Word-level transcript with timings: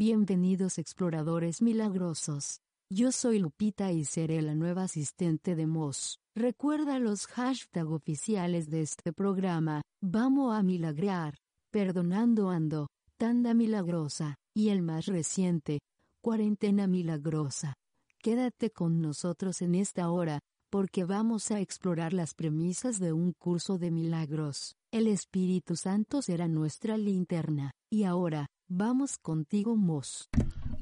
Bienvenidos 0.00 0.78
exploradores 0.78 1.60
milagrosos. 1.60 2.60
Yo 2.88 3.10
soy 3.10 3.40
Lupita 3.40 3.90
y 3.90 4.04
seré 4.04 4.40
la 4.42 4.54
nueva 4.54 4.84
asistente 4.84 5.56
de 5.56 5.66
Moss. 5.66 6.20
Recuerda 6.36 7.00
los 7.00 7.26
hashtags 7.26 7.90
oficiales 7.90 8.70
de 8.70 8.82
este 8.82 9.12
programa, 9.12 9.82
Vamos 10.00 10.56
a 10.56 10.62
milagrar, 10.62 11.34
Perdonando 11.72 12.48
Ando, 12.48 12.86
Tanda 13.16 13.54
Milagrosa, 13.54 14.36
y 14.54 14.68
el 14.68 14.82
más 14.82 15.06
reciente, 15.06 15.80
Cuarentena 16.22 16.86
Milagrosa. 16.86 17.74
Quédate 18.22 18.70
con 18.70 19.02
nosotros 19.02 19.62
en 19.62 19.74
esta 19.74 20.12
hora, 20.12 20.38
porque 20.70 21.02
vamos 21.02 21.50
a 21.50 21.58
explorar 21.58 22.12
las 22.12 22.34
premisas 22.34 23.00
de 23.00 23.12
un 23.12 23.32
curso 23.32 23.78
de 23.78 23.90
milagros. 23.90 24.76
El 24.92 25.08
Espíritu 25.08 25.74
Santo 25.74 26.22
será 26.22 26.46
nuestra 26.46 26.96
linterna. 26.96 27.72
Y 27.90 28.04
ahora, 28.04 28.46
Vamos 28.70 29.16
contigo, 29.16 29.76
Mos. 29.76 30.28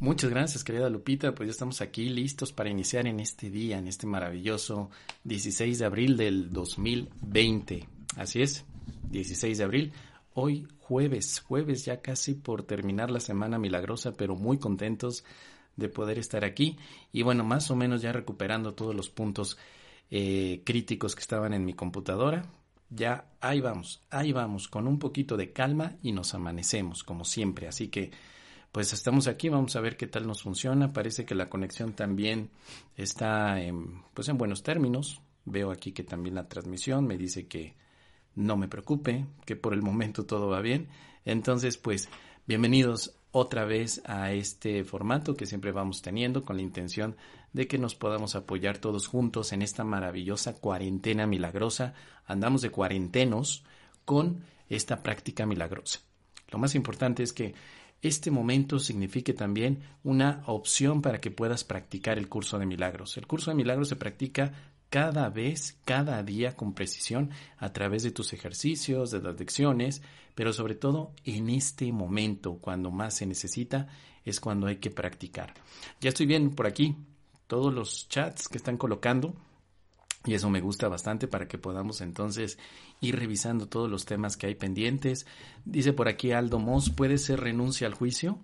Muchas 0.01 0.31
gracias, 0.31 0.65
querida 0.65 0.91
Lupita. 0.91 1.33
Pues 1.37 1.47
ya 1.47 1.53
estamos 1.53 1.81
aquí 1.81 2.09
listos 2.09 2.53
para 2.53 2.69
iniciar 2.69 3.06
en 3.06 3.20
este 3.20 3.48
día, 3.48 3.78
en 3.78 3.87
este 3.87 4.09
maravilloso 4.09 4.91
16 5.23 5.78
de 5.78 5.84
abril 5.84 6.17
del 6.17 6.53
2020. 6.53 7.89
Así 8.17 8.43
es, 8.43 8.65
16 9.11 9.59
de 9.59 9.65
abril. 9.65 9.93
Hoy 10.34 10.67
jueves, 10.81 11.39
jueves 11.39 11.84
ya 11.84 12.03
casi 12.03 12.34
por 12.34 12.65
terminar 12.65 13.12
la 13.12 13.20
semana 13.20 13.56
milagrosa, 13.56 14.15
pero 14.15 14.34
muy 14.34 14.59
contentos 14.59 15.25
de 15.77 15.89
poder 15.89 16.19
estar 16.19 16.45
aquí. 16.45 16.77
Y 17.12 17.23
bueno, 17.23 17.45
más 17.45 17.71
o 17.71 17.77
menos 17.77 18.03
ya 18.03 18.11
recuperando 18.11 18.75
todos 18.75 18.97
los 18.97 19.11
puntos 19.11 19.59
eh, 20.11 20.61
críticos 20.65 21.15
que 21.15 21.21
estaban 21.21 21.55
en 21.55 21.65
mi 21.65 21.73
computadora 21.73 22.50
ya 22.91 23.31
ahí 23.41 23.61
vamos, 23.61 24.03
ahí 24.11 24.33
vamos, 24.33 24.69
con 24.69 24.87
un 24.87 24.98
poquito 24.98 25.37
de 25.37 25.53
calma 25.53 25.97
y 26.03 26.12
nos 26.12 26.34
amanecemos, 26.34 27.03
como 27.03 27.25
siempre. 27.25 27.69
Así 27.69 27.89
que, 27.89 28.11
pues 28.73 28.93
estamos 28.93 29.27
aquí, 29.27 29.48
vamos 29.48 29.77
a 29.77 29.81
ver 29.81 29.97
qué 29.97 30.06
tal 30.06 30.27
nos 30.27 30.43
funciona. 30.43 30.93
Parece 30.93 31.25
que 31.25 31.34
la 31.34 31.48
conexión 31.48 31.95
también 31.95 32.51
está 32.97 33.61
en, 33.61 34.03
pues 34.15 34.28
en 34.28 34.38
buenos 34.38 34.62
términos. 34.62 35.21
Veo 35.44 35.71
aquí 35.71 35.93
que 35.93 36.03
también 36.03 36.34
la 36.34 36.49
transmisión 36.49 37.06
me 37.06 37.16
dice 37.16 37.47
que 37.47 37.77
no 38.34 38.56
me 38.56 38.69
preocupe, 38.69 39.27
que 39.44 39.56
por 39.56 39.72
el 39.72 39.82
momento 39.82 40.27
todo 40.27 40.49
va 40.49 40.61
bien. 40.61 40.88
Entonces, 41.25 41.78
pues, 41.78 42.09
bienvenidos 42.47 43.16
otra 43.39 43.67
vez 43.67 44.01
a 44.07 44.33
este 44.33 44.83
formato 44.83 45.37
que 45.37 45.45
siempre 45.45 45.71
vamos 45.71 46.01
teniendo 46.01 46.43
con 46.43 46.57
la 46.57 46.63
intención 46.63 47.17
de 47.53 47.69
que 47.69 47.77
nos 47.77 47.95
podamos 47.95 48.35
apoyar 48.35 48.79
todos 48.79 49.09
juntos 49.09 49.53
en 49.53 49.61
esta 49.61 49.85
maravillosa 49.85 50.55
cuarentena 50.55 51.27
milagrosa. 51.27 51.93
Andamos 52.25 52.63
de 52.63 52.71
cuarentenos 52.71 53.63
con 54.07 54.43
esta 54.71 55.03
práctica 55.03 55.45
milagrosa. 55.45 56.01
Lo 56.49 56.59
más 56.59 56.75
importante 56.75 57.23
es 57.23 57.35
que 57.35 57.55
este 58.01 58.31
momento 58.31 58.79
signifique 58.79 59.35
también 59.35 59.81
una 60.03 60.43
opción 60.47 61.03
para 61.03 61.21
que 61.21 61.31
puedas 61.31 61.63
practicar 61.63 62.17
el 62.17 62.31
curso 62.31 62.59
de 62.59 62.65
milagros. 62.65 63.19
El 63.19 63.27
curso 63.27 63.51
de 63.51 63.57
milagros 63.57 63.91
se 63.91 63.97
practica 63.97 64.53
cada 64.91 65.29
vez, 65.29 65.79
cada 65.85 66.23
día 66.23 66.57
con 66.57 66.75
precisión 66.75 67.31
a 67.59 67.73
través 67.73 68.03
de 68.03 68.11
tus 68.11 68.33
ejercicios, 68.33 69.11
de 69.11 69.21
las 69.21 69.39
lecciones, 69.39 70.03
pero 70.35 70.53
sobre 70.53 70.75
todo 70.75 71.13
en 71.25 71.51
este 71.51 71.93
momento, 71.93 72.59
cuando 72.59 72.91
más 72.91 73.15
se 73.15 73.27
necesita, 73.27 73.89
es 74.25 74.41
cuando 74.41 74.67
hay 74.67 74.77
que 74.77 74.91
practicar. 74.91 75.55
Ya 76.01 76.11
estoy 76.11 76.27
bien 76.27 76.51
por 76.51 76.67
aquí 76.67 76.97
todos 77.47 77.73
los 77.73 78.09
chats 78.09 78.49
que 78.49 78.59
están 78.59 78.77
colocando. 78.77 79.35
Y 80.25 80.35
eso 80.35 80.51
me 80.51 80.61
gusta 80.61 80.89
bastante 80.89 81.29
para 81.29 81.47
que 81.47 81.57
podamos 81.57 82.01
entonces 82.01 82.59
ir 83.01 83.17
revisando 83.17 83.69
todos 83.69 83.89
los 83.89 84.05
temas 84.05 84.37
que 84.37 84.49
hay 84.49 84.57
pendientes. 84.57 85.25
Dice 85.65 85.93
por 85.93 86.09
aquí 86.09 86.33
Aldo 86.33 86.59
Moss, 86.59 86.91
¿puede 86.91 87.19
ser 87.19 87.41
renuncia 87.41 87.87
al 87.87 87.95
juicio? 87.95 88.41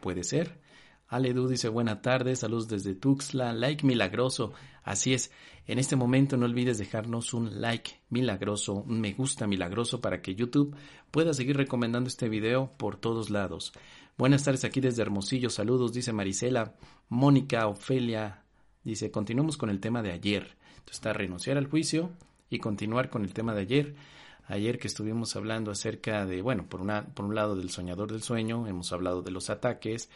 Puede 0.00 0.24
ser. 0.24 0.58
Aledu 1.08 1.48
dice 1.48 1.70
buena 1.70 2.02
tarde, 2.02 2.36
saludos 2.36 2.68
desde 2.68 2.94
Tuxtla, 2.94 3.54
like 3.54 3.86
milagroso. 3.86 4.52
Así 4.82 5.14
es, 5.14 5.32
en 5.66 5.78
este 5.78 5.96
momento 5.96 6.36
no 6.36 6.44
olvides 6.44 6.76
dejarnos 6.76 7.32
un 7.32 7.62
like 7.62 7.92
milagroso, 8.10 8.74
un 8.74 9.00
me 9.00 9.14
gusta 9.14 9.46
milagroso 9.46 10.02
para 10.02 10.20
que 10.20 10.34
YouTube 10.34 10.76
pueda 11.10 11.32
seguir 11.32 11.56
recomendando 11.56 12.08
este 12.08 12.28
video 12.28 12.72
por 12.76 12.96
todos 12.96 13.30
lados. 13.30 13.72
Buenas 14.18 14.44
tardes 14.44 14.64
aquí 14.64 14.82
desde 14.82 15.00
Hermosillo, 15.00 15.48
saludos, 15.48 15.94
dice 15.94 16.12
Marisela, 16.12 16.74
Mónica, 17.08 17.68
Ofelia, 17.68 18.42
dice, 18.84 19.10
continuamos 19.10 19.56
con 19.56 19.70
el 19.70 19.80
tema 19.80 20.02
de 20.02 20.12
ayer. 20.12 20.56
Entonces 20.70 20.96
está 20.96 21.14
renunciar 21.14 21.56
al 21.56 21.68
juicio 21.68 22.10
y 22.50 22.58
continuar 22.58 23.08
con 23.08 23.24
el 23.24 23.32
tema 23.32 23.54
de 23.54 23.62
ayer. 23.62 23.94
Ayer 24.48 24.78
que 24.78 24.88
estuvimos 24.88 25.36
hablando 25.36 25.70
acerca 25.70 26.26
de, 26.26 26.42
bueno, 26.42 26.66
por, 26.68 26.80
una, 26.80 27.06
por 27.06 27.26
un 27.26 27.34
lado 27.34 27.54
del 27.54 27.70
soñador 27.70 28.10
del 28.10 28.22
sueño, 28.22 28.66
hemos 28.66 28.92
hablado 28.92 29.22
de 29.22 29.30
los 29.30 29.50
ataques, 29.50 30.10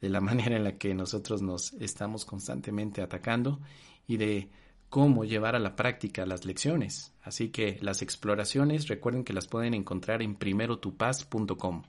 de 0.00 0.08
la 0.10 0.20
manera 0.22 0.56
en 0.56 0.64
la 0.64 0.78
que 0.78 0.94
nosotros 0.94 1.42
nos 1.42 1.72
estamos 1.74 2.24
constantemente 2.24 3.02
atacando 3.02 3.60
y 4.06 4.18
de 4.18 4.50
cómo 4.90 5.24
llevar 5.24 5.56
a 5.56 5.58
la 5.58 5.74
práctica 5.74 6.26
las 6.26 6.44
lecciones. 6.44 7.12
Así 7.22 7.48
que 7.48 7.78
las 7.80 8.02
exploraciones 8.02 8.88
recuerden 8.88 9.24
que 9.24 9.32
las 9.32 9.48
pueden 9.48 9.74
encontrar 9.74 10.22
en 10.22 10.36
primerotupaz.com 10.36 11.82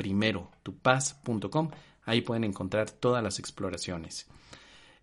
primerotupaz.com. 0.00 1.70
Ahí 2.06 2.22
pueden 2.22 2.44
encontrar 2.44 2.90
todas 2.90 3.22
las 3.22 3.38
exploraciones. 3.38 4.26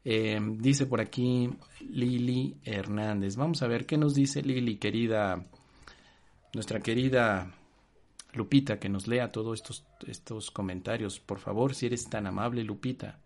Eh, 0.04 0.40
dice 0.58 0.88
por 0.88 1.02
aquí 1.02 1.52
Lili 1.82 2.58
Hernández. 2.64 3.36
Vamos 3.36 3.62
a 3.62 3.68
ver 3.68 3.86
qué 3.86 3.98
nos 3.98 4.16
dice 4.16 4.42
Lili, 4.42 4.78
querida, 4.78 5.46
nuestra 6.58 6.80
querida 6.80 7.52
Lupita, 8.34 8.80
que 8.80 8.90
nos 8.90 9.08
lea 9.08 9.32
todos 9.32 9.60
estos, 9.60 9.86
estos 10.08 10.50
comentarios. 10.50 11.20
Por 11.20 11.38
favor, 11.38 11.76
si 11.76 11.86
eres 11.86 12.10
tan 12.10 12.26
amable, 12.26 12.64
Lupita. 12.64 13.20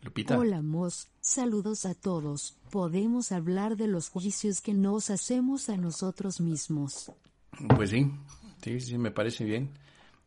Lupita. 0.00 0.38
Hola, 0.38 0.62
Mos. 0.62 1.08
Saludos 1.20 1.84
a 1.84 1.94
todos. 1.94 2.56
Podemos 2.70 3.32
hablar 3.32 3.76
de 3.76 3.86
los 3.86 4.08
juicios 4.08 4.62
que 4.62 4.72
nos 4.72 5.10
hacemos 5.10 5.68
a 5.68 5.76
nosotros 5.76 6.40
mismos. 6.40 7.12
Pues 7.76 7.90
sí, 7.90 8.10
Sí, 8.62 8.80
sí, 8.80 8.96
me 8.96 9.10
parece 9.10 9.44
bien. 9.44 9.70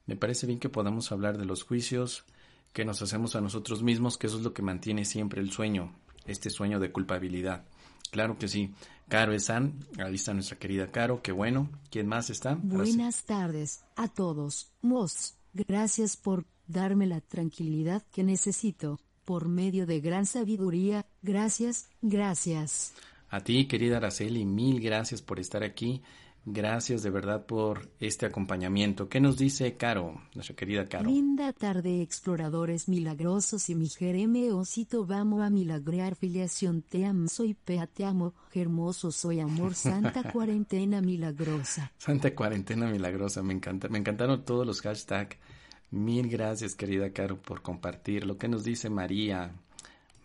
Me 0.05 0.15
parece 0.15 0.45
bien 0.45 0.59
que 0.59 0.69
podamos 0.69 1.11
hablar 1.11 1.39
de 1.39 1.45
los 1.45 1.63
juicios 1.63 2.23
que 2.71 2.85
nos 2.85 3.01
hacemos 3.01 3.35
a 3.35 3.41
nosotros 3.41 3.81
mismos, 3.81 4.19
que 4.19 4.27
eso 4.27 4.37
es 4.37 4.43
lo 4.43 4.53
que 4.53 4.61
mantiene 4.61 5.05
siempre 5.05 5.41
el 5.41 5.49
sueño, 5.49 5.95
este 6.25 6.51
sueño 6.51 6.79
de 6.79 6.91
culpabilidad. 6.91 7.65
Claro 8.11 8.37
que 8.37 8.47
sí. 8.47 8.75
Caro 9.07 9.33
Esan, 9.33 9.79
ahí 9.99 10.15
está 10.15 10.33
nuestra 10.33 10.57
querida 10.57 10.87
Caro, 10.87 11.21
qué 11.21 11.31
bueno. 11.31 11.69
¿Quién 11.91 12.07
más 12.07 12.29
está? 12.29 12.55
Buenas 12.55 13.23
tardes 13.23 13.83
a 13.95 14.07
todos. 14.07 14.71
Mos, 14.81 15.35
gracias 15.53 16.17
por 16.17 16.45
darme 16.67 17.05
la 17.05 17.21
tranquilidad 17.21 18.03
que 18.11 18.23
necesito. 18.23 18.99
Por 19.25 19.47
medio 19.47 19.85
de 19.85 20.01
gran 20.01 20.25
sabiduría, 20.25 21.05
gracias, 21.21 21.89
gracias. 22.01 22.93
A 23.29 23.39
ti, 23.39 23.67
querida 23.67 23.97
Araceli, 23.97 24.45
mil 24.45 24.79
gracias 24.79 25.21
por 25.21 25.39
estar 25.39 25.63
aquí. 25.63 26.01
Gracias 26.45 27.03
de 27.03 27.09
verdad 27.09 27.45
por 27.45 27.89
este 28.01 28.25
acompañamiento. 28.25 29.07
¿Qué 29.07 29.21
nos 29.21 29.37
dice 29.37 29.77
Caro, 29.77 30.21
nuestra 30.35 30.57
querida 30.57 30.89
Caro? 30.89 31.09
Linda 31.09 31.53
tarde, 31.53 32.01
exploradores 32.01 32.89
milagrosos 32.89 33.69
y 33.69 33.75
mi 33.75 33.87
jereme 33.87 34.51
osito 34.51 35.05
vamos 35.05 35.41
a 35.41 35.49
milagrear 35.49 36.15
filiación 36.15 36.81
te 36.81 37.05
amo, 37.05 37.29
soy 37.29 37.53
pea 37.53 37.87
te 37.87 38.03
amo, 38.03 38.33
hermoso 38.53 39.09
soy 39.13 39.39
amor, 39.39 39.73
santa 39.75 40.33
cuarentena 40.33 40.99
milagrosa. 40.99 41.93
Santa 41.97 42.35
cuarentena 42.35 42.87
milagrosa, 42.87 43.41
me 43.41 43.53
encanta, 43.53 43.87
me 43.87 43.99
encantaron 43.99 44.43
todos 44.43 44.67
los 44.67 44.81
hashtags. 44.81 45.37
Mil 45.91 46.27
gracias, 46.27 46.75
querida 46.75 47.11
Caro, 47.13 47.41
por 47.41 47.61
compartir. 47.61 48.25
Lo 48.25 48.37
que 48.37 48.49
nos 48.49 48.65
dice 48.65 48.89
María, 48.89 49.53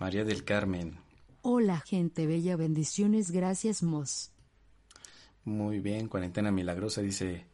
María 0.00 0.24
del 0.24 0.42
Carmen. 0.42 0.98
Hola, 1.42 1.78
gente 1.86 2.26
bella, 2.26 2.56
bendiciones, 2.56 3.30
gracias, 3.30 3.84
Mos. 3.84 4.32
Muy 5.48 5.80
bien, 5.80 6.08
cuarentena 6.08 6.50
milagrosa, 6.50 7.00
dice 7.00 7.46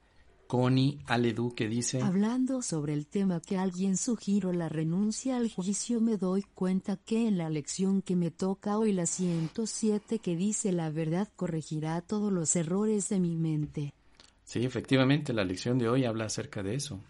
Connie 0.49 0.99
Aledu, 1.07 1.55
que 1.55 1.69
dice... 1.69 2.03
Hablando 2.03 2.61
sobre 2.61 2.93
el 2.93 3.07
tema 3.07 3.41
que 3.41 3.57
alguien 3.57 3.97
sugirió 3.97 4.53
la 4.53 4.69
renuncia 4.69 5.37
al 5.37 5.49
juicio, 5.49 6.01
me 6.01 6.17
doy 6.17 6.43
cuenta 6.43 6.97
que 6.97 7.29
en 7.29 7.39
la 7.39 7.49
lección 7.49 8.03
que 8.03 8.17
me 8.17 8.33
toca 8.33 8.79
hoy, 8.79 8.93
la 8.93 9.07
107, 9.07 10.19
que 10.19 10.35
dice 10.35 10.73
la 10.73 10.91
verdad 10.91 11.29
corregirá 11.37 12.01
todos 12.01 12.33
los 12.33 12.57
errores 12.57 13.09
de 13.11 13.21
mi 13.21 13.37
mente. 13.37 13.95
Sí, 14.43 14.65
efectivamente, 14.65 15.33
la 15.33 15.45
lección 15.45 15.79
de 15.79 15.89
hoy 15.89 16.05
habla 16.05 16.25
acerca 16.25 16.65
de 16.65 16.75
eso, 16.75 17.01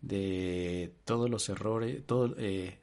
de 0.00 0.94
todos 1.04 1.28
los 1.28 1.50
errores, 1.50 2.02
todo, 2.06 2.34
eh, 2.38 2.78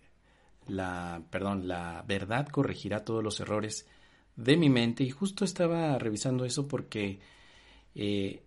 la, 0.67 1.23
perdón, 1.31 1.67
la 1.67 2.05
verdad 2.07 2.47
corregirá 2.47 3.03
todos 3.03 3.23
los 3.23 3.39
errores 3.39 3.87
de 4.35 4.57
mi 4.57 4.69
mente 4.69 5.03
y 5.03 5.09
justo 5.09 5.45
estaba 5.45 5.97
revisando 5.99 6.45
eso 6.45 6.67
porque 6.67 7.19
eh, 7.95 8.43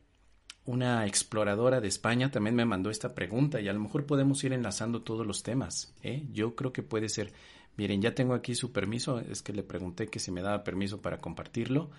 una 0.65 1.07
exploradora 1.07 1.81
de 1.81 1.89
España 1.89 2.31
también 2.31 2.57
me 2.57 2.65
mandó 2.65 2.91
esta 2.91 3.15
pregunta 3.15 3.61
y 3.61 3.69
a 3.69 3.73
lo 3.73 3.81
mejor 3.81 4.07
podemos 4.07 4.43
ir 4.45 4.53
enlazando 4.53 5.03
todos 5.03 5.27
los 5.27 5.43
temas. 5.43 5.95
¿eh? 6.03 6.27
Yo 6.33 6.55
creo 6.55 6.73
que 6.73 6.83
puede 6.83 7.09
ser. 7.09 7.33
Miren, 7.77 8.01
ya 8.01 8.15
tengo 8.15 8.35
aquí 8.35 8.55
su 8.55 8.73
permiso, 8.73 9.19
es 9.19 9.43
que 9.43 9.53
le 9.53 9.63
pregunté 9.63 10.07
que 10.09 10.21
si 10.21 10.31
me 10.31 10.43
daba 10.43 10.63
permiso 10.65 11.03
para 11.03 11.21
compartirlo 11.21 11.91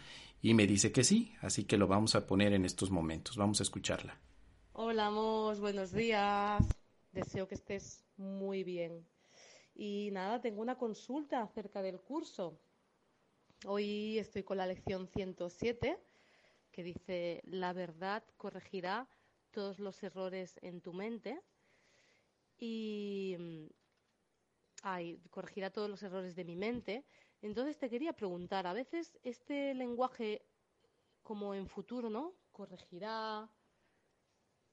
y 0.41 0.53
me 0.53 0.67
dice 0.67 0.91
que 0.91 1.03
sí, 1.03 1.33
así 1.41 1.65
que 1.65 1.77
lo 1.77 1.87
vamos 1.87 2.15
a 2.15 2.25
poner 2.25 2.53
en 2.53 2.65
estos 2.65 2.91
momentos. 2.91 3.35
Vamos 3.35 3.59
a 3.59 3.63
escucharla. 3.63 4.17
Hola, 4.73 5.11
Mos, 5.11 5.59
buenos 5.59 5.91
días. 5.91 6.65
Deseo 7.11 7.47
que 7.47 7.55
estés 7.55 8.05
muy 8.17 8.63
bien. 8.63 9.05
Y 9.75 10.09
nada, 10.11 10.41
tengo 10.41 10.61
una 10.61 10.77
consulta 10.77 11.41
acerca 11.41 11.81
del 11.81 11.99
curso. 11.99 12.59
Hoy 13.63 14.19
estoy 14.19 14.43
con 14.43 14.57
la 14.57 14.67
lección 14.67 15.07
107 15.07 15.97
que 16.71 16.83
dice, 16.83 17.41
la 17.45 17.73
verdad 17.73 18.23
corregirá 18.37 19.07
todos 19.49 19.79
los 19.79 20.03
errores 20.03 20.59
en 20.61 20.81
tu 20.81 20.93
mente 20.93 21.41
y 22.59 23.35
mm, 23.39 23.65
ay, 24.83 25.19
corregirá 25.31 25.71
todos 25.71 25.89
los 25.89 26.03
errores 26.03 26.35
de 26.35 26.43
mi 26.43 26.55
mente. 26.55 27.05
Entonces 27.41 27.77
te 27.77 27.89
quería 27.89 28.13
preguntar, 28.13 28.67
a 28.67 28.73
veces 28.73 29.17
este 29.23 29.73
lenguaje 29.73 30.45
como 31.23 31.55
en 31.55 31.67
futuro, 31.67 32.09
¿no? 32.09 32.35
Corregirá, 32.51 33.49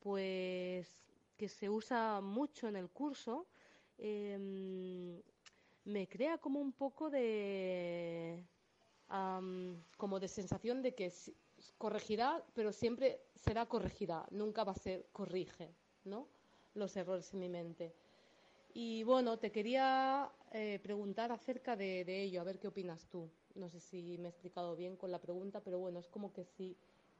pues 0.00 0.99
que 1.38 1.49
se 1.49 1.70
usa 1.70 2.20
mucho 2.20 2.69
en 2.69 2.76
el 2.76 2.90
curso, 2.90 3.46
em, 3.96 5.23
me 5.85 6.08
crea 6.08 6.37
como 6.38 6.61
un 6.61 6.73
poco 6.73 7.08
de 7.08 8.44
como 9.97 10.20
de 10.20 10.29
sensación 10.29 10.81
de 10.82 10.94
que 10.94 11.12
corregirá, 11.79 12.43
pero 12.55 12.73
siempre 12.73 13.20
será 13.35 13.67
corregirá, 13.67 14.26
nunca 14.31 14.64
va 14.64 14.73
a 14.73 14.76
ser 14.76 15.06
corrige, 15.12 15.75
¿no? 16.05 16.26
Los 16.75 16.97
errores 16.97 17.32
en 17.35 17.41
mi 17.41 17.49
mente. 17.49 17.93
Y 18.75 19.03
bueno, 19.03 19.38
te 19.38 19.53
quería 19.53 20.31
eh, 20.53 20.81
preguntar 20.82 21.31
acerca 21.31 21.76
de, 21.76 22.23
ello, 22.23 22.41
a 22.41 22.44
ver 22.44 22.59
qué 22.59 22.69
opinas 22.69 23.06
tú. 23.09 23.29
No 23.55 23.69
sé 23.69 23.81
si 23.81 24.17
me 24.17 24.29
he 24.29 24.31
explicado 24.31 24.75
bien 24.76 24.97
con 24.97 25.11
la 25.11 25.20
pregunta, 25.20 25.61
pero 25.61 25.79
bueno, 25.79 25.99
es 25.99 26.09
como 26.09 26.32
que 26.32 26.44
si 26.44 26.75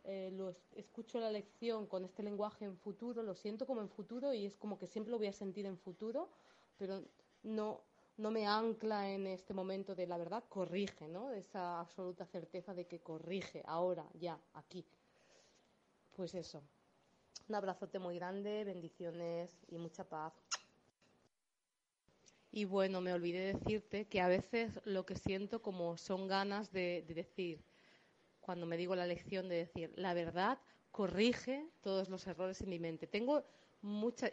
eh, 0.05 0.31
lo 0.33 0.55
escucho 0.75 1.21
la 1.21 1.31
lección 1.31 1.87
con 1.87 2.07
este 2.07 2.23
lenguaje 2.23 2.65
en 2.65 2.79
futuro, 2.79 3.23
lo 3.23 3.35
siento 3.35 3.67
como 3.67 3.83
en 3.83 3.91
futuro 3.91 4.33
y 4.33 4.47
es 4.47 4.57
como 4.57 4.79
que 4.79 4.87
siempre 4.87 5.11
lo 5.11 5.19
voy 5.19 5.27
a 5.27 5.33
sentir 5.33 5.67
en 5.67 5.77
futuro, 5.77 6.31
pero 6.79 7.03
no, 7.43 7.83
no 8.23 8.31
me 8.31 8.47
ancla 8.47 9.11
en 9.11 9.27
este 9.27 9.53
momento 9.53 9.97
de 9.97 10.07
la 10.07 10.17
verdad, 10.17 10.45
corrige, 10.49 11.09
¿no? 11.09 11.33
Esa 11.33 11.81
absoluta 11.81 12.25
certeza 12.25 12.73
de 12.73 12.87
que 12.87 13.01
corrige 13.01 13.63
ahora, 13.67 14.07
ya, 14.15 14.39
aquí. 14.55 14.87
Pues 16.15 16.33
eso. 16.35 16.63
Un 17.49 17.57
abrazote 17.57 17.99
muy 17.99 18.15
grande, 18.15 18.63
bendiciones 18.63 19.51
y 19.69 19.77
mucha 19.77 20.05
paz. 20.05 20.33
Y 22.53 22.65
bueno, 22.65 23.01
me 23.01 23.13
olvidé 23.13 23.55
decirte 23.55 24.05
que 24.05 24.21
a 24.21 24.29
veces 24.29 24.81
lo 24.85 25.05
que 25.05 25.17
siento 25.17 25.61
como 25.61 25.97
son 25.97 26.29
ganas 26.29 26.71
de, 26.71 27.05
decir, 27.09 27.65
cuando 28.41 28.67
me 28.67 28.77
digo 28.77 28.95
la 28.95 29.07
lección 29.07 29.49
de 29.49 29.57
decir, 29.57 29.93
la 29.97 30.15
verdad 30.15 30.59
corrige 30.93 31.67
todos 31.81 32.09
los 32.09 32.25
errores 32.29 32.61
en 32.61 32.69
mi 32.69 32.79
mente. 32.79 33.09
Tengo 33.09 33.43
mucha, 33.81 34.29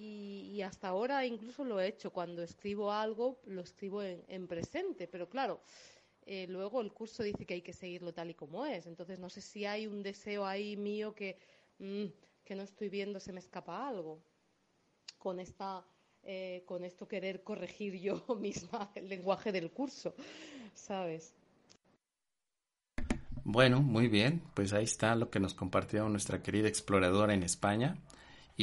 y, 0.00 0.62
hasta 0.62 0.88
ahora 0.88 1.26
incluso 1.26 1.64
lo 1.64 1.78
he 1.78 1.88
hecho. 1.88 2.10
Cuando 2.10 2.42
escribo 2.42 2.90
algo, 2.90 3.38
lo 3.46 3.60
escribo 3.60 4.02
en, 4.02 4.46
presente, 4.46 5.06
pero 5.06 5.28
claro, 5.28 5.60
eh, 6.24 6.46
luego 6.48 6.80
el 6.80 6.92
curso 6.92 7.22
dice 7.22 7.44
que 7.44 7.54
hay 7.54 7.62
que 7.62 7.74
seguirlo 7.74 8.14
tal 8.14 8.30
y 8.30 8.34
como 8.34 8.64
es. 8.64 8.86
Entonces 8.86 9.18
no 9.18 9.28
sé 9.28 9.42
si 9.42 9.66
hay 9.66 9.86
un 9.86 10.02
deseo 10.02 10.46
ahí 10.46 10.76
mío 10.76 11.14
que, 11.14 11.36
mm, 11.78 12.06
que 12.44 12.54
no 12.54 12.62
estoy 12.62 12.88
viendo, 12.88 13.20
se 13.20 13.32
me 13.32 13.40
escapa 13.40 13.86
algo. 13.86 14.22
Con, 15.18 15.38
esta, 15.38 15.84
eh, 16.22 16.62
con 16.64 16.82
esto 16.84 17.06
querer 17.06 17.42
corregir 17.42 18.00
yo 18.00 18.24
misma 18.40 18.90
el 18.94 19.08
lenguaje 19.08 19.52
del 19.52 19.70
curso, 19.70 20.14
¿sabes? 20.74 21.34
Bueno, 23.44 23.82
muy 23.82 24.08
bien, 24.08 24.42
pues 24.54 24.72
ahí 24.72 24.84
está 24.84 25.14
lo 25.14 25.28
que 25.28 25.40
nos 25.40 25.52
compartió 25.52 26.08
nuestra 26.08 26.42
querida 26.42 26.68
exploradora 26.68 27.34
en 27.34 27.42
España. 27.42 27.98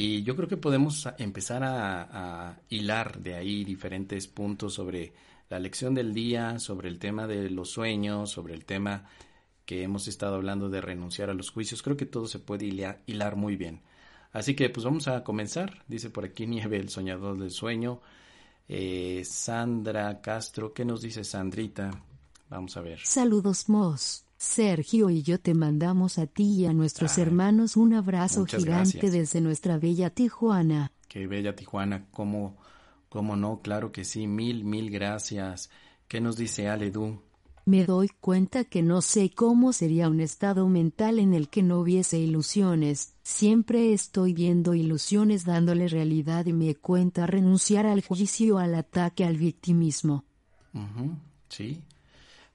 Y 0.00 0.22
yo 0.22 0.36
creo 0.36 0.46
que 0.46 0.56
podemos 0.56 1.08
empezar 1.18 1.64
a, 1.64 2.60
hilar 2.68 3.18
de 3.18 3.34
ahí 3.34 3.64
diferentes 3.64 4.28
puntos 4.28 4.74
sobre 4.74 5.12
la 5.50 5.58
lección 5.58 5.92
del 5.92 6.14
día, 6.14 6.60
sobre 6.60 6.88
el 6.88 7.00
tema 7.00 7.26
de 7.26 7.50
los 7.50 7.70
sueños, 7.70 8.30
sobre 8.30 8.54
el 8.54 8.64
tema 8.64 9.06
que 9.66 9.82
hemos 9.82 10.06
estado 10.06 10.36
hablando 10.36 10.68
de 10.68 10.80
renunciar 10.80 11.30
a 11.30 11.34
los 11.34 11.50
juicios. 11.50 11.82
Creo 11.82 11.96
que 11.96 12.06
todo 12.06 12.28
se 12.28 12.38
puede 12.38 12.66
hilar, 13.06 13.34
muy 13.34 13.56
bien. 13.56 13.82
Así 14.30 14.54
que 14.54 14.70
pues 14.70 14.84
vamos 14.84 15.08
a 15.08 15.24
comenzar. 15.24 15.82
Dice 15.88 16.10
por 16.10 16.24
aquí 16.24 16.46
Nieve, 16.46 16.76
el 16.76 16.90
soñador 16.90 17.36
del 17.36 17.50
sueño. 17.50 18.00
Eh, 18.68 19.22
Sandra 19.24 20.20
Castro, 20.20 20.72
¿qué 20.72 20.84
nos 20.84 21.02
dice 21.02 21.24
Sandrita? 21.24 21.90
Vamos 22.48 22.76
a 22.76 22.82
ver. 22.82 23.00
Saludos, 23.02 23.68
Moss. 23.68 24.27
Sergio 24.38 25.10
y 25.10 25.22
yo 25.22 25.40
te 25.40 25.52
mandamos 25.52 26.18
a 26.18 26.26
ti 26.26 26.60
y 26.60 26.66
a 26.66 26.72
nuestros 26.72 27.18
hermanos 27.18 27.76
un 27.76 27.92
abrazo 27.92 28.46
gigante 28.46 29.10
desde 29.10 29.40
nuestra 29.40 29.78
bella 29.78 30.10
Tijuana. 30.10 30.92
Qué 31.08 31.26
bella 31.26 31.56
Tijuana, 31.56 32.06
cómo, 32.12 32.56
cómo 33.08 33.34
no, 33.34 33.60
claro 33.62 33.90
que 33.90 34.04
sí, 34.04 34.28
mil, 34.28 34.64
mil 34.64 34.90
gracias. 34.90 35.70
¿Qué 36.06 36.20
nos 36.20 36.36
dice 36.36 36.68
Aledu? 36.68 37.20
Me 37.64 37.84
doy 37.84 38.08
cuenta 38.20 38.64
que 38.64 38.80
no 38.80 39.02
sé 39.02 39.30
cómo 39.30 39.72
sería 39.72 40.08
un 40.08 40.20
estado 40.20 40.68
mental 40.68 41.18
en 41.18 41.34
el 41.34 41.48
que 41.48 41.64
no 41.64 41.80
hubiese 41.80 42.18
ilusiones. 42.18 43.14
Siempre 43.22 43.92
estoy 43.92 44.32
viendo 44.34 44.72
ilusiones 44.72 45.44
dándole 45.44 45.88
realidad 45.88 46.46
y 46.46 46.52
me 46.52 46.76
cuenta 46.76 47.26
renunciar 47.26 47.86
al 47.86 48.02
juicio, 48.02 48.56
al 48.56 48.74
ataque, 48.76 49.24
al 49.24 49.36
victimismo. 49.36 50.24
Sí, 51.48 51.82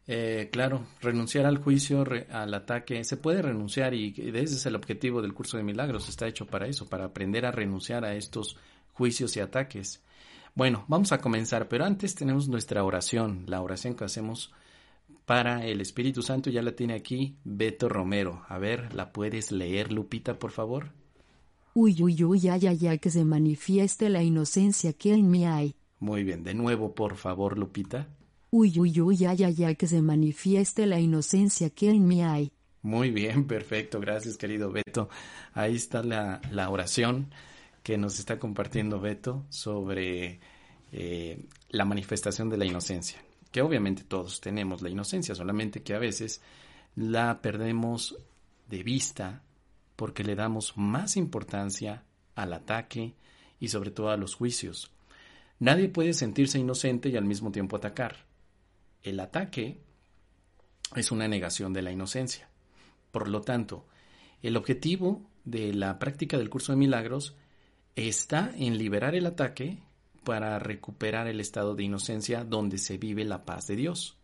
eh, 0.07 0.49
claro, 0.51 0.85
renunciar 1.01 1.45
al 1.45 1.57
juicio, 1.57 2.03
al 2.31 2.53
ataque, 2.53 3.03
se 3.03 3.17
puede 3.17 3.41
renunciar 3.41 3.93
y 3.93 4.13
ese 4.17 4.55
es 4.55 4.65
el 4.65 4.75
objetivo 4.75 5.21
del 5.21 5.33
curso 5.33 5.57
de 5.57 5.63
milagros, 5.63 6.09
está 6.09 6.27
hecho 6.27 6.45
para 6.45 6.67
eso, 6.67 6.87
para 6.87 7.05
aprender 7.05 7.45
a 7.45 7.51
renunciar 7.51 8.03
a 8.03 8.15
estos 8.15 8.57
juicios 8.93 9.35
y 9.37 9.39
ataques. 9.39 10.03
Bueno, 10.55 10.85
vamos 10.87 11.11
a 11.11 11.19
comenzar, 11.19 11.67
pero 11.67 11.85
antes 11.85 12.15
tenemos 12.15 12.47
nuestra 12.47 12.83
oración, 12.83 13.45
la 13.47 13.61
oración 13.61 13.95
que 13.95 14.03
hacemos 14.03 14.53
para 15.25 15.65
el 15.65 15.79
Espíritu 15.79 16.21
Santo, 16.21 16.49
ya 16.49 16.61
la 16.61 16.75
tiene 16.75 16.93
aquí 16.93 17.37
Beto 17.43 17.87
Romero. 17.87 18.43
A 18.49 18.57
ver, 18.57 18.93
¿la 18.93 19.11
puedes 19.11 19.51
leer, 19.51 19.91
Lupita, 19.91 20.37
por 20.37 20.51
favor? 20.51 20.91
Uy, 21.73 22.03
uy, 22.03 22.23
uy, 22.23 22.39
ya, 22.39 22.57
ya, 22.57 22.73
ya, 22.73 22.97
que 22.97 23.09
se 23.09 23.23
manifieste 23.23 24.09
la 24.09 24.21
inocencia 24.21 24.93
que 24.93 25.13
en 25.13 25.31
mí 25.31 25.45
hay. 25.45 25.75
Muy 25.99 26.23
bien, 26.23 26.43
de 26.43 26.53
nuevo, 26.53 26.93
por 26.93 27.15
favor, 27.15 27.57
Lupita. 27.57 28.09
Uy, 28.55 28.71
uy, 28.79 29.01
uy, 29.01 29.25
ay, 29.25 29.43
ay, 29.45 29.63
ay, 29.63 29.75
que 29.75 29.87
se 29.87 29.99
manifieste 30.03 30.85
la 30.85 30.99
inocencia 30.99 31.71
que 31.71 31.89
en 31.89 32.05
mí 32.05 32.21
hay. 32.21 32.51
Muy 32.83 33.09
bien, 33.09 33.47
perfecto, 33.47 33.99
gracias 33.99 34.37
querido 34.37 34.71
Beto. 34.71 35.09
Ahí 35.53 35.75
está 35.75 36.03
la, 36.03 36.39
la 36.51 36.69
oración 36.69 37.33
que 37.81 37.97
nos 37.97 38.19
está 38.19 38.37
compartiendo 38.37 38.99
Beto 38.99 39.43
sobre 39.49 40.39
eh, 40.91 41.47
la 41.69 41.83
manifestación 41.83 42.51
de 42.51 42.57
la 42.57 42.65
inocencia, 42.65 43.23
que 43.51 43.63
obviamente 43.63 44.03
todos 44.03 44.39
tenemos 44.39 44.83
la 44.83 44.91
inocencia, 44.91 45.33
solamente 45.33 45.81
que 45.81 45.95
a 45.95 45.99
veces 45.99 46.39
la 46.95 47.41
perdemos 47.41 48.15
de 48.69 48.83
vista 48.83 49.41
porque 49.95 50.23
le 50.23 50.35
damos 50.35 50.77
más 50.77 51.17
importancia 51.17 52.03
al 52.35 52.53
ataque 52.53 53.15
y 53.59 53.69
sobre 53.69 53.89
todo 53.89 54.11
a 54.11 54.17
los 54.17 54.35
juicios. 54.35 54.91
Nadie 55.57 55.89
puede 55.89 56.13
sentirse 56.13 56.59
inocente 56.59 57.09
y 57.09 57.17
al 57.17 57.25
mismo 57.25 57.51
tiempo 57.51 57.77
atacar. 57.77 58.31
El 59.03 59.19
ataque 59.19 59.81
es 60.95 61.11
una 61.11 61.27
negación 61.27 61.73
de 61.73 61.81
la 61.81 61.91
inocencia. 61.91 62.49
Por 63.11 63.27
lo 63.27 63.41
tanto, 63.41 63.85
el 64.41 64.57
objetivo 64.57 65.29
de 65.43 65.73
la 65.73 65.99
práctica 65.99 66.37
del 66.37 66.49
curso 66.49 66.71
de 66.71 66.77
milagros 66.77 67.35
está 67.95 68.51
en 68.55 68.77
liberar 68.77 69.13
el 69.13 69.25
ataque 69.25 69.79
para 70.23 70.57
recuperar 70.57 71.27
el 71.27 71.39
estado 71.39 71.75
de 71.75 71.83
inocencia 71.83 72.43
donde 72.43 72.77
se 72.77 72.97
vive 72.97 73.25
la 73.25 73.45
paz 73.45 73.67
de 73.67 73.75
Dios. 73.75 74.17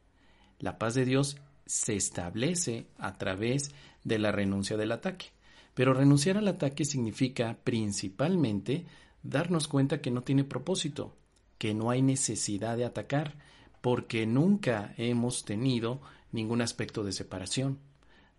La 0.60 0.80
paz 0.80 0.94
de 0.94 1.06
Dios 1.06 1.38
se 1.66 1.96
establece 1.96 2.88
a 2.98 3.18
través 3.18 3.72
de 4.04 4.18
la 4.18 4.32
renuncia 4.32 4.78
del 4.78 4.92
ataque. 4.92 5.28
Pero 5.74 5.94
renunciar 5.94 6.38
al 6.38 6.48
ataque 6.48 6.86
significa 6.86 7.58
principalmente 7.64 8.86
darnos 9.24 9.68
cuenta 9.68 10.02
que 10.02 10.12
no 10.12 10.24
tiene 10.24 10.44
propósito, 10.44 11.16
que 11.58 11.74
no 11.74 11.90
hay 11.90 12.02
necesidad 12.02 12.78
de 12.78 12.86
atacar, 12.86 13.38
porque 13.82 14.26
nunca 14.26 14.94
hemos 14.98 15.46
tenido 15.46 16.02
ningún 16.32 16.62
aspecto 16.62 17.04
de 17.04 17.12
separación. 17.12 17.80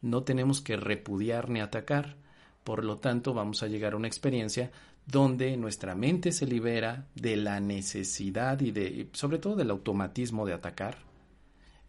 No 0.03 0.23
tenemos 0.23 0.61
que 0.61 0.77
repudiar 0.77 1.51
ni 1.51 1.61
atacar, 1.61 2.17
por 2.65 2.85
lo 2.85 2.99
tanto 2.99 3.35
vamos 3.35 3.63
a 3.63 3.67
llegar 3.67 3.95
a 3.95 3.97
una 3.97 4.09
experiencia 4.09 4.71
donde 5.07 5.57
nuestra 5.57 5.95
mente 5.95 6.33
se 6.33 6.47
libera 6.47 7.09
de 7.15 7.37
la 7.37 7.61
necesidad 7.61 8.61
y 8.61 8.71
de 8.71 9.09
sobre 9.13 9.39
todo 9.39 9.57
del 9.57 9.71
automatismo 9.71 10.47
de 10.47 10.53
atacar. 10.53 10.99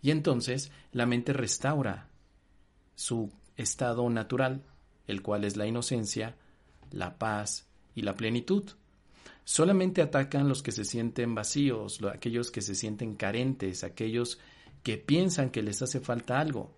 Y 0.01 0.12
entonces 0.12 0.72
la 0.91 1.05
mente 1.05 1.34
restaura 1.34 2.10
su 2.96 3.31
estado 3.58 4.10
natural, 4.10 4.63
el 5.08 5.22
cual 5.22 5.43
es 5.43 5.58
la 5.58 5.67
inocencia, 5.67 6.36
la 6.89 7.17
paz 7.17 7.67
y 7.93 8.01
la 8.01 8.15
plenitud. 8.15 8.63
Solamente 9.51 10.01
atacan 10.01 10.48
los 10.48 10.63
que 10.63 10.72
se 10.72 10.86
sienten 10.86 11.36
vacíos, 11.36 12.00
aquellos 12.03 12.51
que 12.51 12.62
se 12.62 12.74
sienten 12.74 13.15
carentes, 13.15 13.84
aquellos 13.84 14.39
que 14.81 14.98
piensan 14.98 15.50
que 15.50 15.62
les 15.62 15.81
hace 15.81 16.00
falta 16.00 16.39
algo. 16.39 16.72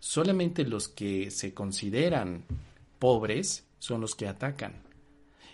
Solamente 0.00 0.64
los 0.64 0.88
que 0.88 1.30
se 1.30 1.54
consideran 1.54 2.44
pobres 2.98 3.68
son 3.78 4.00
los 4.00 4.16
que 4.16 4.26
atacan. 4.26 4.82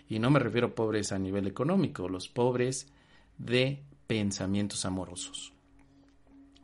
Y 0.09 0.17
no 0.17 0.31
me 0.31 0.39
refiero 0.39 0.69
a 0.69 0.73
pobres 0.73 1.11
a 1.11 1.19
nivel 1.19 1.45
económico, 1.45 2.09
los 2.09 2.29
pobres 2.29 2.87
de 3.37 3.83
pensamientos 4.07 4.85
amorosos. 4.85 5.53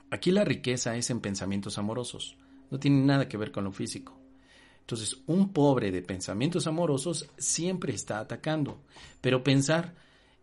Aquí 0.09 0.31
la 0.31 0.43
riqueza 0.43 0.97
es 0.97 1.11
en 1.11 1.19
pensamientos 1.19 1.77
amorosos, 1.77 2.37
no 2.71 2.79
tiene 2.79 3.05
nada 3.05 3.29
que 3.29 3.37
ver 3.37 3.51
con 3.51 3.65
lo 3.65 3.71
físico. 3.71 4.20
Entonces, 4.81 5.17
un 5.27 5.53
pobre 5.53 5.91
de 5.91 6.01
pensamientos 6.01 6.67
amorosos 6.67 7.29
siempre 7.37 7.93
está 7.93 8.19
atacando, 8.19 8.81
pero 9.21 9.43
pensar 9.43 9.95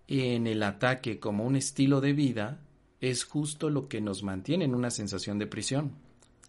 en 0.07 0.47
el 0.47 0.63
ataque 0.63 1.21
como 1.21 1.45
un 1.45 1.57
estilo 1.57 2.01
de 2.01 2.15
vida 2.15 2.61
es 3.01 3.25
justo 3.25 3.69
lo 3.69 3.89
que 3.89 4.01
nos 4.01 4.23
mantiene 4.23 4.65
en 4.65 4.75
una 4.75 4.91
sensación 4.91 5.39
de 5.39 5.47
prisión. 5.47 5.93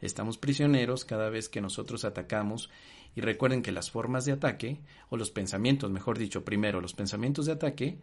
Estamos 0.01 0.37
prisioneros 0.37 1.03
cada 1.03 1.29
vez 1.29 1.49
que 1.49 1.61
nosotros 1.61 2.05
atacamos 2.05 2.69
y 3.15 3.21
recuerden 3.21 3.61
que 3.61 3.71
las 3.71 3.91
formas 3.91 4.23
de 4.23 4.31
ataque, 4.31 4.79
o 5.09 5.17
los 5.17 5.29
pensamientos, 5.29 5.91
mejor 5.91 6.17
dicho, 6.17 6.45
primero 6.45 6.79
los 6.79 6.93
pensamientos 6.93 7.47
de 7.47 7.51
ataque, 7.51 7.99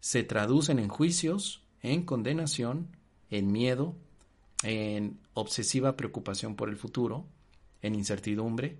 se 0.00 0.24
traducen 0.24 0.78
en 0.78 0.88
juicios, 0.88 1.62
en 1.82 2.02
condenación, 2.02 2.88
en 3.30 3.50
miedo, 3.50 3.94
en 4.62 5.18
obsesiva 5.32 5.96
preocupación 5.96 6.54
por 6.54 6.68
el 6.68 6.76
futuro, 6.76 7.24
en 7.80 7.94
incertidumbre 7.94 8.78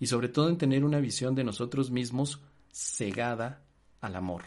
y 0.00 0.06
sobre 0.06 0.28
todo 0.28 0.48
en 0.48 0.58
tener 0.58 0.84
una 0.84 1.00
visión 1.00 1.34
de 1.34 1.44
nosotros 1.44 1.90
mismos 1.90 2.40
cegada 2.72 3.62
al 4.00 4.16
amor. 4.16 4.42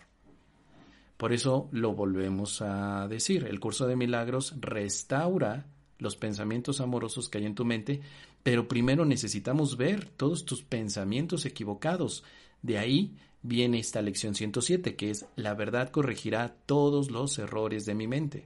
Por 1.18 1.34
eso 1.34 1.68
lo 1.72 1.94
volvemos 1.94 2.62
a 2.62 3.08
decir, 3.08 3.46
el 3.46 3.60
curso 3.60 3.88
de 3.88 3.96
milagros 3.96 4.54
restaura 4.60 5.66
los 5.98 6.16
pensamientos 6.16 6.80
amorosos 6.80 7.27
que 7.27 7.39
hay 7.39 7.46
en 7.46 7.56
tu 7.56 7.66
mente, 7.66 8.01
pero 8.44 8.68
primero 8.68 9.04
necesitamos 9.04 9.77
ver 9.77 10.06
todos 10.10 10.46
tus 10.46 10.62
pensamientos 10.62 11.46
equivocados. 11.46 12.24
De 12.62 12.77
ahí 12.77 13.16
viene 13.42 13.80
esta 13.80 14.01
lección 14.01 14.36
107, 14.36 14.96
que 14.96 15.10
es 15.10 15.25
la 15.36 15.56
verdad 15.56 15.89
corregirá 15.89 16.56
todos 16.66 17.10
los 17.10 17.39
errores 17.39 17.86
de 17.86 17.96
mi 17.96 18.08
mente. 18.08 18.46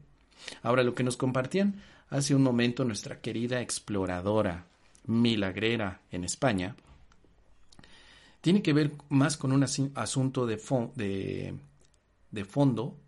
Ahora, 0.64 0.84
lo 0.84 0.96
que 0.96 1.04
nos 1.04 1.18
compartían 1.18 1.82
hace 2.10 2.36
un 2.36 2.44
momento 2.44 2.86
nuestra 2.86 3.22
querida 3.22 3.62
exploradora 3.62 4.68
milagrera 5.06 6.02
en 6.12 6.24
España, 6.24 6.76
tiene 8.42 8.64
que 8.64 8.74
ver 8.74 8.92
más 9.10 9.38
con 9.38 9.52
un 9.52 9.64
asunto 9.64 10.46
de, 10.48 11.56
de, 12.32 12.46
fondo 12.46 13.00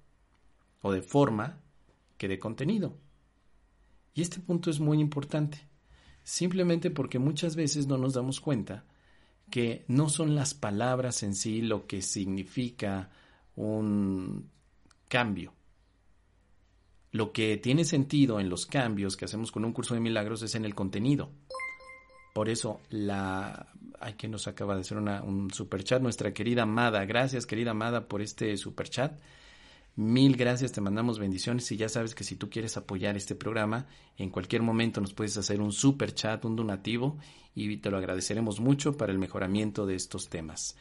o 0.82 0.92
de 0.92 1.02
forma 1.02 1.60
que 2.18 2.28
de 2.28 2.40
contenido. 2.40 2.98
Y 4.14 4.22
este 4.22 4.40
punto 4.40 4.70
es 4.70 4.80
muy 4.80 5.00
importante, 5.00 5.68
simplemente 6.24 6.92
porque 6.92 7.18
muchas 7.18 7.56
veces 7.56 7.88
no 7.88 7.98
nos 7.98 8.14
damos 8.14 8.40
cuenta 8.40 8.86
que 9.50 9.86
no 9.88 10.08
son 10.08 10.36
las 10.36 10.54
palabras 10.54 11.24
en 11.24 11.36
sí 11.36 11.62
lo 11.62 11.88
que 11.88 12.04
significa 12.04 13.10
un 13.56 14.50
cambio. 15.08 15.54
Lo 17.12 17.32
que 17.32 17.58
tiene 17.58 17.86
sentido 17.86 18.40
en 18.40 18.50
los 18.50 18.66
cambios 18.66 19.18
que 19.18 19.26
hacemos 19.26 19.52
con 19.52 19.66
un 19.66 19.74
curso 19.74 19.96
de 19.96 20.00
milagros 20.00 20.44
es 20.44 20.54
en 20.56 20.66
el 20.66 20.76
contenido. 20.76 21.32
Por 22.34 22.50
eso, 22.50 22.82
la. 22.90 23.68
Ay, 24.00 24.16
que 24.16 24.28
nos 24.28 24.48
acaba 24.48 24.76
de 24.76 24.82
hacer 24.82 24.98
una, 24.98 25.24
un 25.24 25.50
chat 25.50 26.02
nuestra 26.02 26.34
querida 26.34 26.64
Amada. 26.64 27.06
Gracias, 27.06 27.46
querida 27.46 27.72
Amada, 27.72 28.08
por 28.08 28.22
este 28.22 28.54
chat 28.90 29.14
Mil 29.96 30.36
gracias, 30.36 30.72
te 30.72 30.82
mandamos 30.82 31.20
bendiciones 31.20 31.72
y 31.72 31.78
ya 31.78 31.88
sabes 31.88 32.16
que 32.16 32.24
si 32.24 32.36
tú 32.36 32.50
quieres 32.50 32.78
apoyar 32.78 33.16
este 33.16 33.36
programa, 33.36 33.86
en 34.18 34.32
cualquier 34.32 34.64
momento 34.64 35.00
nos 35.00 35.14
puedes 35.14 35.38
hacer 35.38 35.62
un 35.62 35.72
super 35.72 36.16
chat, 36.16 36.44
un 36.46 36.56
donativo 36.56 37.20
y 37.54 37.78
te 37.78 37.92
lo 37.92 37.98
agradeceremos 37.98 38.60
mucho 38.60 38.98
para 38.98 39.12
el 39.12 39.20
mejoramiento 39.20 39.86
de 39.86 39.94
estos 39.94 40.30
temas. 40.30 40.76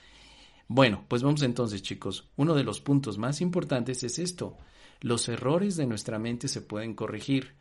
Bueno, 0.66 1.04
pues 1.08 1.22
vamos 1.22 1.42
entonces 1.42 1.82
chicos, 1.82 2.30
uno 2.36 2.54
de 2.54 2.64
los 2.64 2.80
puntos 2.80 3.18
más 3.18 3.42
importantes 3.42 4.02
es 4.02 4.18
esto, 4.18 4.56
los 5.02 5.28
errores 5.28 5.76
de 5.76 5.86
nuestra 5.86 6.18
mente 6.18 6.48
se 6.48 6.62
pueden 6.62 6.94
corregir. 6.94 7.54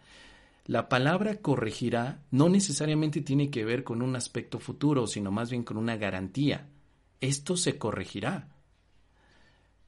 La 0.66 0.90
palabra 0.90 1.38
corregirá 1.38 2.24
no 2.30 2.48
necesariamente 2.48 3.22
tiene 3.22 3.50
que 3.50 3.66
ver 3.66 3.84
con 3.84 4.02
un 4.02 4.16
aspecto 4.16 4.60
futuro, 4.60 5.08
sino 5.08 5.32
más 5.32 5.50
bien 5.50 5.64
con 5.64 5.78
una 5.78 5.98
garantía. 5.98 6.70
Esto 7.20 7.58
se 7.58 7.78
corregirá 7.78 8.50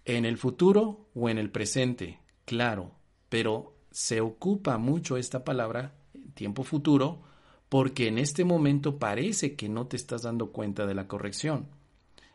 en 0.05 0.25
el 0.25 0.37
futuro 0.37 1.09
o 1.13 1.29
en 1.29 1.37
el 1.37 1.49
presente, 1.49 2.19
claro, 2.45 2.91
pero 3.29 3.75
se 3.91 4.21
ocupa 4.21 4.77
mucho 4.77 5.17
esta 5.17 5.43
palabra, 5.43 5.95
tiempo 6.33 6.63
futuro, 6.63 7.21
porque 7.69 8.07
en 8.07 8.17
este 8.17 8.43
momento 8.43 8.99
parece 8.99 9.55
que 9.55 9.69
no 9.69 9.87
te 9.87 9.95
estás 9.95 10.23
dando 10.23 10.51
cuenta 10.51 10.85
de 10.85 10.93
la 10.95 11.07
corrección. 11.07 11.67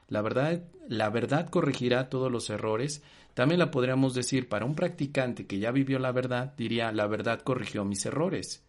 La 0.09 0.23
verdad, 0.23 0.63
la 0.89 1.11
verdad 1.11 1.49
corregirá 1.51 2.09
todos 2.09 2.33
los 2.33 2.49
errores. 2.51 3.03
También 3.35 3.59
la 3.59 3.71
podríamos 3.71 4.15
decir 4.15 4.49
para 4.49 4.65
un 4.65 4.75
practicante 4.75 5.47
que 5.47 5.59
ya 5.59 5.71
vivió 5.71 5.99
la 5.99 6.13
verdad, 6.13 6.55
diría 6.57 6.91
la 6.93 7.07
verdad 7.07 7.41
corrigió 7.41 7.85
mis 7.85 8.05
errores. 8.07 8.65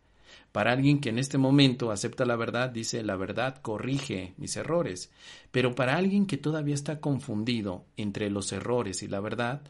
Para 0.52 0.72
alguien 0.72 1.00
que 1.00 1.10
en 1.10 1.20
este 1.20 1.38
momento 1.38 1.92
acepta 1.92 2.26
la 2.26 2.36
verdad, 2.36 2.70
dice 2.70 3.04
la 3.04 3.16
verdad 3.16 3.62
corrige 3.62 4.34
mis 4.38 4.58
errores. 4.58 5.12
Pero 5.52 5.76
para 5.76 5.96
alguien 5.96 6.26
que 6.26 6.38
todavía 6.38 6.76
está 6.76 7.00
confundido 7.00 7.86
entre 7.98 8.30
los 8.30 8.52
errores 8.52 9.02
y 9.02 9.08
la 9.08 9.20
verdad, 9.20 9.62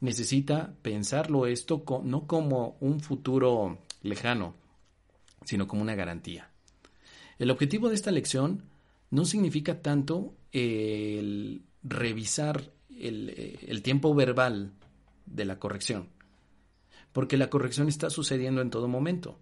necesita 0.00 0.72
pensarlo 0.82 1.46
esto 1.46 1.84
no 2.04 2.26
como 2.26 2.76
un 2.80 3.00
futuro 3.00 3.78
lejano, 4.02 4.54
sino 5.44 5.68
como 5.68 5.82
una 5.82 5.94
garantía. 5.94 6.48
El 7.38 7.50
objetivo 7.50 7.88
de 7.88 7.94
esta 7.94 8.10
lección 8.10 8.62
no 9.10 9.24
significa 9.24 9.82
tanto 9.82 10.34
el 10.52 11.62
revisar 11.82 12.70
el, 12.90 13.58
el 13.66 13.82
tiempo 13.82 14.14
verbal 14.14 14.72
de 15.26 15.44
la 15.44 15.58
corrección, 15.58 16.08
porque 17.12 17.36
la 17.36 17.50
corrección 17.50 17.88
está 17.88 18.10
sucediendo 18.10 18.60
en 18.60 18.70
todo 18.70 18.88
momento 18.88 19.38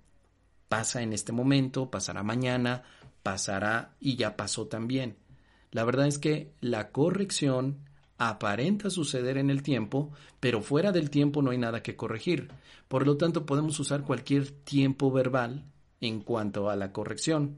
pasa 0.69 1.03
en 1.03 1.13
este 1.13 1.33
momento, 1.33 1.91
pasará 1.91 2.23
mañana, 2.23 2.83
pasará 3.23 3.97
y 4.01 4.17
ya 4.17 4.37
pasó 4.37 4.67
también. 4.67 5.17
La 5.71 5.85
verdad 5.85 6.07
es 6.07 6.19
que 6.19 6.53
la 6.61 6.91
corrección 6.91 7.79
aparenta 8.19 8.91
suceder 8.91 9.39
en 9.39 9.51
el 9.51 9.63
tiempo, 9.63 10.13
pero 10.41 10.63
fuera 10.63 10.93
del 10.93 11.11
tiempo 11.11 11.43
no 11.43 11.51
hay 11.51 11.59
nada 11.59 11.83
que 11.83 11.97
corregir. 11.97 12.49
Por 12.89 13.07
lo 13.07 13.17
tanto, 13.17 13.47
podemos 13.47 13.79
usar 13.81 14.03
cualquier 14.03 14.51
tiempo 14.51 15.11
verbal 15.11 15.65
en 16.01 16.21
cuanto 16.21 16.71
a 16.71 16.77
la 16.77 16.93
corrección. 16.93 17.57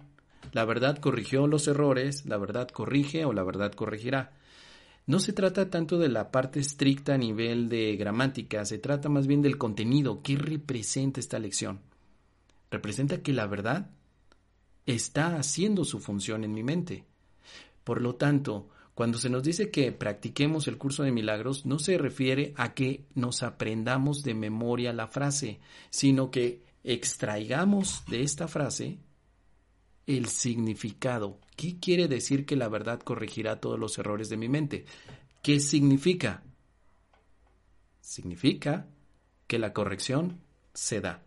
La 0.53 0.65
verdad 0.65 0.99
corrigió 0.99 1.47
los 1.47 1.69
errores, 1.69 2.27
la 2.27 2.37
verdad 2.37 2.69
corrige 2.69 3.25
o 3.25 3.33
la 3.33 3.43
verdad 3.43 3.73
corregirá. 3.73 4.33
No 5.07 5.19
se 5.19 5.33
trata 5.33 5.71
tanto 5.71 5.99
de 5.99 6.09
la 6.09 6.31
parte 6.31 6.61
estricta 6.61 7.15
a 7.15 7.19
nivel 7.19 7.69
de 7.69 7.97
gramática, 7.97 8.65
se 8.65 8.79
trata 8.79 9.09
más 9.09 9.27
bien 9.27 9.43
del 9.43 9.59
contenido, 9.59 10.23
qué 10.23 10.37
representa 10.37 11.21
esta 11.21 11.39
lección 11.39 11.81
representa 12.71 13.23
que 13.23 13.33
la 13.33 13.47
verdad 13.47 13.91
está 14.87 15.37
haciendo 15.37 15.85
su 15.85 16.01
función 16.01 16.45
en 16.45 16.55
mi 16.55 16.63
mente. 16.63 17.05
Por 17.85 18.01
lo 18.01 18.15
tanto, 18.15 18.69
cuando 18.95 19.19
se 19.19 19.31
nos 19.31 19.43
dice 19.43 19.71
que 19.71 19.93
practiquemos 19.93 20.69
el 20.69 20.79
curso 20.79 21.03
de 21.03 21.13
milagros, 21.13 21.67
no 21.67 21.79
se 21.79 21.99
refiere 21.99 22.53
a 22.57 22.75
que 22.75 23.07
nos 23.15 23.43
aprendamos 23.43 24.23
de 24.23 24.35
memoria 24.35 24.93
la 24.93 25.09
frase, 25.09 25.61
sino 25.91 26.31
que 26.31 26.63
extraigamos 26.85 28.05
de 28.09 28.23
esta 28.23 28.49
frase 28.49 28.99
el 30.07 30.27
significado. 30.27 31.39
¿Qué 31.57 31.79
quiere 31.79 32.09
decir 32.09 32.47
que 32.47 32.57
la 32.57 32.69
verdad 32.69 33.01
corregirá 33.01 33.61
todos 33.61 33.79
los 33.79 33.99
errores 33.99 34.29
de 34.29 34.37
mi 34.37 34.49
mente? 34.49 34.85
¿Qué 35.43 35.61
significa? 35.61 36.43
Significa 38.01 38.87
que 39.47 39.59
la 39.59 39.73
corrección 39.73 40.41
se 40.75 41.01
da 41.01 41.23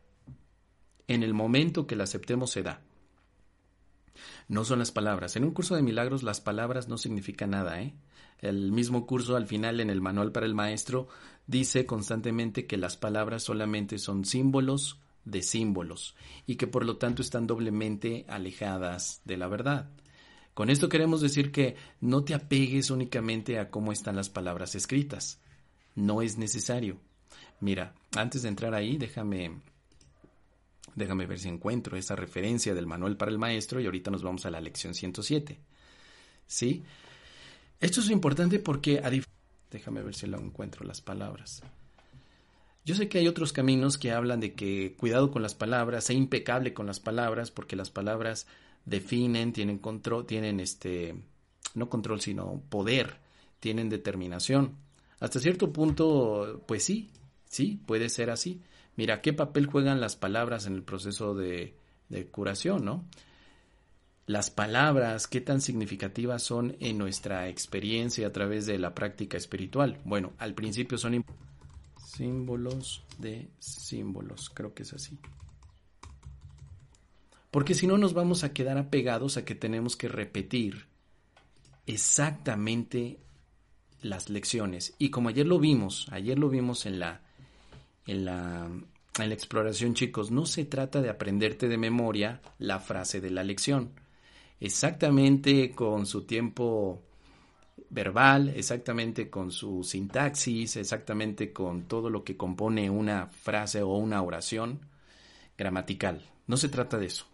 en 1.07 1.23
el 1.23 1.33
momento 1.33 1.87
que 1.87 1.95
la 1.95 2.05
aceptemos 2.05 2.51
se 2.51 2.63
da. 2.63 2.81
no 4.47 4.63
son 4.65 4.79
las 4.79 4.91
palabras. 4.91 5.35
En 5.35 5.43
un 5.43 5.51
curso 5.51 5.75
de 5.75 5.81
milagros 5.81 6.23
las 6.23 6.41
palabras 6.41 6.87
no 6.87 6.97
significan 6.97 7.51
nada, 7.51 7.81
¿eh? 7.81 7.95
El 8.39 8.71
mismo 8.71 9.05
curso 9.07 9.35
al 9.35 9.47
final 9.47 9.79
en 9.79 9.89
el 9.89 10.01
manual 10.01 10.31
para 10.31 10.45
el 10.45 10.53
maestro 10.53 11.07
dice 11.47 11.85
constantemente 11.85 12.67
que 12.67 12.77
las 12.77 12.97
palabras 12.97 13.43
solamente 13.43 13.97
son 13.97 14.25
símbolos 14.25 14.99
de 15.25 15.41
símbolos 15.41 16.15
y 16.45 16.55
que 16.55 16.67
por 16.67 16.85
lo 16.85 16.97
tanto 16.97 17.21
están 17.21 17.47
doblemente 17.47 18.25
alejadas 18.27 19.21
de 19.25 19.37
la 19.37 19.47
verdad. 19.47 19.89
Con 20.53 20.69
esto 20.69 20.89
queremos 20.89 21.21
decir 21.21 21.51
que 21.51 21.75
no 21.99 22.23
te 22.23 22.33
apegues 22.33 22.91
únicamente 22.91 23.57
a 23.59 23.69
cómo 23.71 23.91
están 23.91 24.15
las 24.15 24.29
palabras 24.29 24.75
escritas. 24.75 25.39
No 25.95 26.21
es 26.21 26.37
necesario. 26.37 26.97
Mira, 27.59 27.93
antes 28.15 28.43
de 28.43 28.49
entrar 28.49 28.73
ahí, 28.73 28.97
déjame 28.97 29.61
déjame 30.95 31.25
ver 31.25 31.39
si 31.39 31.49
encuentro 31.49 31.97
esa 31.97 32.15
referencia 32.15 32.75
del 32.75 32.85
manual 32.85 33.17
para 33.17 33.31
el 33.31 33.39
maestro 33.39 33.79
y 33.79 33.85
ahorita 33.85 34.11
nos 34.11 34.21
vamos 34.21 34.45
a 34.45 34.51
la 34.51 34.61
lección 34.61 34.93
107. 34.93 35.59
¿Sí? 36.45 36.83
Esto 37.79 38.01
es 38.01 38.09
importante 38.11 38.59
porque 38.59 38.99
a 38.99 39.09
déjame 39.71 40.03
ver 40.03 40.13
si 40.13 40.27
lo 40.27 40.39
encuentro 40.39 40.85
las 40.85 41.01
palabras. 41.01 41.63
Yo 42.85 42.95
sé 42.95 43.07
que 43.07 43.19
hay 43.19 43.27
otros 43.27 43.53
caminos 43.53 43.97
que 43.97 44.11
hablan 44.11 44.41
de 44.41 44.53
que 44.53 44.95
cuidado 44.97 45.31
con 45.31 45.41
las 45.41 45.55
palabras, 45.55 46.05
sé 46.05 46.13
impecable 46.13 46.73
con 46.73 46.85
las 46.85 46.99
palabras, 46.99 47.49
porque 47.49 47.77
las 47.77 47.89
palabras 47.89 48.45
definen, 48.85 49.53
tienen 49.53 49.77
control, 49.77 50.25
tienen 50.25 50.59
este, 50.59 51.15
no 51.75 51.89
control, 51.89 52.19
sino 52.19 52.61
poder, 52.69 53.19
tienen 53.59 53.89
determinación. 53.89 54.75
Hasta 55.19 55.39
cierto 55.39 55.71
punto, 55.71 56.63
pues 56.67 56.83
sí, 56.83 57.09
sí, 57.45 57.79
puede 57.85 58.09
ser 58.09 58.29
así. 58.29 58.61
Mira, 58.95 59.21
¿qué 59.21 59.31
papel 59.31 59.67
juegan 59.67 60.01
las 60.01 60.15
palabras 60.15 60.67
en 60.67 60.73
el 60.73 60.83
proceso 60.83 61.33
de, 61.33 61.75
curación, 62.31 62.83
no? 62.83 63.05
Las 64.25 64.51
palabras, 64.51 65.27
¿qué 65.27 65.41
tan 65.41 65.61
significativas 65.61 66.43
son 66.43 66.75
en 66.79 66.97
nuestra 66.97 67.49
experiencia 67.49 68.27
a 68.27 68.31
través 68.31 68.65
de 68.65 68.77
la 68.77 68.93
práctica 68.93 69.37
espiritual? 69.37 69.99
Bueno, 70.05 70.33
al 70.37 70.53
principio 70.53 70.97
son 70.97 71.23
símbolos 72.15 73.03
de 73.17 73.49
símbolos, 73.59 74.49
creo 74.49 74.73
que 74.73 74.83
es 74.83 74.93
así. 74.93 75.17
Porque 77.51 77.73
si 77.73 77.87
no 77.87 77.97
nos 77.97 78.13
vamos 78.13 78.43
a 78.43 78.53
quedar 78.53 78.77
apegados 78.77 79.37
a 79.37 79.45
que 79.45 79.55
tenemos 79.55 79.95
que 79.95 80.07
repetir 80.07 80.85
exactamente 81.85 83.19
las 84.01 84.29
lecciones. 84.29 84.95
Y 84.97 85.09
como 85.09 85.29
ayer 85.29 85.45
lo 85.45 85.59
vimos, 85.59 86.07
ayer 86.11 86.37
lo 86.37 86.49
vimos 86.49 86.85
en 86.85 86.99
la, 86.99 87.21
en 88.05 88.25
la, 88.25 88.65
en 88.65 89.29
la 89.29 89.33
exploración, 89.33 89.93
chicos, 89.93 90.31
no 90.31 90.45
se 90.45 90.65
trata 90.65 91.01
de 91.01 91.09
aprenderte 91.09 91.67
de 91.67 91.77
memoria 91.77 92.41
la 92.57 92.79
frase 92.79 93.21
de 93.21 93.31
la 93.31 93.43
lección. 93.43 93.91
Exactamente 94.59 95.71
con 95.71 96.05
su 96.05 96.23
tiempo 96.23 97.03
verbal, 97.93 98.49
exactamente 98.49 99.29
con 99.29 99.51
su 99.51 99.83
sintaxis, 99.83 100.77
exactamente 100.77 101.53
con 101.53 101.83
todo 101.83 102.09
lo 102.09 102.23
que 102.23 102.35
compone 102.35 102.89
una 102.89 103.27
frase 103.27 103.81
o 103.81 103.95
una 103.95 104.21
oración 104.21 104.79
gramatical. 105.57 106.21
No 106.47 106.57
se 106.57 106.69
trata 106.69 106.97
de 106.97 107.05
eso. 107.05 107.27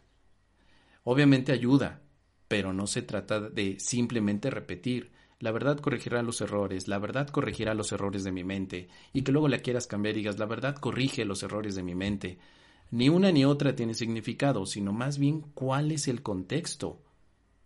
Obviamente 1.03 1.53
ayuda, 1.53 2.01
pero 2.47 2.73
no 2.73 2.87
se 2.87 3.01
trata 3.01 3.39
de 3.39 3.79
simplemente 3.79 4.49
repetir. 4.49 5.11
La 5.39 5.51
verdad 5.51 5.79
corregirá 5.79 6.21
los 6.21 6.41
errores, 6.41 6.89
la 6.89 6.99
verdad 6.99 7.29
corregirá 7.29 7.73
los 7.73 7.93
errores 7.93 8.25
de 8.25 8.33
mi 8.33 8.43
mente, 8.43 8.89
y 9.13 9.21
que 9.21 9.31
luego 9.31 9.47
la 9.47 9.59
quieras 9.59 9.87
cambiar 9.87 10.15
y 10.15 10.19
digas, 10.19 10.37
la 10.37 10.45
verdad 10.45 10.75
corrige 10.75 11.23
los 11.23 11.41
errores 11.43 11.75
de 11.75 11.83
mi 11.83 11.95
mente. 11.95 12.37
Ni 12.91 13.07
una 13.07 13.31
ni 13.31 13.45
otra 13.45 13.75
tiene 13.75 13.93
significado, 13.93 14.65
sino 14.65 14.91
más 14.91 15.17
bien 15.17 15.41
cuál 15.53 15.93
es 15.93 16.09
el 16.09 16.21
contexto. 16.21 17.01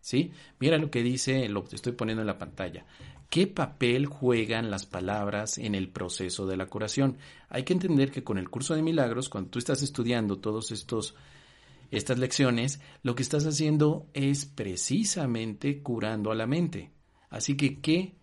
¿Sí? 0.04 0.34
Mira 0.60 0.78
lo 0.78 0.92
que 0.92 1.02
dice, 1.02 1.48
lo 1.48 1.64
estoy 1.72 1.94
poniendo 1.94 2.24
en 2.24 2.28
la 2.28 2.38
pantalla. 2.38 2.86
¿Qué 3.30 3.48
papel 3.48 4.06
juegan 4.06 4.70
las 4.70 4.86
palabras 4.86 5.58
en 5.58 5.76
el 5.76 5.88
proceso 5.88 6.46
de 6.46 6.58
la 6.58 6.66
curación? 6.66 7.18
Hay 7.48 7.64
que 7.64 7.72
entender 7.72 8.12
que 8.12 8.22
con 8.22 8.38
el 8.38 8.50
curso 8.50 8.76
de 8.76 8.82
milagros, 8.82 9.30
cuando 9.30 9.52
tú 9.52 9.60
estás 9.60 9.82
estudiando 9.82 10.40
todos 10.40 10.72
estos 10.72 11.16
estas 11.90 12.20
lecciones, 12.20 12.82
lo 13.02 13.16
que 13.16 13.24
estás 13.24 13.46
haciendo 13.46 14.10
es 14.14 14.46
precisamente 14.46 15.82
curando 15.82 16.32
a 16.32 16.36
la 16.36 16.48
mente. 16.48 16.92
Así 17.30 17.56
que, 17.56 17.80
¿qué 17.80 18.14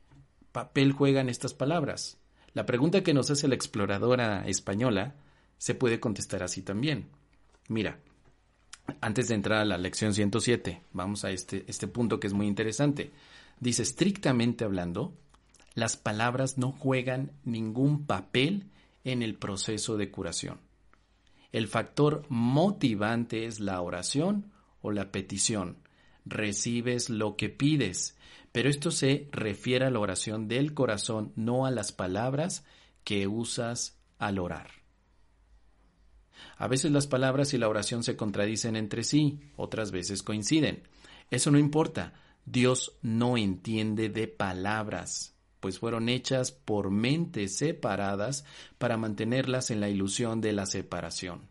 papel 0.53 0.93
juegan 0.93 1.31
estas 1.31 1.55
palabras? 1.55 2.19
La 2.53 2.67
pregunta 2.67 3.03
que 3.03 3.15
nos 3.15 3.31
hace 3.31 3.49
la 3.49 3.55
exploradora 3.55 4.47
española 4.47 5.15
se 5.57 5.75
puede 5.75 5.99
contestar 5.99 6.43
así 6.43 6.61
también. 6.61 7.09
Mira, 7.69 8.01
antes 9.01 9.29
de 9.29 9.35
entrar 9.35 9.61
a 9.61 9.65
la 9.65 9.79
lección 9.79 10.15
107, 10.15 10.83
vamos 10.93 11.25
a 11.25 11.31
este, 11.31 11.65
este 11.67 11.87
punto 11.87 12.21
que 12.21 12.27
es 12.27 12.33
muy 12.33 12.47
interesante. 12.47 13.13
Dice, 13.61 13.83
estrictamente 13.83 14.65
hablando, 14.65 15.15
las 15.75 15.97
palabras 15.97 16.59
no 16.59 16.73
juegan 16.73 17.33
ningún 17.45 18.07
papel 18.07 18.71
en 19.05 19.23
el 19.23 19.37
proceso 19.37 19.97
de 19.97 20.11
curación. 20.11 20.59
El 21.53 21.69
factor 21.69 22.25
motivante 22.29 23.47
es 23.47 23.61
la 23.61 23.81
oración 23.81 24.53
o 24.83 24.93
la 24.93 25.11
petición. 25.11 25.79
Recibes 26.25 27.11
lo 27.11 27.37
que 27.37 27.49
pides, 27.49 28.17
pero 28.53 28.69
esto 28.69 28.91
se 28.91 29.29
refiere 29.33 29.87
a 29.87 29.91
la 29.91 30.01
oración 30.01 30.49
del 30.49 30.75
corazón, 30.75 31.33
no 31.37 31.67
a 31.67 31.71
las 31.71 31.93
palabras 31.93 32.65
que 33.05 33.27
usas 33.27 33.99
al 34.19 34.39
orar. 34.39 34.80
A 36.61 36.69
veces 36.69 36.93
las 36.93 37.07
palabras 37.07 37.55
y 37.55 37.59
la 37.59 37.71
oración 37.71 38.05
se 38.05 38.17
contradicen 38.17 38.77
entre 38.77 39.03
sí, 39.03 39.41
otras 39.57 39.93
veces 39.93 40.23
coinciden. 40.23 40.83
Eso 41.31 41.51
no 41.51 41.59
importa. 41.59 42.13
Dios 42.45 42.93
no 43.01 43.39
entiende 43.39 44.11
de 44.11 44.29
palabras, 44.29 45.35
pues 45.61 45.79
fueron 45.79 46.11
hechas 46.11 46.53
por 46.53 46.91
mentes 46.91 47.57
separadas 47.57 48.45
para 48.77 48.99
mantenerlas 48.99 49.71
en 49.71 49.81
la 49.81 49.89
ilusión 49.89 50.43
de 50.43 50.53
la 50.53 50.67
separación. 50.67 51.49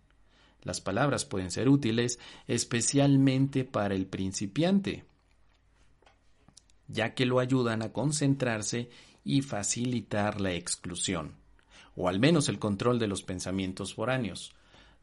Las 0.61 0.79
palabras 0.79 1.25
pueden 1.25 1.49
ser 1.49 1.69
útiles 1.69 2.19
especialmente 2.47 3.63
para 3.63 3.95
el 3.95 4.05
principiante, 4.05 5.05
ya 6.87 7.15
que 7.15 7.25
lo 7.25 7.39
ayudan 7.39 7.81
a 7.81 7.93
concentrarse 7.93 8.91
y 9.23 9.41
facilitar 9.41 10.39
la 10.39 10.53
exclusión, 10.53 11.33
o 11.95 12.09
al 12.09 12.19
menos 12.19 12.47
el 12.47 12.59
control 12.59 12.99
de 12.99 13.07
los 13.07 13.23
pensamientos 13.23 13.95
foráneos. 13.95 14.53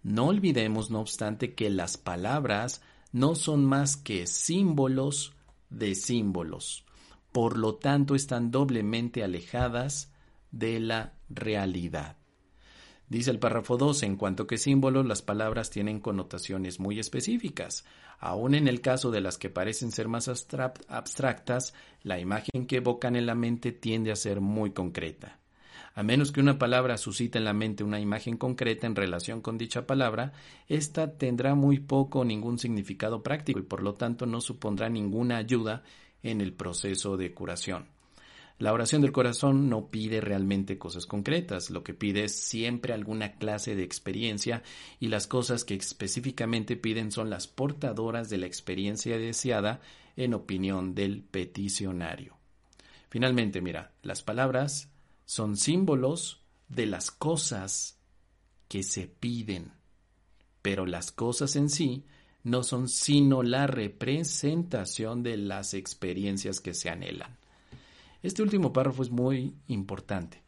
No 0.07 0.27
olvidemos, 0.27 0.89
no 0.89 1.01
obstante, 1.01 1.57
que 1.57 1.69
las 1.69 1.97
palabras 1.97 2.81
no 3.11 3.35
son 3.35 3.65
más 3.65 3.97
que 3.97 4.29
símbolos 4.29 5.35
de 5.69 5.97
símbolos. 5.97 6.85
Por 7.33 7.59
lo 7.59 7.75
tanto, 7.75 8.15
están 8.15 8.53
doblemente 8.53 9.25
alejadas 9.25 10.13
de 10.53 10.79
la 10.79 11.15
realidad. 11.29 12.19
Dice 13.09 13.33
el 13.33 13.41
párrafo 13.41 13.77
2, 13.77 14.05
en 14.05 14.15
cuanto 14.15 14.47
que 14.47 14.59
símbolos, 14.59 15.05
las 15.07 15.23
palabras 15.23 15.71
tienen 15.71 15.99
connotaciones 15.99 16.79
muy 16.79 17.01
específicas. 17.01 17.85
Aun 18.21 18.55
en 18.55 18.69
el 18.69 18.81
caso 18.83 19.11
de 19.11 19.21
las 19.21 19.39
que 19.39 19.51
parecen 19.51 19.91
ser 19.91 20.07
más 20.07 20.29
abstractas, 20.29 21.75
la 22.05 22.21
imagen 22.21 22.69
que 22.69 22.77
evocan 22.77 23.17
en 23.17 23.27
la 23.27 23.35
mente 23.35 23.73
tiende 23.73 24.13
a 24.13 24.17
ser 24.17 24.41
muy 24.41 24.71
concreta. 24.71 25.41
A 25.97 26.03
menos 26.03 26.31
que 26.31 26.41
una 26.41 26.59
palabra 26.59 26.99
suscite 26.99 27.39
en 27.39 27.45
la 27.45 27.55
mente 27.55 27.83
una 27.83 27.99
imagen 27.99 28.37
concreta 28.37 28.87
en 28.87 28.95
relación 28.95 29.41
con 29.41 29.57
dicha 29.57 29.87
palabra, 29.87 30.35
ésta 30.69 31.17
tendrá 31.17 31.55
muy 31.55 31.81
poco 31.81 32.21
o 32.21 32.25
ningún 32.25 32.59
significado 32.59 33.23
práctico 33.23 33.61
y 33.61 33.63
por 33.63 33.83
lo 33.83 33.95
tanto 33.95 34.27
no 34.27 34.43
supondrá 34.43 34.91
ninguna 34.91 35.39
ayuda 35.39 35.85
en 36.23 36.43
el 36.43 36.53
proceso 36.53 37.17
de 37.17 37.33
curación. 37.33 37.87
La 38.59 38.75
oración 38.75 39.01
del 39.01 39.13
corazón 39.13 39.71
no 39.71 39.87
pide 39.87 40.21
realmente 40.21 40.77
cosas 40.77 41.07
concretas, 41.07 41.71
lo 41.71 41.83
que 41.83 41.95
pide 41.95 42.25
es 42.25 42.39
siempre 42.39 42.93
alguna 42.93 43.33
clase 43.39 43.75
de 43.75 43.83
experiencia 43.83 44.63
y 45.01 45.09
las 45.09 45.27
cosas 45.27 45.65
que 45.65 45.77
específicamente 45.77 46.77
piden 46.77 47.11
son 47.11 47.31
las 47.31 47.47
portadoras 47.47 48.29
de 48.29 48.37
la 48.37 48.47
experiencia 48.47 49.17
deseada 49.17 49.81
en 50.15 50.35
opinión 50.35 50.95
del 50.95 51.23
peticionario. 51.23 52.37
Finalmente, 53.09 53.63
mira, 53.63 53.93
las 54.03 54.23
palabras 54.23 54.91
son 55.27 55.57
símbolos 55.57 56.41
de 56.69 56.87
las 56.87 57.11
cosas 57.11 57.99
que 58.69 58.83
se 58.83 59.07
piden, 59.07 59.73
pero 60.63 60.87
las 60.87 61.13
cosas 61.13 61.57
en 61.57 61.69
sí 61.69 62.05
no 62.43 62.63
son 62.63 62.89
sino 62.89 63.43
la 63.43 63.67
representación 63.67 65.23
de 65.23 65.37
las 65.37 65.75
experiencias 65.75 66.61
que 66.61 66.75
se 66.75 66.89
anhelan. 66.89 67.37
Este 68.23 68.43
último 68.43 68.73
párrafo 68.73 69.03
es 69.03 69.11
muy 69.11 69.55
importante 69.67 70.43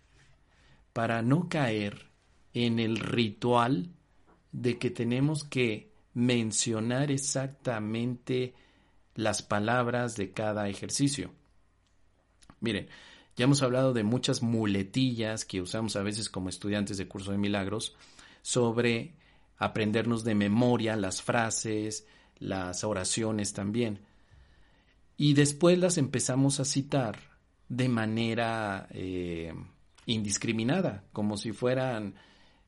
para 0.93 1.23
no 1.23 1.49
caer 1.49 2.09
en 2.55 2.79
el 2.79 2.99
ritual 2.99 3.91
de 4.53 4.79
que 4.79 4.91
tenemos 4.91 5.45
que 5.45 5.93
mencionar 6.15 7.11
exactamente 7.11 8.55
las 9.15 9.43
palabras 9.43 10.17
de 10.17 10.31
cada 10.33 10.69
ejercicio. 10.69 11.33
Miren, 12.61 12.89
ya 13.39 13.45
hemos 13.45 13.63
hablado 13.63 13.93
de 13.93 14.03
muchas 14.03 14.43
muletillas 14.43 15.45
que 15.45 15.63
usamos 15.63 15.95
a 15.95 16.03
veces 16.03 16.29
como 16.29 16.49
estudiantes 16.49 16.99
de 16.99 17.07
curso 17.07 17.31
de 17.31 17.39
milagros 17.39 17.95
sobre 18.43 19.15
aprendernos 19.59 20.25
de 20.25 20.35
memoria 20.35 20.97
las 20.97 21.23
frases, 21.23 22.05
las 22.41 22.83
oraciones 22.83 23.53
también. 23.53 24.01
Y 25.17 25.35
después 25.35 25.79
las 25.79 25.99
empezamos 25.99 26.59
a 26.59 26.65
citar 26.65 27.21
de 27.69 27.89
manera 27.89 28.89
eh, 28.91 29.55
indiscriminada, 30.07 31.05
como 31.13 31.37
si 31.37 31.53
fueran 31.53 32.17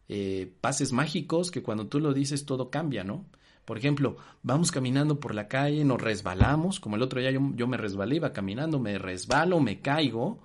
eh, 0.09 0.53
pases 0.61 0.93
mágicos 0.93 1.51
que 1.51 1.65
cuando 1.65 1.89
tú 1.89 1.99
lo 1.99 2.15
dices 2.15 2.47
todo 2.47 2.71
cambia, 2.71 3.03
¿no? 3.03 3.27
Por 3.65 3.77
ejemplo, 3.77 4.19
vamos 4.45 4.71
caminando 4.71 5.19
por 5.19 5.35
la 5.35 5.49
calle, 5.49 5.85
nos 5.85 6.01
resbalamos, 6.01 6.79
como 6.79 6.95
el 6.95 7.03
otro 7.03 7.21
día 7.21 7.33
yo, 7.33 7.67
me 7.67 7.77
resbalé, 7.77 8.17
iba 8.17 8.33
caminando, 8.33 8.79
me 8.79 8.99
resbalo, 8.99 9.59
me 9.59 9.81
caigo, 9.81 10.41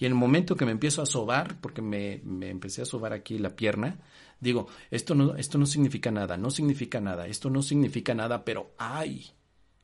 y 0.00 0.06
en 0.06 0.12
el 0.12 0.18
momento 0.18 0.56
que 0.56 0.64
me 0.64 0.72
empiezo 0.72 1.02
a 1.02 1.06
sobar, 1.06 1.60
porque 1.60 1.82
me, 1.82 2.22
me, 2.24 2.48
empecé 2.48 2.80
a 2.80 2.86
sobar 2.86 3.12
aquí 3.12 3.36
la 3.38 3.54
pierna, 3.54 3.98
digo, 4.40 4.66
esto 4.90 5.14
no, 5.14 5.36
esto 5.36 5.58
no 5.58 5.66
significa 5.66 6.10
nada, 6.10 6.38
no 6.38 6.50
significa 6.50 7.02
nada, 7.02 7.26
esto 7.26 7.50
no 7.50 7.62
significa 7.62 8.14
nada, 8.14 8.42
pero 8.42 8.72
ay, 8.78 9.26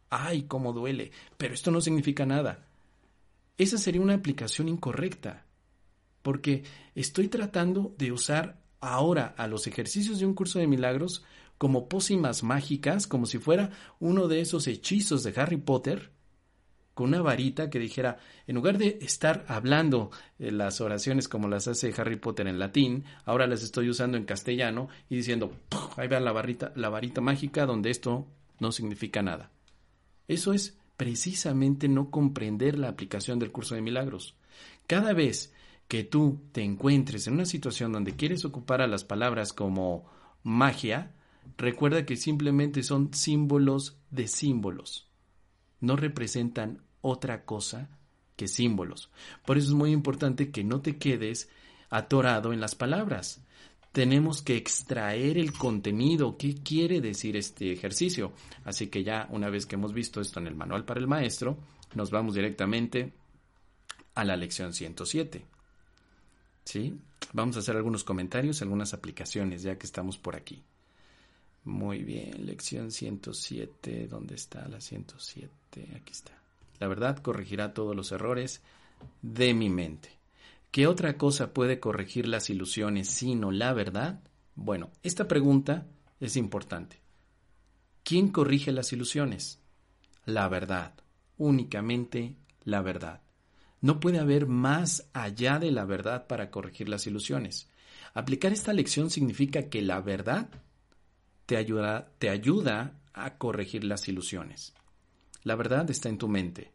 ay, 0.09 0.45
cómo 0.45 0.73
duele, 0.73 1.13
pero 1.37 1.53
esto 1.53 1.71
no 1.71 1.83
significa 1.83 2.25
nada. 2.25 2.67
Esa 3.59 3.77
sería 3.77 4.01
una 4.01 4.15
aplicación 4.15 4.69
incorrecta, 4.69 5.45
porque 6.23 6.65
estoy 6.95 7.29
tratando 7.29 7.95
de 7.99 8.11
usar 8.11 8.63
ahora 8.81 9.35
a 9.37 9.47
los 9.47 9.67
ejercicios 9.67 10.19
de 10.19 10.25
un 10.25 10.33
curso 10.33 10.59
de 10.59 10.67
milagros 10.67 11.25
como 11.59 11.91
pócimas 11.91 12.43
mágicas, 12.43 13.07
como 13.07 13.27
si 13.27 13.37
fuera 13.37 13.71
uno 14.01 14.29
de 14.29 14.41
esos 14.41 14.67
hechizos 14.67 15.25
de 15.25 15.39
Harry 15.39 15.59
Potter, 15.59 16.16
con 16.97 17.09
una 17.09 17.21
varita 17.21 17.69
que 17.69 17.79
dijera, 17.79 18.17
en 18.47 18.55
lugar 18.55 18.79
de 18.79 18.97
estar 19.03 19.45
hablando 19.49 20.11
eh, 20.39 20.51
las 20.51 20.81
oraciones 20.81 21.29
como 21.29 21.47
las 21.47 21.69
hace 21.69 21.93
Harry 21.95 22.17
Potter 22.17 22.49
en 22.49 22.59
latín, 22.59 23.05
ahora 23.27 23.47
las 23.47 23.63
estoy 23.63 23.91
usando 23.91 24.17
en 24.17 24.25
castellano 24.25 24.89
y 25.11 25.17
diciendo, 25.17 25.53
ahí 25.99 26.09
vean 26.09 26.25
la 26.25 26.33
varita, 26.33 26.73
la 26.75 26.89
varita 26.89 27.21
mágica 27.21 27.67
donde 27.67 27.91
esto 27.91 28.27
no 28.61 28.73
significa 28.73 29.21
nada. 29.21 29.51
Eso 30.27 30.55
es 30.55 30.79
precisamente 30.97 31.87
no 31.87 32.11
comprender 32.11 32.79
la 32.79 32.89
aplicación 32.89 33.39
del 33.39 33.53
curso 33.53 33.75
de 33.75 33.83
milagros. 33.83 34.35
Cada 34.87 35.13
vez 35.13 35.53
que 35.89 36.03
tú 36.03 36.41
te 36.53 36.63
encuentres 36.63 37.27
en 37.27 37.35
una 37.35 37.45
situación 37.45 37.93
donde 37.93 38.17
quieres 38.17 38.47
ocupar 38.47 38.81
a 38.81 38.87
las 38.87 39.05
palabras 39.05 39.53
como 39.53 40.07
magia, 40.43 41.13
recuerda 41.59 42.07
que 42.07 42.17
simplemente 42.17 42.83
son 42.83 43.13
símbolos 43.13 43.99
de 44.11 44.29
símbolos. 44.29 45.11
No 45.79 45.95
representan 45.97 46.86
otra 47.01 47.45
cosa 47.45 47.89
que 48.37 48.49
símbolos. 48.49 49.11
Por 49.45 49.59
eso 49.59 49.69
es 49.69 49.75
muy 49.75 49.93
importante 49.93 50.51
que 50.51 50.63
no 50.63 50.81
te 50.81 50.99
quedes 50.99 51.49
atorado 51.91 52.53
en 52.53 52.61
las 52.61 52.75
palabras. 52.75 53.43
Tenemos 53.93 54.43
que 54.43 54.57
extraer 54.57 55.39
el 55.39 55.53
contenido, 55.53 56.37
qué 56.37 56.55
quiere 56.55 57.01
decir 57.01 57.37
este 57.37 57.73
ejercicio. 57.73 58.33
Así 58.65 58.89
que 58.89 59.03
ya 59.03 59.27
una 59.31 59.49
vez 59.49 59.65
que 59.65 59.77
hemos 59.77 59.95
visto 59.95 60.21
esto 60.21 60.39
en 60.39 60.47
el 60.47 60.55
manual 60.55 60.85
para 60.85 61.01
el 61.01 61.07
maestro, 61.07 61.57
nos 61.95 62.11
vamos 62.11 62.35
directamente 62.35 63.15
a 64.15 64.25
la 64.25 64.37
lección 64.37 64.75
107. 64.75 65.47
¿Sí? 66.65 66.99
Vamos 67.33 67.57
a 67.57 67.61
hacer 67.61 67.77
algunos 67.77 68.05
comentarios, 68.05 68.61
algunas 68.61 68.93
aplicaciones, 68.93 69.63
ya 69.63 69.79
que 69.79 69.87
estamos 69.87 70.19
por 70.19 70.37
aquí. 70.37 70.63
Muy 71.65 72.05
bien, 72.05 72.47
lección 72.47 72.91
107, 72.91 74.09
¿dónde 74.09 74.35
está 74.35 74.69
la 74.69 74.81
107? 74.81 75.51
Aquí 75.97 76.13
está. 76.13 76.46
La 76.79 76.89
verdad 76.89 77.19
corregirá 77.19 77.75
todos 77.75 77.95
los 77.95 78.13
errores 78.13 78.63
de 79.23 79.55
mi 79.55 79.69
mente. 79.69 80.11
¿Qué 80.71 80.87
otra 80.87 81.17
cosa 81.17 81.55
puede 81.55 81.81
corregir 81.81 82.29
las 82.29 82.51
ilusiones 82.51 83.09
sino 83.09 83.51
la 83.51 83.73
verdad? 83.73 84.21
Bueno, 84.55 84.91
esta 85.03 85.29
pregunta 85.29 85.87
es 86.21 86.37
importante. 86.37 87.01
¿Quién 88.03 88.29
corrige 88.29 88.73
las 88.73 88.93
ilusiones? 88.93 89.59
La 90.25 90.49
verdad, 90.49 90.95
únicamente 91.39 92.37
la 92.65 92.83
verdad. 92.83 93.23
No 93.81 94.01
puede 94.01 94.19
haber 94.19 94.47
más 94.47 95.09
allá 95.13 95.59
de 95.59 95.71
la 95.71 95.85
verdad 95.85 96.27
para 96.27 96.51
corregir 96.51 96.89
las 96.89 97.07
ilusiones. 97.07 97.69
Aplicar 98.15 98.53
esta 98.53 98.73
lección 98.73 99.11
significa 99.11 99.69
que 99.69 99.83
la 99.83 100.01
verdad 100.01 100.49
te 101.47 101.57
ayuda, 101.57 102.11
te 102.19 102.31
ayuda 102.31 102.99
a 103.13 103.39
corregir 103.39 103.85
las 103.85 104.09
ilusiones. 104.09 104.75
La 105.47 105.55
verdad 105.55 105.89
está 105.93 106.09
en 106.09 106.19
tu 106.19 106.27
mente. 106.27 106.73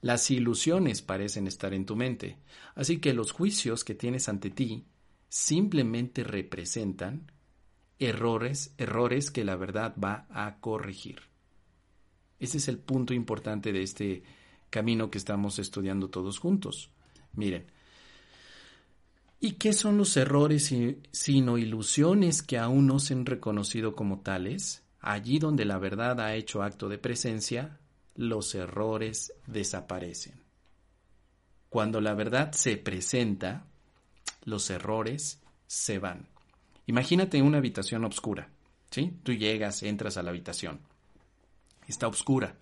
Las 0.00 0.30
ilusiones 0.30 1.02
parecen 1.02 1.48
estar 1.48 1.74
en 1.74 1.84
tu 1.84 1.96
mente. 1.96 2.38
Así 2.76 2.98
que 2.98 3.14
los 3.14 3.32
juicios 3.32 3.82
que 3.82 3.96
tienes 3.96 4.28
ante 4.28 4.50
ti 4.50 4.84
simplemente 5.28 6.22
representan 6.22 7.32
errores, 7.98 8.74
errores 8.78 9.32
que 9.32 9.42
la 9.42 9.56
verdad 9.56 9.96
va 9.98 10.28
a 10.30 10.60
corregir. 10.60 11.22
Ese 12.38 12.58
es 12.58 12.68
el 12.68 12.78
punto 12.78 13.12
importante 13.12 13.72
de 13.72 13.82
este 13.82 14.22
camino 14.70 15.10
que 15.10 15.18
estamos 15.18 15.58
estudiando 15.58 16.08
todos 16.08 16.38
juntos. 16.38 16.90
Miren, 17.32 17.66
¿y 19.40 19.54
qué 19.54 19.72
son 19.72 19.98
los 19.98 20.16
errores 20.16 20.72
sino 21.10 21.58
ilusiones 21.58 22.44
que 22.44 22.58
aún 22.58 22.86
no 22.86 23.00
se 23.00 23.14
han 23.14 23.26
reconocido 23.26 23.96
como 23.96 24.20
tales? 24.20 24.84
Allí 25.00 25.40
donde 25.40 25.64
la 25.64 25.78
verdad 25.78 26.20
ha 26.20 26.36
hecho 26.36 26.62
acto 26.62 26.88
de 26.88 26.98
presencia, 26.98 27.80
los 28.14 28.54
errores 28.54 29.32
desaparecen. 29.46 30.42
Cuando 31.68 32.00
la 32.00 32.14
verdad 32.14 32.52
se 32.52 32.76
presenta, 32.76 33.64
los 34.44 34.68
errores 34.70 35.40
se 35.66 35.98
van. 35.98 36.28
Imagínate 36.86 37.40
una 37.40 37.58
habitación 37.58 38.04
oscura, 38.04 38.50
¿sí? 38.90 39.16
Tú 39.22 39.32
llegas, 39.32 39.82
entras 39.82 40.16
a 40.16 40.22
la 40.22 40.30
habitación. 40.30 40.80
Está 41.86 42.08
oscura. 42.08 42.56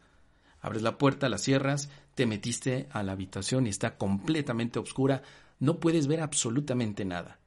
Abres 0.61 0.83
la 0.83 0.99
puerta, 0.99 1.29
la 1.29 1.39
cierras, 1.39 1.89
te 2.15 2.27
metiste 2.27 2.87
a 2.93 3.03
la 3.03 3.13
habitación 3.13 3.67
y 3.67 3.71
está 3.71 3.97
completamente 3.97 4.79
oscura, 4.79 5.23
no 5.59 5.81
puedes 5.81 6.07
ver 6.07 6.21
absolutamente 6.21 7.05
nada. 7.05 7.39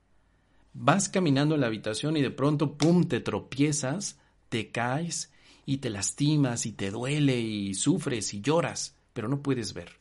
Vas 0.74 1.10
caminando 1.10 1.56
en 1.56 1.62
la 1.62 1.68
habitación 1.68 2.18
y 2.18 2.22
de 2.22 2.32
pronto, 2.32 2.76
¡pum!, 2.76 3.04
te 3.04 3.20
tropiezas, 3.20 4.20
te 4.50 4.72
caes 4.72 5.32
y 5.66 5.78
te 5.78 5.90
lastimas 5.90 6.66
y 6.66 6.74
te 6.74 6.92
duele 6.92 7.40
y 7.40 7.74
sufres 7.74 8.34
y 8.34 8.42
lloras, 8.42 8.96
pero 9.14 9.28
no 9.28 9.42
puedes 9.42 9.74
ver. 9.74 10.00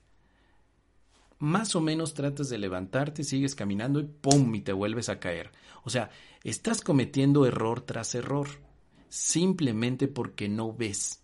Más 1.38 1.74
o 1.74 1.80
menos 1.80 2.14
tratas 2.14 2.48
de 2.48 2.58
levantarte, 2.58 3.24
sigues 3.24 3.54
caminando 3.54 4.00
y 4.00 4.04
¡pum! 4.04 4.54
y 4.54 4.60
te 4.60 4.72
vuelves 4.72 5.08
a 5.08 5.18
caer. 5.18 5.50
O 5.84 5.90
sea, 5.90 6.10
estás 6.44 6.80
cometiendo 6.80 7.46
error 7.46 7.80
tras 7.80 8.14
error, 8.14 8.48
simplemente 9.08 10.08
porque 10.08 10.48
no 10.48 10.72
ves. 10.72 11.22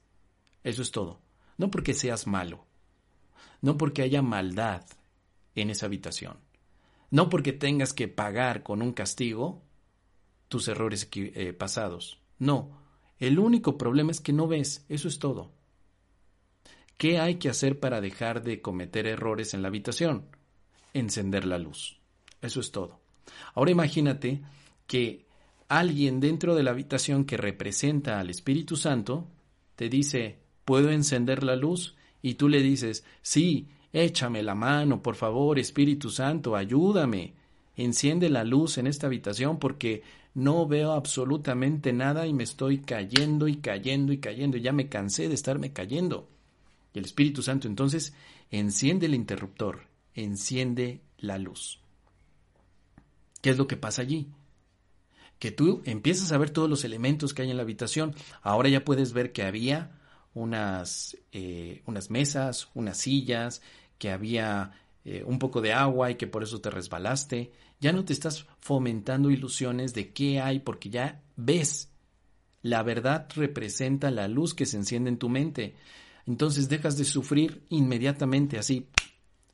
Eso 0.64 0.82
es 0.82 0.90
todo 0.90 1.20
no 1.58 1.70
porque 1.70 1.92
seas 1.92 2.26
malo, 2.26 2.64
no 3.60 3.76
porque 3.76 4.02
haya 4.02 4.22
maldad 4.22 4.86
en 5.54 5.70
esa 5.70 5.86
habitación, 5.86 6.38
no 7.10 7.28
porque 7.28 7.52
tengas 7.52 7.92
que 7.92 8.08
pagar 8.08 8.62
con 8.62 8.80
un 8.80 8.92
castigo 8.92 9.62
tus 10.48 10.68
errores 10.68 11.08
eh, 11.12 11.52
pasados, 11.52 12.22
no, 12.38 12.80
el 13.18 13.38
único 13.38 13.78
problema 13.78 14.10
es 14.10 14.20
que 14.20 14.32
no 14.32 14.46
ves, 14.46 14.84
eso 14.88 15.08
es 15.08 15.18
todo. 15.18 15.50
¿Qué 16.96 17.18
hay 17.18 17.36
que 17.36 17.48
hacer 17.48 17.78
para 17.78 18.00
dejar 18.00 18.42
de 18.42 18.60
cometer 18.60 19.06
errores 19.06 19.54
en 19.54 19.62
la 19.62 19.68
habitación? 19.68 20.24
Encender 20.94 21.44
la 21.44 21.58
luz. 21.58 21.98
Eso 22.42 22.60
es 22.60 22.72
todo. 22.72 23.00
Ahora 23.54 23.70
imagínate 23.70 24.42
que 24.86 25.26
alguien 25.68 26.18
dentro 26.18 26.54
de 26.54 26.62
la 26.62 26.70
habitación 26.70 27.24
que 27.24 27.36
representa 27.36 28.18
al 28.18 28.30
Espíritu 28.30 28.76
Santo 28.76 29.28
te 29.76 29.88
dice, 29.88 30.38
¿Puedo 30.68 30.90
encender 30.90 31.44
la 31.44 31.56
luz? 31.56 31.96
Y 32.20 32.34
tú 32.34 32.46
le 32.50 32.60
dices, 32.60 33.02
sí, 33.22 33.68
échame 33.90 34.42
la 34.42 34.54
mano, 34.54 35.02
por 35.02 35.14
favor, 35.14 35.58
Espíritu 35.58 36.10
Santo, 36.10 36.56
ayúdame. 36.56 37.32
Enciende 37.74 38.28
la 38.28 38.44
luz 38.44 38.76
en 38.76 38.86
esta 38.86 39.06
habitación 39.06 39.58
porque 39.58 40.02
no 40.38 40.68
veo 40.68 40.92
absolutamente 40.92 41.92
nada 41.92 42.28
y 42.28 42.32
me 42.32 42.44
estoy 42.44 42.78
cayendo 42.78 43.48
y 43.48 43.56
cayendo 43.56 44.12
y 44.12 44.18
cayendo. 44.18 44.56
Ya 44.56 44.72
me 44.72 44.88
cansé 44.88 45.26
de 45.28 45.34
estarme 45.34 45.72
cayendo. 45.72 46.28
Y 46.94 47.00
el 47.00 47.06
Espíritu 47.06 47.42
Santo 47.42 47.66
entonces 47.66 48.14
enciende 48.52 49.06
el 49.06 49.16
interruptor, 49.16 49.88
enciende 50.14 51.00
la 51.18 51.38
luz. 51.38 51.80
¿Qué 53.42 53.50
es 53.50 53.58
lo 53.58 53.66
que 53.66 53.76
pasa 53.76 54.02
allí? 54.02 54.28
Que 55.40 55.50
tú 55.50 55.82
empiezas 55.84 56.30
a 56.30 56.38
ver 56.38 56.50
todos 56.50 56.70
los 56.70 56.84
elementos 56.84 57.34
que 57.34 57.42
hay 57.42 57.50
en 57.50 57.56
la 57.56 57.64
habitación. 57.64 58.14
Ahora 58.40 58.68
ya 58.68 58.84
puedes 58.84 59.12
ver 59.12 59.32
que 59.32 59.42
había 59.42 59.98
unas, 60.34 61.16
eh, 61.32 61.82
unas 61.86 62.10
mesas, 62.10 62.68
unas 62.74 62.96
sillas, 62.98 63.60
que 63.98 64.12
había 64.12 64.70
eh, 65.04 65.24
un 65.26 65.40
poco 65.40 65.60
de 65.60 65.72
agua 65.72 66.12
y 66.12 66.14
que 66.14 66.28
por 66.28 66.44
eso 66.44 66.60
te 66.60 66.70
resbalaste. 66.70 67.50
Ya 67.80 67.92
no 67.92 68.04
te 68.04 68.12
estás 68.12 68.46
fomentando 68.60 69.30
ilusiones 69.30 69.94
de 69.94 70.12
qué 70.12 70.40
hay 70.40 70.58
porque 70.60 70.90
ya 70.90 71.22
ves. 71.36 71.92
La 72.62 72.82
verdad 72.82 73.28
representa 73.34 74.10
la 74.10 74.26
luz 74.26 74.54
que 74.54 74.66
se 74.66 74.76
enciende 74.76 75.10
en 75.10 75.18
tu 75.18 75.28
mente. 75.28 75.76
Entonces 76.26 76.68
dejas 76.68 76.98
de 76.98 77.04
sufrir 77.04 77.64
inmediatamente 77.68 78.58
así. 78.58 78.88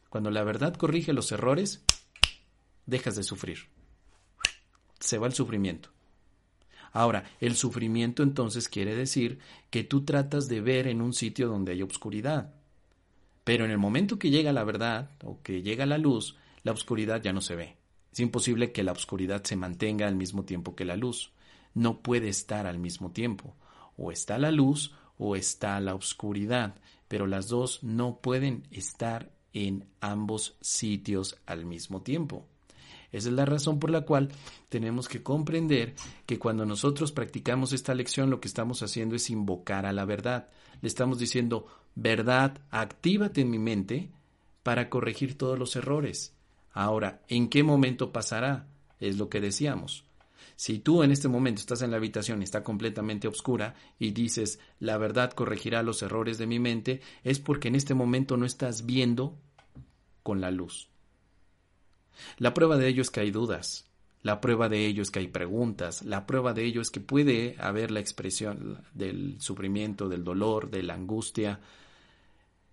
Cuando 0.09 0.31
la 0.31 0.43
verdad 0.43 0.75
corrige 0.75 1.13
los 1.13 1.33
errores, 1.33 1.85
dejas 2.87 3.17
de 3.17 3.23
sufrir. 3.23 3.59
Se 5.01 5.19
va 5.19 5.27
el 5.27 5.35
sufrimiento. 5.35 5.91
Ahora, 6.93 7.25
el 7.41 7.57
sufrimiento 7.57 8.23
entonces 8.23 8.69
quiere 8.69 8.95
decir 8.95 9.41
que 9.69 9.85
tú 9.85 10.05
tratas 10.05 10.49
de 10.49 10.61
ver 10.61 10.87
en 10.87 11.03
un 11.03 11.13
sitio 11.13 11.49
donde 11.49 11.73
hay 11.73 11.83
oscuridad. 11.83 12.55
Pero 13.43 13.65
en 13.65 13.71
el 13.71 13.79
momento 13.79 14.19
que 14.19 14.31
llega 14.31 14.53
la 14.53 14.65
verdad 14.65 15.11
o 15.23 15.43
que 15.43 15.63
llega 15.63 15.85
la 15.85 15.99
luz, 15.99 16.37
la 16.63 16.73
oscuridad 16.73 17.21
ya 17.21 17.33
no 17.33 17.41
se 17.41 17.57
ve. 17.57 17.84
Es 18.15 18.21
imposible 18.21 18.71
que 18.71 18.85
la 18.85 18.93
oscuridad 18.93 19.43
se 19.43 19.57
mantenga 19.57 20.07
al 20.07 20.15
mismo 20.15 20.45
tiempo 20.45 20.77
que 20.77 20.85
la 20.85 20.97
luz. 20.97 21.33
No 21.75 22.01
puede 22.01 22.29
estar 22.29 22.65
al 22.65 22.79
mismo 22.79 23.11
tiempo. 23.11 23.57
O 23.97 24.13
está 24.13 24.39
la 24.39 24.53
luz 24.53 24.95
o 25.19 25.35
está 25.35 25.81
la 25.81 25.97
oscuridad, 25.97 26.77
pero 27.09 27.27
las 27.27 27.49
dos 27.49 27.83
no 27.83 28.21
pueden 28.21 28.69
estar 28.71 29.33
en 29.53 29.89
ambos 30.01 30.57
sitios 30.61 31.41
al 31.45 31.67
mismo 31.67 32.03
tiempo. 32.03 32.47
Esa 33.11 33.31
es 33.31 33.35
la 33.35 33.47
razón 33.47 33.81
por 33.81 33.91
la 33.91 34.03
cual 34.03 34.29
tenemos 34.69 35.09
que 35.09 35.25
comprender 35.25 35.97
que 36.25 36.39
cuando 36.39 36.65
nosotros 36.65 37.11
practicamos 37.11 37.73
esta 37.73 37.97
lección 37.97 38.31
lo 38.31 38.41
que 38.41 38.47
estamos 38.47 38.81
haciendo 38.85 39.17
es 39.17 39.29
invocar 39.29 39.87
a 39.87 39.93
la 39.93 40.05
verdad. 40.05 40.51
Le 40.83 40.87
estamos 40.87 41.19
diciendo, 41.19 41.67
verdad, 41.97 42.61
actívate 42.71 43.41
en 43.41 43.51
mi 43.51 43.59
mente 43.59 44.13
para 44.63 44.89
corregir 44.89 45.37
todos 45.37 45.59
los 45.59 45.75
errores. 45.75 46.34
Ahora, 46.75 47.23
¿en 47.29 47.49
qué 47.49 47.63
momento 47.63 48.13
pasará? 48.13 48.67
Es 49.01 49.17
lo 49.17 49.29
que 49.29 49.41
decíamos. 49.41 50.05
Si 50.57 50.81
tú 50.81 51.03
en 51.03 51.11
este 51.11 51.29
momento 51.29 51.61
estás 51.61 51.83
en 51.83 51.91
la 51.91 51.97
habitación 51.97 52.41
y 52.41 52.45
está 52.45 52.63
completamente 52.63 53.29
oscura 53.29 53.75
y 53.99 54.11
dices, 54.11 54.59
la 54.81 54.99
verdad 54.99 55.33
corregirá 55.33 55.83
los 55.83 56.03
errores 56.03 56.37
de 56.37 56.47
mi 56.47 56.59
mente, 56.59 57.01
es 57.23 57.39
porque 57.39 57.69
en 57.69 57.77
este 57.77 57.95
momento 57.95 58.37
no 58.37 58.45
estás 58.45 58.85
viendo 58.85 59.39
con 60.23 60.41
la 60.41 60.51
luz. 60.51 60.89
La 62.39 62.55
prueba 62.55 62.77
de 62.77 62.89
ello 62.89 63.03
es 63.03 63.11
que 63.11 63.21
hay 63.21 63.31
dudas, 63.31 63.87
la 64.23 64.41
prueba 64.41 64.69
de 64.69 64.87
ello 64.87 65.03
es 65.03 65.11
que 65.11 65.19
hay 65.19 65.29
preguntas, 65.29 66.03
la 66.03 66.27
prueba 66.27 66.55
de 66.55 66.65
ello 66.65 66.81
es 66.81 66.91
que 66.91 67.01
puede 67.01 67.57
haber 67.59 67.91
la 67.91 68.01
expresión 68.01 68.83
del 68.95 69.41
sufrimiento, 69.41 70.09
del 70.09 70.25
dolor, 70.25 70.71
de 70.71 70.83
la 70.83 70.95
angustia. 70.95 71.61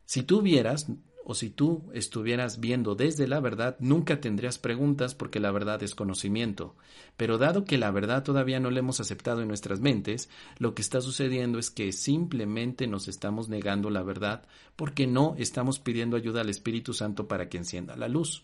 Si 0.05 0.23
tú 0.23 0.41
vieras 0.41 0.87
o 1.23 1.35
si 1.35 1.49
tú 1.49 1.83
estuvieras 1.93 2.59
viendo 2.59 2.95
desde 2.95 3.27
la 3.27 3.39
verdad, 3.39 3.77
nunca 3.79 4.19
tendrías 4.21 4.57
preguntas 4.57 5.15
porque 5.15 5.39
la 5.39 5.51
verdad 5.51 5.81
es 5.83 5.95
conocimiento. 5.95 6.75
Pero 7.17 7.37
dado 7.37 7.65
que 7.65 7.77
la 7.77 7.91
verdad 7.91 8.23
todavía 8.23 8.59
no 8.59 8.71
la 8.71 8.79
hemos 8.79 8.99
aceptado 8.99 9.41
en 9.41 9.47
nuestras 9.47 9.79
mentes, 9.79 10.29
lo 10.57 10.73
que 10.73 10.81
está 10.81 11.01
sucediendo 11.01 11.59
es 11.59 11.69
que 11.69 11.91
simplemente 11.91 12.87
nos 12.87 13.07
estamos 13.07 13.49
negando 13.49 13.89
la 13.89 14.03
verdad 14.03 14.43
porque 14.75 15.07
no 15.07 15.35
estamos 15.37 15.79
pidiendo 15.79 16.17
ayuda 16.17 16.41
al 16.41 16.49
Espíritu 16.49 16.93
Santo 16.93 17.27
para 17.27 17.49
que 17.49 17.57
encienda 17.57 17.95
la 17.95 18.07
luz. 18.07 18.43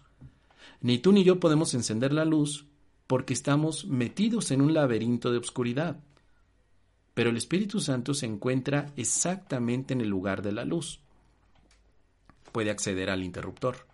Ni 0.81 0.99
tú 0.99 1.11
ni 1.11 1.23
yo 1.23 1.39
podemos 1.39 1.73
encender 1.73 2.13
la 2.13 2.25
luz 2.25 2.65
porque 3.07 3.33
estamos 3.33 3.85
metidos 3.85 4.51
en 4.51 4.61
un 4.61 4.73
laberinto 4.73 5.31
de 5.31 5.39
oscuridad. 5.39 5.99
Pero 7.13 7.31
el 7.31 7.37
Espíritu 7.37 7.79
Santo 7.79 8.13
se 8.13 8.27
encuentra 8.27 8.91
exactamente 8.95 9.93
en 9.93 10.01
el 10.01 10.09
lugar 10.09 10.43
de 10.43 10.51
la 10.51 10.65
luz. 10.65 10.99
Puede 12.57 12.71
acceder 12.71 13.11
al 13.11 13.23
interruptor. 13.23 13.85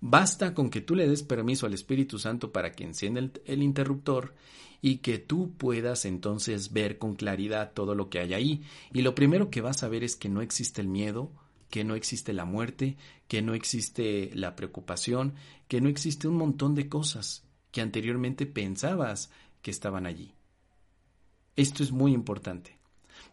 Basta 0.00 0.52
con 0.52 0.68
que 0.68 0.80
tú 0.80 0.96
le 0.96 1.06
des 1.06 1.22
permiso 1.22 1.64
al 1.64 1.74
Espíritu 1.74 2.18
Santo 2.18 2.50
para 2.50 2.72
que 2.72 2.82
encienda 2.82 3.20
el, 3.44 3.62
interruptor 3.62 4.34
y 4.82 4.96
que 4.96 5.20
tú 5.20 5.52
puedas 5.56 6.04
entonces 6.04 6.72
ver 6.72 6.98
con 6.98 7.14
claridad 7.14 7.70
todo 7.72 7.94
lo 7.94 8.10
que 8.10 8.18
hay 8.18 8.34
ahí. 8.34 8.62
Y 8.92 9.02
lo 9.02 9.14
primero 9.14 9.48
que 9.48 9.60
vas 9.60 9.84
a 9.84 9.88
ver 9.88 10.02
es 10.02 10.16
que 10.16 10.28
no 10.28 10.42
existe 10.42 10.80
el 10.80 10.88
miedo, 10.88 11.30
que 11.70 11.84
no 11.84 11.94
existe 11.94 12.32
la 12.32 12.44
muerte, 12.44 12.96
que 13.28 13.42
no 13.42 13.54
existe 13.54 14.32
la 14.34 14.56
preocupación, 14.56 15.34
que 15.68 15.80
no 15.80 15.88
existe 15.88 16.26
un 16.26 16.34
montón 16.34 16.74
de 16.74 16.88
cosas 16.88 17.44
que 17.70 17.80
anteriormente 17.80 18.44
pensabas 18.44 19.30
que 19.62 19.70
estaban 19.70 20.04
allí. 20.04 20.34
Esto 21.54 21.84
es 21.84 21.92
muy 21.92 22.12
importante, 22.12 22.76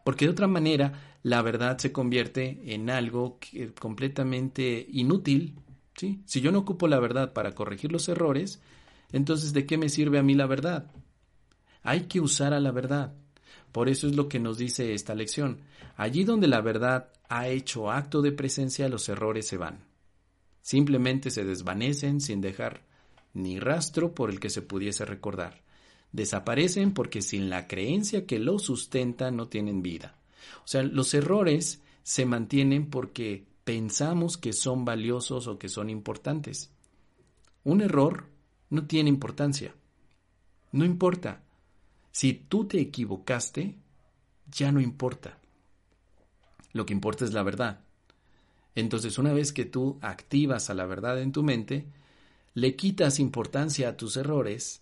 porque 0.03 0.25
de 0.25 0.31
otra 0.31 0.47
manera 0.47 1.17
la 1.23 1.41
verdad 1.41 1.77
se 1.77 1.91
convierte 1.91 2.73
en 2.73 2.89
algo 2.89 3.39
completamente 3.79 4.85
inútil. 4.91 5.55
¿sí? 5.95 6.21
Si 6.25 6.41
yo 6.41 6.51
no 6.51 6.59
ocupo 6.59 6.87
la 6.87 6.99
verdad 6.99 7.33
para 7.33 7.53
corregir 7.53 7.91
los 7.91 8.09
errores, 8.09 8.61
entonces 9.11 9.53
¿de 9.53 9.65
qué 9.65 9.77
me 9.77 9.89
sirve 9.89 10.19
a 10.19 10.23
mí 10.23 10.33
la 10.33 10.47
verdad? 10.47 10.91
Hay 11.83 12.01
que 12.01 12.19
usar 12.19 12.53
a 12.53 12.59
la 12.59 12.71
verdad. 12.71 13.13
Por 13.71 13.89
eso 13.89 14.07
es 14.07 14.15
lo 14.15 14.27
que 14.27 14.39
nos 14.39 14.57
dice 14.57 14.93
esta 14.93 15.15
lección. 15.15 15.61
Allí 15.95 16.23
donde 16.23 16.47
la 16.47 16.61
verdad 16.61 17.09
ha 17.29 17.47
hecho 17.47 17.91
acto 17.91 18.21
de 18.21 18.31
presencia, 18.31 18.89
los 18.89 19.07
errores 19.09 19.47
se 19.47 19.57
van. 19.57 19.85
Simplemente 20.61 21.31
se 21.31 21.45
desvanecen 21.45 22.21
sin 22.21 22.41
dejar 22.41 22.81
ni 23.33 23.59
rastro 23.59 24.13
por 24.13 24.29
el 24.29 24.39
que 24.39 24.49
se 24.49 24.61
pudiese 24.61 25.05
recordar. 25.05 25.61
Desaparecen 26.11 26.93
porque 26.93 27.21
sin 27.21 27.49
la 27.49 27.67
creencia 27.67 28.25
que 28.25 28.39
los 28.39 28.63
sustenta 28.63 29.31
no 29.31 29.47
tienen 29.47 29.81
vida. 29.81 30.15
O 30.63 30.67
sea, 30.67 30.83
los 30.83 31.13
errores 31.13 31.81
se 32.03 32.25
mantienen 32.25 32.89
porque 32.89 33.45
pensamos 33.63 34.37
que 34.37 34.53
son 34.53 34.85
valiosos 34.85 35.47
o 35.47 35.57
que 35.57 35.69
son 35.69 35.89
importantes. 35.89 36.71
Un 37.63 37.81
error 37.81 38.25
no 38.69 38.87
tiene 38.87 39.09
importancia. 39.09 39.73
No 40.71 40.85
importa. 40.85 41.43
Si 42.11 42.33
tú 42.33 42.65
te 42.65 42.79
equivocaste, 42.79 43.77
ya 44.51 44.71
no 44.71 44.81
importa. 44.81 45.37
Lo 46.73 46.85
que 46.85 46.93
importa 46.93 47.25
es 47.25 47.33
la 47.33 47.43
verdad. 47.43 47.81
Entonces, 48.75 49.17
una 49.17 49.33
vez 49.33 49.51
que 49.51 49.65
tú 49.65 49.97
activas 50.01 50.69
a 50.69 50.73
la 50.73 50.85
verdad 50.85 51.21
en 51.21 51.31
tu 51.31 51.43
mente, 51.43 51.85
le 52.53 52.75
quitas 52.75 53.19
importancia 53.19 53.89
a 53.89 53.97
tus 53.97 54.17
errores 54.17 54.80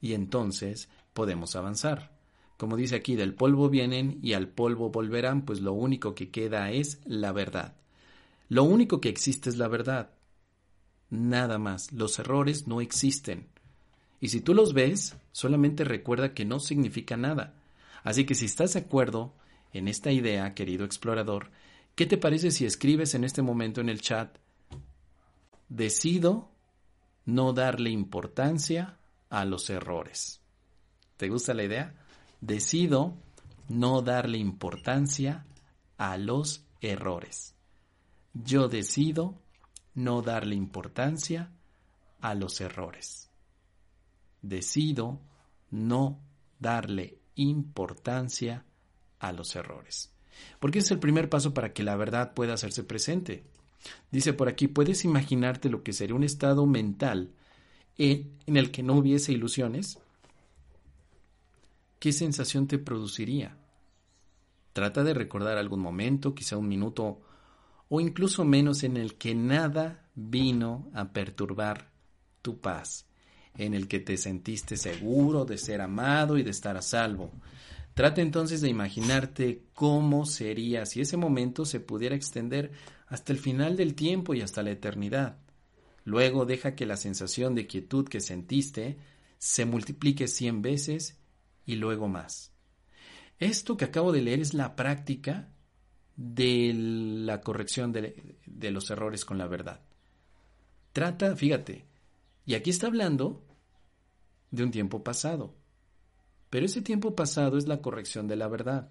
y 0.00 0.14
entonces 0.14 0.88
podemos 1.12 1.56
avanzar. 1.56 2.18
Como 2.56 2.76
dice 2.76 2.96
aquí, 2.96 3.16
del 3.16 3.34
polvo 3.34 3.70
vienen 3.70 4.18
y 4.22 4.34
al 4.34 4.48
polvo 4.48 4.90
volverán, 4.90 5.44
pues 5.44 5.60
lo 5.60 5.72
único 5.72 6.14
que 6.14 6.30
queda 6.30 6.70
es 6.70 7.00
la 7.06 7.32
verdad. 7.32 7.74
Lo 8.48 8.64
único 8.64 9.00
que 9.00 9.08
existe 9.08 9.48
es 9.48 9.56
la 9.56 9.68
verdad. 9.68 10.10
Nada 11.08 11.58
más. 11.58 11.92
Los 11.92 12.18
errores 12.18 12.66
no 12.66 12.80
existen. 12.80 13.48
Y 14.20 14.28
si 14.28 14.40
tú 14.40 14.54
los 14.54 14.74
ves, 14.74 15.16
solamente 15.32 15.84
recuerda 15.84 16.34
que 16.34 16.44
no 16.44 16.60
significa 16.60 17.16
nada. 17.16 17.54
Así 18.04 18.26
que 18.26 18.34
si 18.34 18.44
estás 18.44 18.74
de 18.74 18.80
acuerdo 18.80 19.34
en 19.72 19.88
esta 19.88 20.12
idea, 20.12 20.54
querido 20.54 20.84
explorador, 20.84 21.50
¿qué 21.94 22.06
te 22.06 22.18
parece 22.18 22.50
si 22.50 22.66
escribes 22.66 23.14
en 23.14 23.24
este 23.24 23.40
momento 23.40 23.80
en 23.80 23.88
el 23.88 24.02
chat, 24.02 24.36
decido 25.70 26.50
no 27.24 27.52
darle 27.52 27.90
importancia 27.90 28.99
a 29.30 29.44
los 29.44 29.70
errores? 29.70 30.40
¿Te 31.16 31.28
gusta 31.28 31.54
la 31.54 31.64
idea? 31.64 31.94
Decido 32.40 33.16
no 33.68 34.02
darle 34.02 34.38
importancia 34.38 35.46
a 35.96 36.18
los 36.18 36.66
errores. 36.80 37.54
Yo 38.34 38.68
decido 38.68 39.40
no 39.94 40.22
darle 40.22 40.56
importancia 40.56 41.50
a 42.20 42.34
los 42.34 42.60
errores. 42.60 43.30
Decido 44.42 45.20
no 45.70 46.20
darle 46.58 47.18
importancia 47.34 48.64
a 49.18 49.32
los 49.32 49.54
errores. 49.56 50.12
Porque 50.58 50.78
es 50.78 50.90
el 50.90 50.98
primer 50.98 51.28
paso 51.28 51.52
para 51.54 51.72
que 51.72 51.82
la 51.82 51.96
verdad 51.96 52.34
pueda 52.34 52.54
hacerse 52.54 52.84
presente. 52.84 53.44
Dice 54.10 54.32
por 54.32 54.48
aquí, 54.48 54.68
¿puedes 54.68 55.04
imaginarte 55.04 55.68
lo 55.68 55.82
que 55.82 55.92
sería 55.92 56.16
un 56.16 56.24
estado 56.24 56.66
mental 56.66 57.34
en, 58.00 58.56
el 58.56 58.70
que 58.70 58.82
no 58.82 58.94
hubiese 58.94 59.32
ilusiones? 59.32 59.98
¿Qué 61.98 62.12
sensación 62.12 62.66
te 62.66 62.78
produciría? 62.78 63.56
Trata 64.72 65.04
de 65.04 65.14
recordar 65.14 65.58
algún 65.58 65.80
momento, 65.80 66.34
quizá 66.34 66.56
un 66.56 66.68
minuto 66.68 67.20
o 67.88 68.00
incluso 68.00 68.44
menos 68.44 68.84
en 68.84 68.96
el 68.96 69.16
que 69.16 69.34
nada 69.34 70.06
vino 70.14 70.88
a 70.94 71.12
perturbar 71.12 71.90
tu 72.40 72.60
paz, 72.60 73.06
en 73.56 73.74
el 73.74 73.88
que 73.88 73.98
te 73.98 74.16
sentiste 74.16 74.76
seguro 74.76 75.44
de 75.44 75.58
ser 75.58 75.80
amado 75.80 76.38
y 76.38 76.42
de 76.42 76.50
estar 76.50 76.76
a 76.76 76.82
salvo, 76.82 77.32
Trata 77.94 78.22
entonces 78.22 78.60
de 78.60 78.68
imaginarte 78.68 79.64
cómo 79.74 80.24
sería 80.24 80.86
si 80.86 81.00
ese 81.00 81.16
momento 81.16 81.64
se 81.64 81.80
pudiera 81.80 82.14
extender 82.14 82.70
hasta 83.08 83.32
el 83.32 83.38
final 83.38 83.76
del 83.76 83.94
tiempo 83.94 84.32
y 84.32 84.40
hasta 84.40 84.62
la 84.62 84.70
eternidad. 84.70 85.36
Luego 86.10 86.44
deja 86.44 86.74
que 86.74 86.86
la 86.86 86.96
sensación 86.96 87.54
de 87.54 87.68
quietud 87.68 88.08
que 88.08 88.20
sentiste 88.20 88.98
se 89.38 89.64
multiplique 89.64 90.26
cien 90.26 90.60
veces 90.60 91.16
y 91.64 91.76
luego 91.76 92.08
más. 92.08 92.52
Esto 93.38 93.76
que 93.76 93.84
acabo 93.84 94.10
de 94.10 94.20
leer 94.20 94.40
es 94.40 94.52
la 94.52 94.74
práctica 94.74 95.52
de 96.16 96.72
la 96.74 97.40
corrección 97.42 97.92
de, 97.92 98.34
de 98.44 98.70
los 98.72 98.90
errores 98.90 99.24
con 99.24 99.38
la 99.38 99.46
verdad. 99.46 99.82
Trata, 100.92 101.36
fíjate, 101.36 101.86
y 102.44 102.54
aquí 102.54 102.70
está 102.70 102.88
hablando 102.88 103.44
de 104.50 104.64
un 104.64 104.72
tiempo 104.72 105.04
pasado. 105.04 105.54
Pero 106.50 106.66
ese 106.66 106.82
tiempo 106.82 107.14
pasado 107.14 107.56
es 107.56 107.68
la 107.68 107.80
corrección 107.80 108.26
de 108.26 108.34
la 108.34 108.48
verdad. 108.48 108.90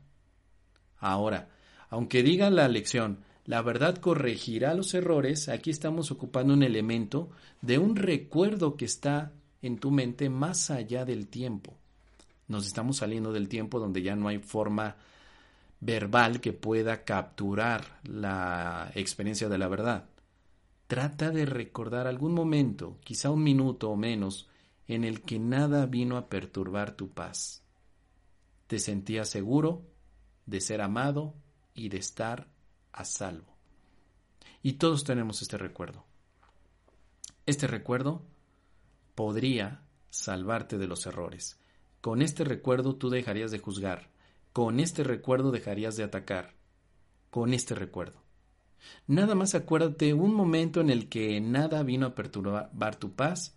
Ahora, 0.99 1.49
aunque 1.89 2.23
diga 2.23 2.49
la 2.49 2.69
lección, 2.69 3.25
la 3.49 3.63
verdad 3.63 3.97
corregirá 3.97 4.75
los 4.75 4.93
errores, 4.93 5.49
aquí 5.49 5.71
estamos 5.71 6.11
ocupando 6.11 6.53
un 6.53 6.61
elemento 6.61 7.31
de 7.63 7.79
un 7.79 7.95
recuerdo 7.95 8.77
que 8.77 8.85
está 8.85 9.31
en 9.63 9.79
tu 9.79 9.89
mente 9.89 10.29
más 10.29 10.69
allá 10.69 11.03
del 11.03 11.27
tiempo. 11.27 11.75
Nos 12.47 12.67
estamos 12.67 12.97
saliendo 12.97 13.33
del 13.33 13.49
tiempo 13.49 13.79
donde 13.79 14.03
ya 14.03 14.15
no 14.15 14.27
hay 14.27 14.37
forma 14.37 14.97
verbal 15.79 16.41
que 16.41 16.53
pueda 16.53 17.03
capturar 17.03 17.99
la 18.03 18.91
experiencia 18.93 19.49
de 19.49 19.57
la 19.57 19.67
verdad. 19.67 20.05
Trata 20.85 21.31
de 21.31 21.47
recordar 21.47 22.05
algún 22.05 22.35
momento, 22.35 22.99
quizá 23.03 23.31
un 23.31 23.41
minuto 23.41 23.89
o 23.89 23.95
menos, 23.95 24.47
en 24.87 25.03
el 25.03 25.21
que 25.21 25.39
nada 25.39 25.87
vino 25.87 26.17
a 26.17 26.29
perturbar 26.29 26.91
tu 26.91 27.09
paz. 27.09 27.63
Te 28.67 28.77
sentías 28.77 29.27
seguro 29.27 29.81
de 30.45 30.61
ser 30.61 30.81
amado 30.81 31.33
y 31.73 31.89
de 31.89 31.97
estar 31.97 32.58
a 32.93 33.05
salvo. 33.05 33.55
Y 34.61 34.73
todos 34.73 35.03
tenemos 35.03 35.41
este 35.41 35.57
recuerdo. 35.57 36.05
Este 37.45 37.67
recuerdo 37.67 38.21
podría 39.15 39.81
salvarte 40.09 40.77
de 40.77 40.87
los 40.87 41.05
errores. 41.05 41.59
Con 42.01 42.21
este 42.21 42.43
recuerdo 42.43 42.95
tú 42.95 43.09
dejarías 43.09 43.51
de 43.51 43.59
juzgar. 43.59 44.09
Con 44.53 44.79
este 44.79 45.03
recuerdo 45.03 45.51
dejarías 45.51 45.95
de 45.95 46.03
atacar. 46.03 46.55
Con 47.29 47.53
este 47.53 47.75
recuerdo. 47.75 48.21
Nada 49.07 49.35
más 49.35 49.55
acuérdate 49.55 50.13
un 50.13 50.33
momento 50.33 50.81
en 50.81 50.89
el 50.89 51.09
que 51.09 51.39
nada 51.41 51.83
vino 51.83 52.07
a 52.07 52.15
perturbar 52.15 52.95
tu 52.95 53.13
paz, 53.13 53.55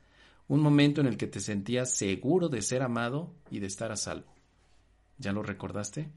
un 0.49 0.61
momento 0.61 1.01
en 1.01 1.07
el 1.07 1.17
que 1.17 1.27
te 1.27 1.41
sentías 1.41 1.95
seguro 1.95 2.49
de 2.49 2.63
ser 2.63 2.83
amado 2.83 3.33
y 3.51 3.61
de 3.61 3.67
estar 3.67 3.93
a 3.93 3.97
salvo. 3.97 4.33
¿Ya 5.19 5.33
lo 5.33 5.43
recordaste? 5.43 6.11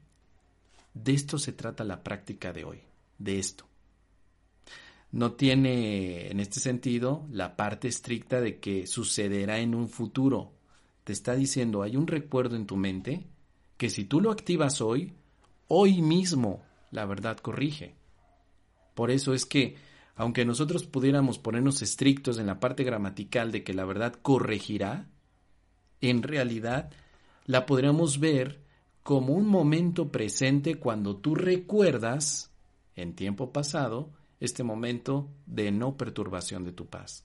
De 0.94 1.12
esto 1.12 1.38
se 1.38 1.52
trata 1.52 1.84
la 1.84 2.02
práctica 2.02 2.52
de 2.52 2.64
hoy, 2.64 2.82
de 3.18 3.38
esto. 3.38 3.66
No 5.12 5.32
tiene 5.32 6.30
en 6.30 6.40
este 6.40 6.60
sentido 6.60 7.26
la 7.30 7.56
parte 7.56 7.88
estricta 7.88 8.40
de 8.40 8.58
que 8.60 8.86
sucederá 8.86 9.58
en 9.60 9.74
un 9.74 9.88
futuro. 9.88 10.52
Te 11.04 11.12
está 11.12 11.34
diciendo, 11.34 11.82
hay 11.82 11.96
un 11.96 12.06
recuerdo 12.06 12.56
en 12.56 12.66
tu 12.66 12.76
mente 12.76 13.26
que 13.76 13.88
si 13.88 14.04
tú 14.04 14.20
lo 14.20 14.30
activas 14.30 14.80
hoy, 14.80 15.14
hoy 15.68 16.02
mismo 16.02 16.64
la 16.90 17.06
verdad 17.06 17.38
corrige. 17.38 17.94
Por 18.94 19.10
eso 19.10 19.34
es 19.34 19.46
que, 19.46 19.76
aunque 20.14 20.44
nosotros 20.44 20.84
pudiéramos 20.84 21.38
ponernos 21.38 21.82
estrictos 21.82 22.38
en 22.38 22.46
la 22.46 22.60
parte 22.60 22.84
gramatical 22.84 23.52
de 23.52 23.62
que 23.62 23.74
la 23.74 23.84
verdad 23.84 24.14
corregirá, 24.14 25.08
en 26.00 26.22
realidad 26.22 26.90
la 27.44 27.66
podríamos 27.66 28.18
ver 28.18 28.64
como 29.02 29.34
un 29.34 29.46
momento 29.46 30.10
presente 30.10 30.76
cuando 30.76 31.16
tú 31.16 31.34
recuerdas, 31.34 32.50
en 32.96 33.14
tiempo 33.14 33.52
pasado, 33.52 34.10
este 34.40 34.62
momento 34.62 35.28
de 35.46 35.70
no 35.70 35.96
perturbación 35.96 36.64
de 36.64 36.72
tu 36.72 36.86
paz. 36.86 37.24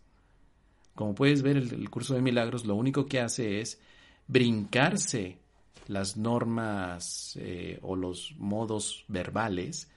Como 0.95 1.15
puedes 1.15 1.41
ver, 1.41 1.57
el, 1.57 1.89
curso 1.89 2.13
de 2.13 2.21
milagros 2.21 2.65
lo 2.65 2.75
único 2.75 3.05
que 3.05 3.21
hace 3.21 3.61
es 3.61 3.79
brincarse 4.27 5.39
las 5.87 6.17
normas 6.17 7.37
eh, 7.39 7.79
o 7.81 7.95
los 7.95 8.35
modos 8.37 9.05
verbales 9.07 9.89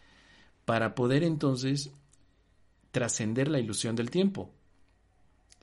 para 0.64 0.94
poder 0.94 1.24
entonces 1.24 1.90
trascender 2.90 3.48
la 3.48 3.58
ilusión 3.58 3.96
del 3.96 4.10
tiempo 4.10 4.50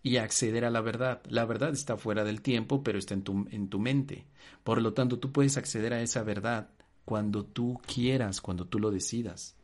y 0.03 0.17
acceder 0.17 0.65
a 0.65 0.69
la 0.69 0.81
verdad. 0.81 1.21
La 1.29 1.45
verdad 1.45 1.71
está 1.71 1.97
fuera 1.97 2.23
del 2.23 2.41
tiempo, 2.41 2.83
pero 2.83 2.99
está 2.99 3.13
en 3.13 3.23
tu, 3.23 3.47
en 3.51 3.69
tu 3.69 3.79
mente. 3.79 4.25
Por 4.63 4.81
lo 4.81 4.93
tanto, 4.93 5.19
tú 5.19 5.31
puedes 5.31 5.57
acceder 5.57 5.93
a 5.93 6.01
esa 6.01 6.23
verdad 6.23 6.69
cuando 7.05 7.45
tú 7.45 7.79
quieras, 7.85 8.41
cuando 8.41 8.65
tú 8.65 8.79
lo 8.79 8.91
decidas. 8.91 9.55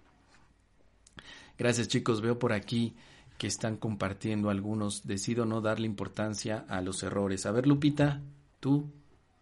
Gracias 1.57 1.87
chicos, 1.87 2.21
veo 2.21 2.37
por 2.37 2.53
aquí 2.53 2.95
que 3.37 3.47
están 3.47 3.77
compartiendo 3.77 4.49
algunos. 4.49 5.05
Decido 5.07 5.45
no 5.45 5.61
darle 5.61 5.87
importancia 5.87 6.65
a 6.67 6.81
los 6.81 7.03
errores. 7.03 7.45
A 7.45 7.51
ver, 7.51 7.67
Lupita, 7.67 8.21
tú. 8.59 8.89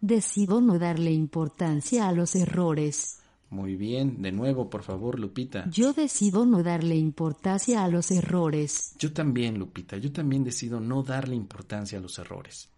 Decido 0.00 0.60
no 0.60 0.78
darle 0.78 1.12
importancia 1.12 2.08
a 2.08 2.12
los 2.12 2.34
errores. 2.34 3.20
Muy 3.48 3.76
bien, 3.76 4.22
de 4.22 4.32
nuevo, 4.32 4.68
por 4.68 4.82
favor, 4.82 5.18
Lupita. 5.18 5.68
Yo 5.70 5.92
decido 5.92 6.44
no 6.46 6.62
darle 6.62 6.96
importancia 6.96 7.84
a 7.84 7.88
los 7.88 8.10
errores. 8.10 8.94
Yo 8.98 9.12
también, 9.12 9.58
Lupita, 9.58 9.96
yo 9.98 10.12
también 10.12 10.42
decido 10.42 10.80
no 10.80 11.02
darle 11.02 11.36
importancia 11.36 11.98
a 11.98 12.02
los 12.02 12.18
errores. 12.18 12.68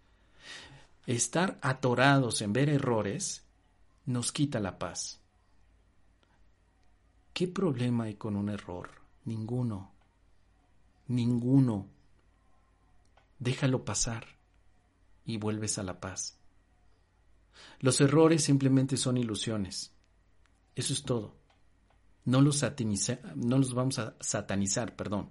Estar 1.07 1.57
atorados 1.61 2.41
en 2.41 2.53
ver 2.53 2.69
errores 2.69 3.43
nos 4.05 4.31
quita 4.31 4.59
la 4.59 4.77
paz. 4.77 5.19
¿Qué 7.33 7.47
problema 7.47 8.03
hay 8.03 8.15
con 8.15 8.35
un 8.35 8.49
error? 8.49 8.98
Ninguno. 9.25 9.91
Ninguno. 11.07 11.87
Déjalo 13.39 13.85
pasar 13.85 14.25
y 15.25 15.37
vuelves 15.37 15.77
a 15.77 15.83
la 15.83 15.99
paz. 15.99 16.37
Los 17.79 18.01
errores 18.01 18.43
simplemente 18.43 18.97
son 18.97 19.17
ilusiones 19.17 19.93
eso 20.79 20.93
es 20.93 21.03
todo. 21.03 21.35
No 22.23 22.39
los, 22.39 22.63
no 23.35 23.57
los 23.57 23.73
vamos 23.73 23.99
a 23.99 24.15
satanizar, 24.21 24.95
perdón. 24.95 25.29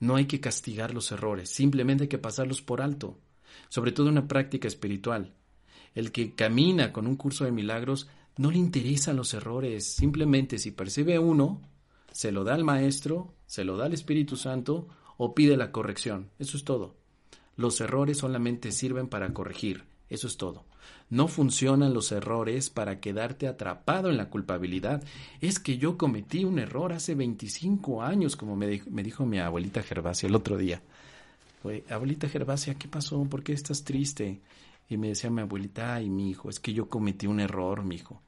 No 0.00 0.16
hay 0.16 0.26
que 0.26 0.38
castigar 0.38 0.92
los 0.92 1.10
errores, 1.12 1.48
simplemente 1.48 2.04
hay 2.04 2.08
que 2.08 2.18
pasarlos 2.18 2.60
por 2.60 2.82
alto, 2.82 3.18
sobre 3.70 3.90
todo 3.90 4.08
en 4.08 4.12
una 4.12 4.28
práctica 4.28 4.68
espiritual. 4.68 5.34
El 5.94 6.12
que 6.12 6.34
camina 6.34 6.92
con 6.92 7.06
un 7.06 7.16
curso 7.16 7.44
de 7.44 7.52
milagros 7.52 8.08
no 8.36 8.50
le 8.50 8.58
interesan 8.58 9.16
los 9.16 9.32
errores, 9.32 9.86
simplemente 9.86 10.58
si 10.58 10.72
percibe 10.72 11.18
uno, 11.18 11.62
se 12.12 12.32
lo 12.32 12.44
da 12.44 12.54
al 12.54 12.64
maestro, 12.64 13.34
se 13.46 13.64
lo 13.64 13.76
da 13.76 13.86
al 13.86 13.94
Espíritu 13.94 14.36
Santo 14.36 14.88
o 15.16 15.34
pide 15.34 15.56
la 15.56 15.72
corrección. 15.72 16.30
Eso 16.38 16.56
es 16.56 16.64
todo. 16.64 16.94
Los 17.56 17.80
errores 17.80 18.18
solamente 18.18 18.70
sirven 18.72 19.08
para 19.08 19.32
corregir, 19.34 19.84
eso 20.08 20.26
es 20.26 20.36
todo. 20.36 20.64
No 21.10 21.26
funcionan 21.26 21.94
los 21.94 22.12
errores 22.12 22.70
para 22.70 23.00
quedarte 23.00 23.48
atrapado 23.48 24.10
en 24.10 24.16
la 24.16 24.30
culpabilidad. 24.30 25.02
Es 25.40 25.58
que 25.58 25.78
yo 25.78 25.98
cometí 25.98 26.44
un 26.44 26.58
error 26.58 26.92
hace 26.92 27.14
25 27.14 28.02
años, 28.02 28.36
como 28.36 28.56
me 28.56 28.68
dijo, 29.02 29.26
mi 29.26 29.38
abuelita 29.38 29.82
Gervasia 29.82 30.28
el 30.28 30.34
otro 30.34 30.56
día. 30.56 30.82
abuelita 31.90 32.28
Gervasia, 32.28 32.74
¿qué 32.74 32.88
pasó? 32.88 33.22
¿Por 33.24 33.42
qué 33.42 33.52
estás 33.54 33.84
triste? 33.84 34.40
Y 34.88 34.96
me 34.96 35.08
decía 35.08 35.30
mi 35.30 35.40
abuelita, 35.40 35.94
ay, 35.94 36.08
mi 36.08 36.30
hijo, 36.30 36.48
es 36.48 36.60
que 36.60 36.72
yo 36.72 36.88
cometí 36.88 37.26
un 37.26 37.40
error, 37.40 37.84
mi 37.84 37.96
hijo. 37.96 38.22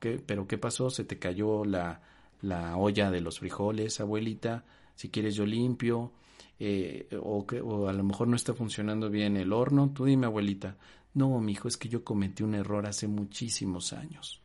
¿Pero 0.00 0.46
qué 0.46 0.58
pasó? 0.58 0.90
¿Se 0.90 1.04
te 1.04 1.18
cayó 1.18 1.64
la, 1.64 2.00
la 2.42 2.76
olla 2.76 3.10
de 3.10 3.20
los 3.20 3.40
frijoles, 3.40 4.00
abuelita? 4.00 4.64
Si 4.94 5.08
quieres 5.10 5.34
yo 5.34 5.46
limpio. 5.46 6.12
Eh, 6.60 7.08
o, 7.22 7.46
o 7.64 7.88
a 7.88 7.92
lo 7.92 8.02
mejor 8.02 8.26
no 8.26 8.36
está 8.36 8.54
funcionando 8.54 9.10
bien 9.10 9.36
el 9.36 9.52
horno. 9.52 9.90
Tú 9.94 10.04
dime, 10.04 10.26
abuelita. 10.26 10.76
No, 11.14 11.40
mi 11.40 11.52
hijo, 11.52 11.68
es 11.68 11.76
que 11.76 11.88
yo 11.88 12.04
cometí 12.04 12.42
un 12.42 12.54
error 12.54 12.86
hace 12.86 13.08
muchísimos 13.08 13.92
años. 13.92 14.40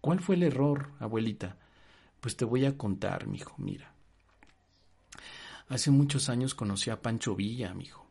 ¿Cuál 0.00 0.20
fue 0.20 0.34
el 0.34 0.42
error, 0.42 0.90
abuelita? 0.98 1.56
Pues 2.20 2.36
te 2.36 2.44
voy 2.44 2.64
a 2.64 2.76
contar, 2.76 3.26
mi 3.26 3.38
hijo, 3.38 3.54
mira. 3.58 3.92
Hace 5.68 5.90
muchos 5.90 6.28
años 6.28 6.54
conocí 6.54 6.90
a 6.90 7.00
Pancho 7.00 7.34
Villa, 7.34 7.72
mi 7.74 7.84
hijo. 7.84 8.06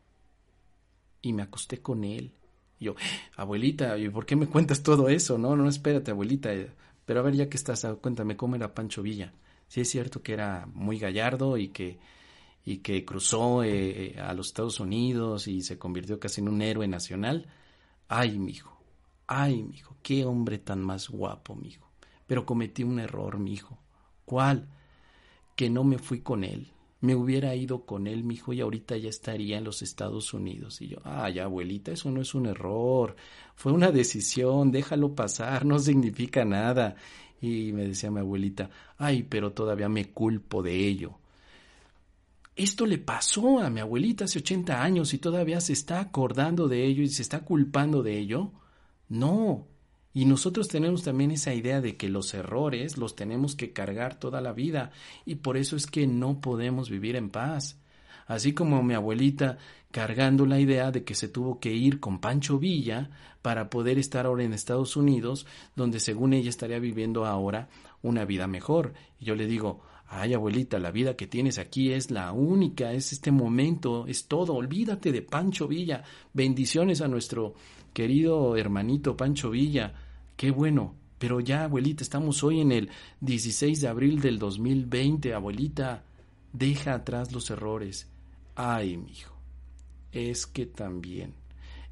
Y 1.21 1.33
me 1.33 1.43
acosté 1.43 1.81
con 1.81 2.03
él. 2.03 2.33
Yo, 2.79 2.95
abuelita, 3.35 3.97
¿y 3.97 4.09
por 4.09 4.25
qué 4.25 4.35
me 4.35 4.47
cuentas 4.47 4.83
todo 4.83 5.09
eso? 5.09 5.37
No, 5.37 5.55
no, 5.55 5.69
espérate, 5.69 6.11
abuelita. 6.11 6.49
Pero 7.05 7.19
a 7.19 7.23
ver, 7.23 7.35
ya 7.35 7.49
que 7.49 7.57
estás, 7.57 7.85
cuéntame 8.01 8.37
cómo 8.37 8.55
era 8.55 8.73
Pancho 8.73 9.01
Villa. 9.01 9.33
Sí 9.67 9.81
es 9.81 9.89
cierto 9.89 10.21
que 10.21 10.33
era 10.33 10.67
muy 10.73 10.99
gallardo 10.99 11.57
y 11.57 11.69
que 11.69 11.99
y 12.63 12.77
que 12.77 13.03
cruzó 13.05 13.63
eh, 13.63 14.15
a 14.19 14.33
los 14.33 14.47
Estados 14.47 14.79
Unidos 14.79 15.47
y 15.47 15.61
se 15.61 15.79
convirtió 15.79 16.19
casi 16.19 16.41
en 16.41 16.49
un 16.49 16.61
héroe 16.61 16.87
nacional. 16.87 17.47
Ay, 18.07 18.37
mijo, 18.37 18.77
ay, 19.27 19.63
mijo, 19.63 19.95
qué 20.03 20.25
hombre 20.25 20.59
tan 20.59 20.81
más 20.81 21.09
guapo, 21.09 21.55
mijo. 21.55 21.89
Pero 22.27 22.45
cometí 22.45 22.83
un 22.83 22.99
error, 22.99 23.39
mijo. 23.39 23.77
¿Cuál? 24.25 24.67
Que 25.55 25.69
no 25.69 25.83
me 25.83 25.97
fui 25.97 26.21
con 26.21 26.43
él. 26.43 26.71
Me 27.01 27.15
hubiera 27.15 27.55
ido 27.55 27.85
con 27.85 28.07
él, 28.07 28.23
mijo, 28.23 28.53
y 28.53 28.61
ahorita 28.61 28.95
ya 28.97 29.09
estaría 29.09 29.57
en 29.57 29.63
los 29.63 29.81
Estados 29.81 30.33
Unidos. 30.33 30.81
Y 30.81 30.89
yo, 30.89 30.97
ay, 31.03 31.39
abuelita, 31.39 31.91
eso 31.91 32.11
no 32.11 32.21
es 32.21 32.33
un 32.35 32.45
error. 32.45 33.15
Fue 33.55 33.71
una 33.71 33.91
decisión, 33.91 34.71
déjalo 34.71 35.15
pasar, 35.15 35.65
no 35.65 35.79
significa 35.79 36.45
nada. 36.45 36.95
Y 37.41 37.71
me 37.73 37.87
decía 37.87 38.11
mi 38.11 38.19
abuelita, 38.19 38.69
ay, 38.97 39.23
pero 39.23 39.51
todavía 39.51 39.89
me 39.89 40.11
culpo 40.11 40.61
de 40.61 40.87
ello. 40.87 41.17
Esto 42.55 42.85
le 42.85 42.99
pasó 42.99 43.59
a 43.59 43.69
mi 43.69 43.79
abuelita 43.79 44.25
hace 44.25 44.39
80 44.39 44.83
años 44.83 45.13
y 45.13 45.17
todavía 45.17 45.59
se 45.61 45.73
está 45.73 45.99
acordando 45.99 46.67
de 46.67 46.85
ello 46.85 47.01
y 47.01 47.09
se 47.09 47.23
está 47.23 47.39
culpando 47.39 48.03
de 48.03 48.19
ello. 48.19 48.51
No. 49.09 49.70
Y 50.13 50.25
nosotros 50.25 50.67
tenemos 50.67 51.03
también 51.03 51.31
esa 51.31 51.53
idea 51.53 51.81
de 51.81 51.95
que 51.95 52.09
los 52.09 52.33
errores 52.33 52.97
los 52.97 53.15
tenemos 53.15 53.55
que 53.55 53.71
cargar 53.71 54.19
toda 54.19 54.41
la 54.41 54.51
vida 54.51 54.91
y 55.25 55.35
por 55.35 55.57
eso 55.57 55.75
es 55.75 55.87
que 55.87 56.05
no 56.07 56.41
podemos 56.41 56.89
vivir 56.89 57.15
en 57.15 57.29
paz. 57.29 57.77
Así 58.27 58.53
como 58.53 58.83
mi 58.83 58.93
abuelita 58.93 59.57
cargando 59.91 60.45
la 60.45 60.59
idea 60.59 60.91
de 60.91 61.03
que 61.03 61.15
se 61.15 61.27
tuvo 61.27 61.59
que 61.59 61.73
ir 61.73 61.99
con 61.99 62.19
Pancho 62.19 62.59
Villa 62.59 63.09
para 63.41 63.69
poder 63.69 63.97
estar 63.99 64.25
ahora 64.25 64.43
en 64.43 64.53
Estados 64.53 64.95
Unidos, 64.95 65.45
donde 65.75 65.99
según 65.99 66.33
ella 66.33 66.49
estaría 66.49 66.79
viviendo 66.79 67.25
ahora 67.25 67.69
una 68.01 68.25
vida 68.25 68.47
mejor. 68.47 68.93
Y 69.19 69.25
yo 69.25 69.35
le 69.35 69.47
digo, 69.47 69.81
Ay, 70.13 70.33
abuelita, 70.33 70.77
la 70.77 70.91
vida 70.91 71.15
que 71.15 71.25
tienes 71.25 71.57
aquí 71.57 71.93
es 71.93 72.11
la 72.11 72.33
única, 72.33 72.91
es 72.91 73.13
este 73.13 73.31
momento, 73.31 74.05
es 74.07 74.27
todo. 74.27 74.55
Olvídate 74.55 75.13
de 75.13 75.21
Pancho 75.21 75.69
Villa. 75.69 76.03
Bendiciones 76.33 76.99
a 76.99 77.07
nuestro 77.07 77.53
querido 77.93 78.55
hermanito 78.57 79.17
Pancho 79.17 79.49
Villa. 79.49 79.93
Qué 80.35 80.51
bueno. 80.51 80.95
Pero 81.17 81.39
ya, 81.39 81.65
abuelita, 81.65 82.03
estamos 82.03 82.43
hoy 82.43 82.61
en 82.61 82.71
el 82.71 82.89
16 83.19 83.81
de 83.81 83.87
abril 83.87 84.21
del 84.21 84.39
2020, 84.39 85.33
abuelita. 85.33 86.03
Deja 86.51 86.95
atrás 86.95 87.31
los 87.31 87.51
errores. 87.51 88.09
Ay, 88.55 88.97
mi 88.97 89.11
hijo. 89.11 89.35
Es 90.11 90.47
que 90.47 90.65
también. 90.65 91.35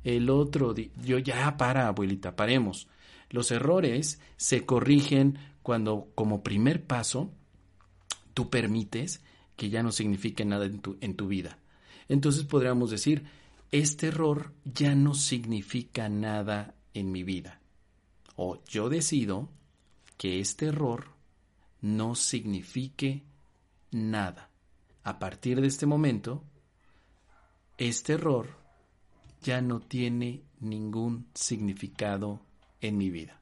El 0.03 0.29
otro 0.29 0.73
día, 0.73 0.89
yo 1.03 1.19
ya 1.19 1.57
para, 1.57 1.87
abuelita, 1.87 2.35
paremos. 2.35 2.87
Los 3.29 3.51
errores 3.51 4.19
se 4.37 4.65
corrigen 4.65 5.37
cuando, 5.61 6.07
como 6.15 6.41
primer 6.41 6.83
paso, 6.83 7.31
tú 8.33 8.49
permites 8.49 9.21
que 9.55 9.69
ya 9.69 9.83
no 9.83 9.91
signifique 9.91 10.45
nada 10.45 10.65
en 10.65 10.79
tu, 10.79 10.97
en 11.01 11.15
tu 11.15 11.27
vida. 11.27 11.59
Entonces 12.07 12.45
podríamos 12.45 12.89
decir, 12.89 13.25
este 13.71 14.07
error 14.07 14.53
ya 14.65 14.95
no 14.95 15.13
significa 15.13 16.09
nada 16.09 16.75
en 16.93 17.11
mi 17.11 17.23
vida. 17.23 17.61
O 18.35 18.63
yo 18.65 18.89
decido 18.89 19.49
que 20.17 20.39
este 20.39 20.67
error 20.67 21.09
no 21.81 22.15
signifique 22.15 23.23
nada. 23.91 24.49
A 25.03 25.19
partir 25.19 25.61
de 25.61 25.67
este 25.67 25.85
momento, 25.85 26.43
este 27.77 28.13
error 28.13 28.57
ya 29.41 29.61
no 29.61 29.79
tiene 29.79 30.43
ningún 30.59 31.27
significado 31.33 32.41
en 32.81 32.97
mi 32.97 33.09
vida. 33.09 33.39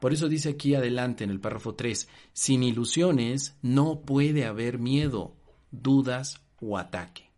Por 0.00 0.12
eso 0.12 0.28
dice 0.28 0.50
aquí 0.50 0.74
adelante 0.74 1.24
en 1.24 1.30
el 1.30 1.40
párrafo 1.40 1.74
3, 1.74 2.08
sin 2.32 2.62
ilusiones 2.62 3.56
no 3.62 4.00
puede 4.00 4.46
haber 4.46 4.78
miedo, 4.78 5.34
dudas 5.70 6.40
o 6.60 6.78
ataque. 6.78 7.30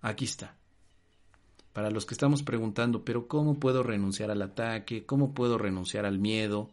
Aquí 0.00 0.24
está. 0.24 0.59
Para 1.72 1.90
los 1.90 2.04
que 2.04 2.14
estamos 2.14 2.42
preguntando, 2.42 3.04
pero 3.04 3.28
¿cómo 3.28 3.60
puedo 3.60 3.82
renunciar 3.82 4.30
al 4.30 4.42
ataque? 4.42 5.06
¿Cómo 5.06 5.34
puedo 5.34 5.56
renunciar 5.56 6.04
al 6.04 6.18
miedo? 6.18 6.70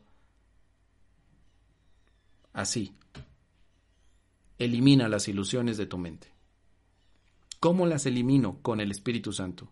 Así. 2.54 2.94
Elimina 4.58 5.08
las 5.08 5.28
ilusiones 5.28 5.78
de 5.78 5.86
tu 5.86 6.00
mente. 6.00 6.34
¿Cómo 7.60 7.86
las 7.86 8.06
elimino? 8.08 8.60
Con 8.62 8.80
el 8.80 8.90
Espíritu 8.90 9.32
Santo. 9.32 9.70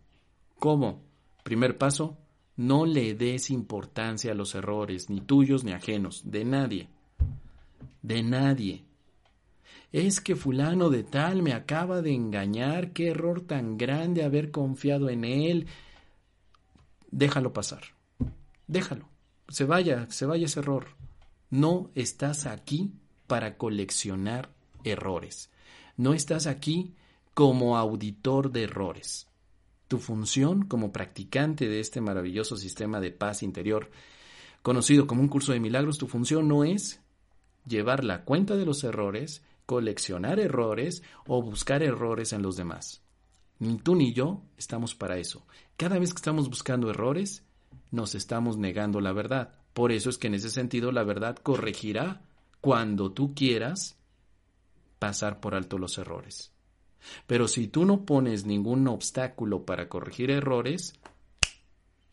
¿Cómo? 0.60 1.04
Primer 1.44 1.78
paso, 1.78 2.18
no 2.56 2.86
le 2.86 3.16
des 3.16 3.50
importancia 3.50 4.32
a 4.32 4.36
los 4.36 4.56
errores, 4.56 5.10
ni 5.10 5.22
tuyos 5.22 5.64
ni 5.64 5.74
ajenos, 5.74 6.22
de 6.30 6.46
nadie. 6.46 6.90
De 8.02 8.22
nadie. 8.24 8.86
Es 9.96 10.20
que 10.20 10.36
fulano 10.36 10.90
de 10.90 11.04
tal 11.04 11.42
me 11.42 11.54
acaba 11.54 12.02
de 12.02 12.14
engañar, 12.14 12.92
qué 12.92 13.12
error 13.12 13.40
tan 13.40 13.78
grande 13.78 14.26
haber 14.26 14.52
confiado 14.52 15.10
en 15.10 15.24
él. 15.24 15.68
Déjalo 17.12 17.54
pasar. 17.54 17.96
Déjalo. 18.68 19.08
Se 19.48 19.64
vaya, 19.64 20.06
se 20.12 20.26
vaya 20.26 20.48
ese 20.48 20.60
error. 20.60 20.88
No 21.50 21.92
estás 21.96 22.46
aquí 22.46 22.92
para 23.26 23.56
coleccionar 23.56 24.50
errores. 24.84 25.50
No 25.96 26.14
estás 26.14 26.46
aquí 26.46 26.94
como 27.34 27.78
auditor 27.78 28.52
de 28.52 28.64
errores. 28.64 29.30
Tu 29.88 30.00
función 30.00 30.66
como 30.66 30.92
practicante 30.92 31.70
de 31.70 31.80
este 31.80 32.02
maravilloso 32.02 32.58
sistema 32.58 33.00
de 33.00 33.12
paz 33.12 33.44
interior, 33.44 33.90
conocido 34.62 35.08
como 35.08 35.22
un 35.22 35.30
curso 35.30 35.54
de 35.54 35.62
milagros, 35.62 35.98
tu 35.98 36.08
función 36.10 36.50
no 36.50 36.66
es 36.66 37.00
llevar 37.66 38.04
la 38.04 38.26
cuenta 38.26 38.58
de 38.58 38.66
los 38.66 38.84
errores, 38.84 39.42
coleccionar 39.66 40.40
errores 40.40 41.04
o 41.28 41.42
buscar 41.42 41.84
errores 41.84 42.34
en 42.34 42.42
los 42.42 42.56
demás. 42.56 43.02
Ni 43.60 43.78
tú 43.78 43.96
ni 43.96 44.14
yo 44.14 44.42
estamos 44.58 44.96
para 44.96 45.18
eso. 45.18 45.46
Cada 45.78 45.98
vez 46.00 46.14
que 46.14 46.18
estamos 46.18 46.50
buscando 46.50 46.90
errores, 46.90 47.44
nos 47.92 48.16
estamos 48.16 48.58
negando 48.58 49.00
la 49.00 49.14
verdad. 49.14 49.54
Por 49.74 49.92
eso 49.92 50.10
es 50.10 50.18
que 50.18 50.28
en 50.28 50.36
ese 50.36 50.50
sentido 50.50 50.92
la 50.92 51.04
verdad 51.04 51.38
corregirá 51.38 52.22
cuando 52.62 53.12
tú 53.12 53.34
quieras 53.34 53.98
pasar 55.00 55.40
por 55.40 55.56
alto 55.56 55.78
los 55.78 55.98
errores. 55.98 56.52
Pero 57.28 57.48
si 57.48 57.68
tú 57.68 57.86
no 57.86 58.06
pones 58.06 58.46
ningún 58.46 58.88
obstáculo 58.88 59.66
para 59.66 59.88
corregir 59.88 60.32
errores, 60.32 60.94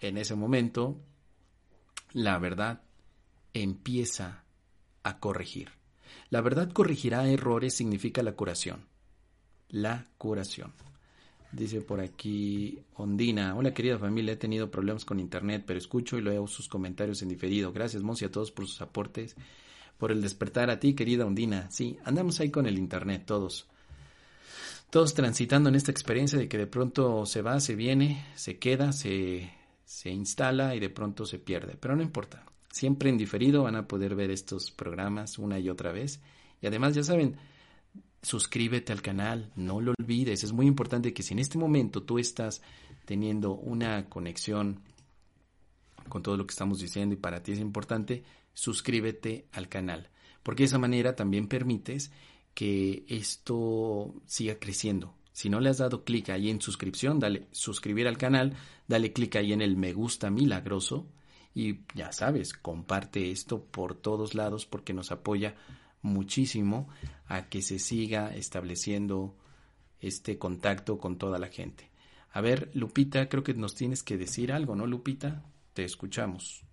en 0.01 0.19
ese 0.19 0.35
momento 0.35 1.01
la 2.13 2.39
verdad 2.39 2.83
empieza 3.55 4.45
a 5.03 5.19
corregir. 5.19 5.82
La 6.31 6.41
verdad 6.41 6.73
corregirá 6.73 7.29
errores 7.29 7.75
significa 7.75 8.23
la 8.23 8.33
curación. 8.33 8.87
La 9.69 10.07
curación. 10.19 10.73
Dice 11.53 11.83
por 11.83 12.01
aquí 12.01 12.79
Ondina, 12.95 13.55
hola 13.55 13.75
querida 13.75 13.99
familia, 13.99 14.33
he 14.33 14.37
tenido 14.37 14.71
problemas 14.71 15.05
con 15.05 15.21
internet, 15.21 15.65
pero 15.67 15.79
escucho 15.79 16.17
y 16.17 16.23
leo 16.23 16.47
sus 16.47 16.69
comentarios 16.69 17.21
en 17.23 17.29
diferido. 17.29 17.73
Gracias, 17.73 18.03
Monsi, 18.03 18.25
a 18.25 18.31
todos 18.31 18.51
por 18.51 18.67
sus 18.67 18.81
aportes, 18.81 19.37
por 19.99 20.11
el 20.13 20.23
despertar 20.23 20.71
a 20.71 20.81
ti, 20.81 20.95
querida 20.95 21.27
Ondina. 21.27 21.71
Sí, 21.71 21.99
andamos 22.05 22.41
ahí 22.41 22.51
con 22.51 22.67
el 22.67 22.79
internet 22.79 23.25
todos 23.27 23.67
todos 24.93 25.15
transitando 25.15 25.71
en 25.71 25.75
esta 25.75 25.91
experiencia 25.91 26.39
de 26.39 26.51
que 26.51 26.59
de 26.59 26.67
pronto 26.67 27.25
se 27.25 27.41
va, 27.41 27.59
se 27.61 27.75
viene, 27.75 28.27
se 28.35 28.59
queda, 28.59 28.93
se, 28.93 29.51
se 29.87 30.11
instala 30.11 30.75
y 30.75 30.81
de 30.81 30.91
pronto 30.91 31.25
se 31.25 31.39
pierde. 31.39 31.79
Pero 31.81 31.97
no 31.97 32.03
importa, 32.03 32.45
siempre 32.73 33.11
en 33.11 33.19
diferido 33.19 33.63
van 33.63 33.77
a 33.77 33.87
poder 33.87 34.17
ver 34.17 34.31
estos 34.31 34.71
programas 34.73 35.39
una 35.39 35.61
y 35.61 35.69
otra 35.69 35.93
vez. 35.93 36.21
Y 36.61 36.67
además, 36.67 36.95
ya 36.95 37.05
saben, 37.05 37.37
suscríbete 38.23 38.93
al 38.93 39.03
canal, 39.03 39.53
no 39.55 39.81
lo 39.81 39.95
olvides. 39.99 40.43
Es 40.43 40.53
muy 40.53 40.67
importante 40.67 41.13
que 41.13 41.23
si 41.23 41.35
en 41.35 41.39
este 41.39 41.59
momento 41.59 42.03
tú 42.03 42.19
estás 42.19 42.63
teniendo 43.05 43.53
una 43.53 44.09
conexión 44.09 44.81
con 46.09 46.23
todo 46.23 46.37
lo 46.37 46.47
que 46.47 46.53
estamos 46.53 46.81
diciendo 46.81 47.15
y 47.15 47.19
para 47.19 47.43
ti 47.43 47.53
es 47.53 47.59
importante, 47.59 48.25
suscríbete 48.55 49.47
al 49.53 49.69
canal. 49.69 50.09
Porque 50.43 50.63
de 50.63 50.69
esa 50.69 50.79
manera 50.79 51.15
también 51.15 51.49
permites 51.49 52.11
que 52.55 53.05
esto 53.09 54.15
siga 54.27 54.59
creciendo. 54.59 55.15
Si 55.33 55.49
no 55.49 55.61
le 55.61 55.71
has 55.71 55.79
dado 55.79 56.05
clic 56.05 56.31
ahí 56.31 56.51
en 56.51 56.61
suscripción, 56.61 57.19
dale 57.19 57.49
suscribir 57.53 58.09
al 58.09 58.19
canal, 58.19 58.55
dale 58.89 59.13
clic 59.13 59.37
ahí 59.37 59.53
en 59.53 59.63
el 59.63 59.77
me 59.77 59.93
gusta 59.93 60.31
milagroso 60.31 61.07
y 61.55 61.81
ya 61.95 62.13
sabes, 62.13 62.55
comparte 62.55 63.31
esto 63.31 63.63
por 63.63 63.95
todos 63.95 64.35
lados 64.35 64.67
porque 64.67 64.95
nos 64.95 65.13
apoya 65.13 65.55
muchísimo 66.01 66.89
a 67.27 67.49
que 67.49 67.63
se 67.63 67.79
siga 67.79 68.35
estableciendo 68.35 69.35
este 70.01 70.39
contacto 70.39 70.99
con 70.99 71.17
toda 71.17 71.39
la 71.39 71.49
gente. 71.49 71.91
A 72.33 72.41
ver, 72.41 72.71
Lupita, 72.75 73.29
creo 73.29 73.43
que 73.43 73.55
nos 73.55 73.75
tienes 73.75 74.03
que 74.03 74.17
decir 74.17 74.53
algo, 74.53 74.75
¿no, 74.75 74.87
Lupita? 74.87 75.45
Te 75.75 75.85
escuchamos. 75.85 76.65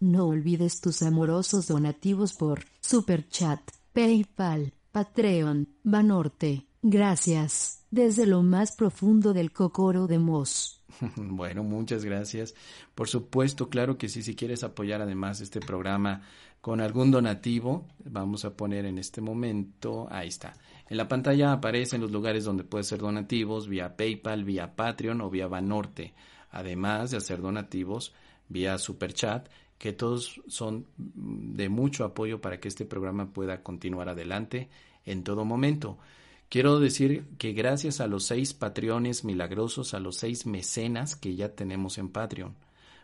No 0.00 0.26
olvides 0.26 0.80
tus 0.80 1.02
amorosos 1.02 1.68
donativos 1.68 2.34
por 2.34 2.64
Super 2.80 3.28
Chat, 3.28 3.60
PayPal, 3.92 4.74
Patreon, 4.92 5.68
Banorte. 5.82 6.66
Gracias, 6.88 7.84
desde 7.90 8.28
lo 8.28 8.44
más 8.44 8.70
profundo 8.70 9.32
del 9.32 9.50
cocoro 9.50 10.06
de 10.06 10.20
Moss. 10.20 10.84
Bueno, 11.16 11.64
muchas 11.64 12.04
gracias. 12.04 12.54
Por 12.94 13.08
supuesto, 13.08 13.68
claro 13.68 13.98
que 13.98 14.08
sí, 14.08 14.22
si 14.22 14.36
quieres 14.36 14.62
apoyar 14.62 15.02
además 15.02 15.40
este 15.40 15.58
programa 15.58 16.22
con 16.60 16.80
algún 16.80 17.10
donativo, 17.10 17.88
vamos 18.04 18.44
a 18.44 18.56
poner 18.56 18.86
en 18.86 18.98
este 18.98 19.20
momento, 19.20 20.06
ahí 20.12 20.28
está. 20.28 20.54
En 20.88 20.96
la 20.96 21.08
pantalla 21.08 21.50
aparecen 21.50 22.02
los 22.02 22.12
lugares 22.12 22.44
donde 22.44 22.62
puedes 22.62 22.86
ser 22.86 23.00
donativos 23.00 23.66
vía 23.66 23.96
PayPal, 23.96 24.44
vía 24.44 24.76
Patreon 24.76 25.20
o 25.22 25.28
vía 25.28 25.48
Banorte. 25.48 26.14
Además 26.52 27.10
de 27.10 27.16
hacer 27.16 27.42
donativos 27.42 28.14
vía 28.48 28.78
Superchat 28.78 29.48
que 29.76 29.92
todos 29.92 30.40
son 30.46 30.86
de 30.96 31.68
mucho 31.68 32.04
apoyo 32.04 32.40
para 32.40 32.60
que 32.60 32.68
este 32.68 32.84
programa 32.84 33.32
pueda 33.32 33.64
continuar 33.64 34.08
adelante 34.08 34.68
en 35.04 35.24
todo 35.24 35.44
momento. 35.44 35.98
Quiero 36.48 36.78
decir 36.78 37.26
que 37.38 37.52
gracias 37.52 38.00
a 38.00 38.06
los 38.06 38.24
seis 38.24 38.54
patrones 38.54 39.24
milagrosos, 39.24 39.94
a 39.94 40.00
los 40.00 40.16
seis 40.16 40.46
mecenas 40.46 41.16
que 41.16 41.34
ya 41.34 41.54
tenemos 41.54 41.98
en 41.98 42.08
Patreon. 42.08 42.54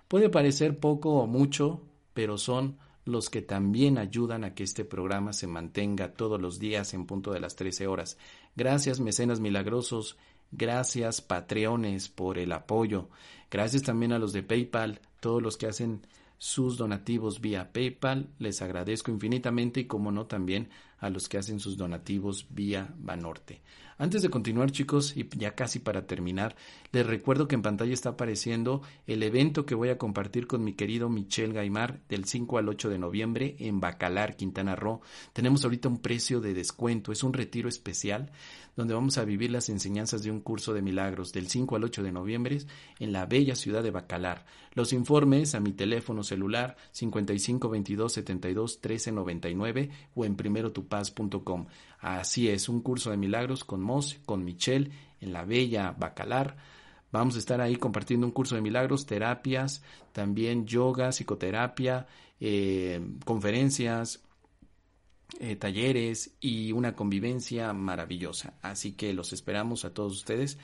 Puede 0.07 0.29
parecer 0.29 0.79
poco 0.79 1.15
o 1.15 1.27
mucho, 1.27 1.83
pero 2.15 2.39
son 2.39 2.79
los 3.05 3.31
que 3.31 3.43
también 3.43 3.99
ayudan 3.99 4.45
a 4.45 4.55
que 4.55 4.63
este 4.63 4.85
programa 4.85 5.33
se 5.33 5.49
mantenga 5.49 6.13
todos 6.13 6.41
los 6.41 6.61
días 6.61 6.95
en 6.95 7.07
punto 7.07 7.33
de 7.33 7.41
las 7.41 7.57
13 7.57 7.89
horas. 7.89 8.17
Gracias, 8.55 9.01
mecenas 9.01 9.41
milagrosos. 9.41 10.17
Gracias, 10.53 11.21
patreones, 11.21 12.09
por 12.09 12.39
el 12.39 12.53
apoyo. 12.53 13.09
Gracias 13.51 13.83
también 13.83 14.13
a 14.13 14.19
los 14.19 14.33
de 14.33 14.43
PayPal, 14.43 15.01
todos 15.19 15.43
los 15.43 15.57
que 15.57 15.67
hacen 15.67 16.07
sus 16.39 16.77
donativos 16.77 17.41
vía 17.41 17.73
PayPal. 17.73 18.29
Les 18.39 18.63
agradezco 18.63 19.11
infinitamente 19.11 19.81
y 19.81 19.87
como 19.87 20.13
no 20.13 20.27
también 20.27 20.69
a 21.03 21.11
los 21.11 21.29
que 21.29 21.37
hacen 21.37 21.59
sus 21.59 21.77
donativos 21.77 22.47
vía 22.49 22.95
Banorte. 22.97 23.61
Antes 23.99 24.23
de 24.23 24.31
continuar, 24.31 24.71
chicos, 24.71 25.17
y 25.17 25.29
ya 25.37 25.55
casi 25.55 25.79
para 25.79 26.07
terminar, 26.07 26.57
les 26.93 27.07
recuerdo 27.07 27.47
que 27.47 27.55
en 27.55 27.63
pantalla 27.63 27.93
está 27.93 28.11
apareciendo 28.11 28.83
el 29.07 29.23
evento 29.23 29.67
que 29.67 29.75
voy 29.75 29.91
a 29.91 29.99
compartir 29.99 30.47
con 30.47 30.65
mi 30.65 30.73
querido 30.73 31.09
Michel 31.09 31.53
Gaimar 31.53 32.01
del 32.09 32.25
5 32.25 32.59
al 32.59 32.69
8 32.69 32.89
de 32.89 32.99
noviembre 32.99 33.57
en 33.59 33.81
Bacalar, 33.81 34.37
Quintana 34.37 34.77
Roo. 34.77 35.03
Tenemos 35.33 35.65
ahorita 35.65 35.89
un 35.89 35.99
precio 35.99 36.41
de 36.41 36.55
descuento, 36.55 37.13
es 37.13 37.23
un 37.23 37.33
retiro 37.33 37.69
especial 37.69 38.33
donde 38.77 38.95
vamos 38.95 39.19
a 39.19 39.25
vivir 39.25 39.51
las 39.51 39.69
enseñanzas 39.69 40.23
de 40.23 40.31
un 40.31 40.41
curso 40.41 40.73
de 40.73 40.83
milagros 40.83 41.33
del 41.33 41.49
5 41.49 41.77
al 41.77 41.85
8 41.85 42.03
de 42.03 42.13
noviembre 42.13 42.59
en 42.99 43.13
la 43.13 43.27
bella 43.27 43.55
ciudad 43.55 43.83
de 43.83 43.91
Bacalar. 43.91 44.47
Los 44.75 44.93
informes 44.93 45.55
a 45.55 45.61
mi 45.61 45.73
teléfono 45.73 46.23
celular 46.23 46.77
55 46.93 47.69
22 47.69 48.13
72 48.13 48.81
13 48.81 49.13
99 49.13 49.91
o 50.15 50.25
en 50.25 50.37
primerotupaz.com. 50.93 51.67
Así 52.01 52.49
es, 52.49 52.69
un 52.69 52.81
curso 52.81 53.11
de 53.11 53.17
milagros 53.17 53.65
con 53.65 53.81
Mos, 53.81 54.19
con 54.27 54.45
Michelle 54.45 54.91
en 55.21 55.33
la 55.33 55.45
bella 55.45 55.95
Bacalar. 55.97 56.57
Vamos 57.13 57.37
a 57.37 57.39
estar 57.39 57.61
ahí 57.61 57.77
compartiendo 57.77 58.27
un 58.27 58.33
curso 58.33 58.55
de 58.55 58.63
milagros, 58.63 59.07
terapias, 59.07 59.83
también 60.13 60.67
yoga, 60.67 61.13
psicoterapia, 61.13 62.07
eh, 62.41 63.01
conferencias, 63.25 64.23
eh, 65.39 65.57
talleres 65.57 66.35
y 66.41 66.73
una 66.73 66.95
convivencia 66.97 67.73
maravillosa. 67.73 68.55
Así 68.63 68.93
que 68.93 69.13
los 69.13 69.33
esperamos 69.33 69.85
a 69.85 69.93
todos 69.95 70.15
ustedes. 70.15 70.59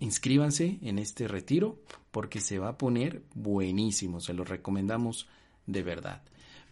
Inscríbanse 0.00 0.78
en 0.82 0.98
este 0.98 1.28
retiro 1.28 1.80
porque 2.10 2.40
se 2.40 2.58
va 2.58 2.68
a 2.68 2.78
poner 2.78 3.22
buenísimo. 3.34 4.20
Se 4.20 4.34
los 4.34 4.48
recomendamos 4.48 5.28
de 5.66 5.82
verdad. 5.82 6.22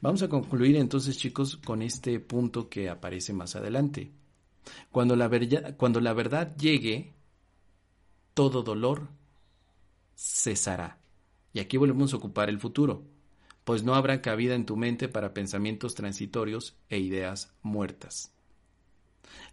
Vamos 0.05 0.22
a 0.22 0.28
concluir 0.28 0.76
entonces 0.76 1.16
chicos 1.16 1.57
con 1.57 1.80
este 1.80 2.20
punto 2.20 2.68
que 2.68 2.90
aparece 2.90 3.32
más 3.32 3.57
adelante. 3.57 4.12
Cuando 4.92 5.16
la, 5.16 5.30
cuando 5.78 5.98
la 6.00 6.12
verdad 6.12 6.55
llegue, 6.57 7.14
todo 8.34 8.62
dolor 8.62 9.09
cesará. 10.14 10.98
Y 11.55 11.61
aquí 11.61 11.78
volvemos 11.78 12.12
a 12.12 12.18
ocupar 12.18 12.50
el 12.50 12.61
futuro 12.61 13.02
pues 13.64 13.82
no 13.82 13.94
habrá 13.94 14.20
cabida 14.20 14.55
en 14.55 14.66
tu 14.66 14.76
mente 14.76 15.09
para 15.09 15.32
pensamientos 15.32 15.94
transitorios 15.94 16.76
e 16.90 16.98
ideas 16.98 17.55
muertas. 17.62 18.30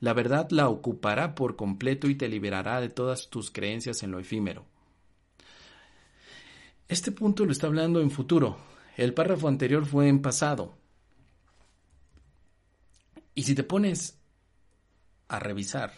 La 0.01 0.11
verdad 0.13 0.49
la 0.51 0.67
ocupará 0.67 1.33
por 1.33 1.55
completo 1.55 2.09
y 2.09 2.15
te 2.15 2.27
liberará 2.27 2.81
de 2.81 2.89
todas 2.89 3.29
tus 3.29 3.51
creencias 3.51 4.03
en 4.03 4.11
lo 4.11 4.19
efímero. 4.19 4.65
Este 6.89 7.13
punto 7.13 7.45
lo 7.45 7.53
está 7.53 7.67
hablando 7.67 8.01
en 8.01 8.11
futuro. 8.11 8.57
El 8.97 9.13
párrafo 9.13 9.47
anterior 9.47 9.85
fue 9.85 10.07
en 10.07 10.21
pasado. 10.21 10.77
Y 13.33 13.43
si 13.43 13.55
te 13.55 13.63
pones 13.63 14.17
a 15.27 15.39
revisar, 15.39 15.93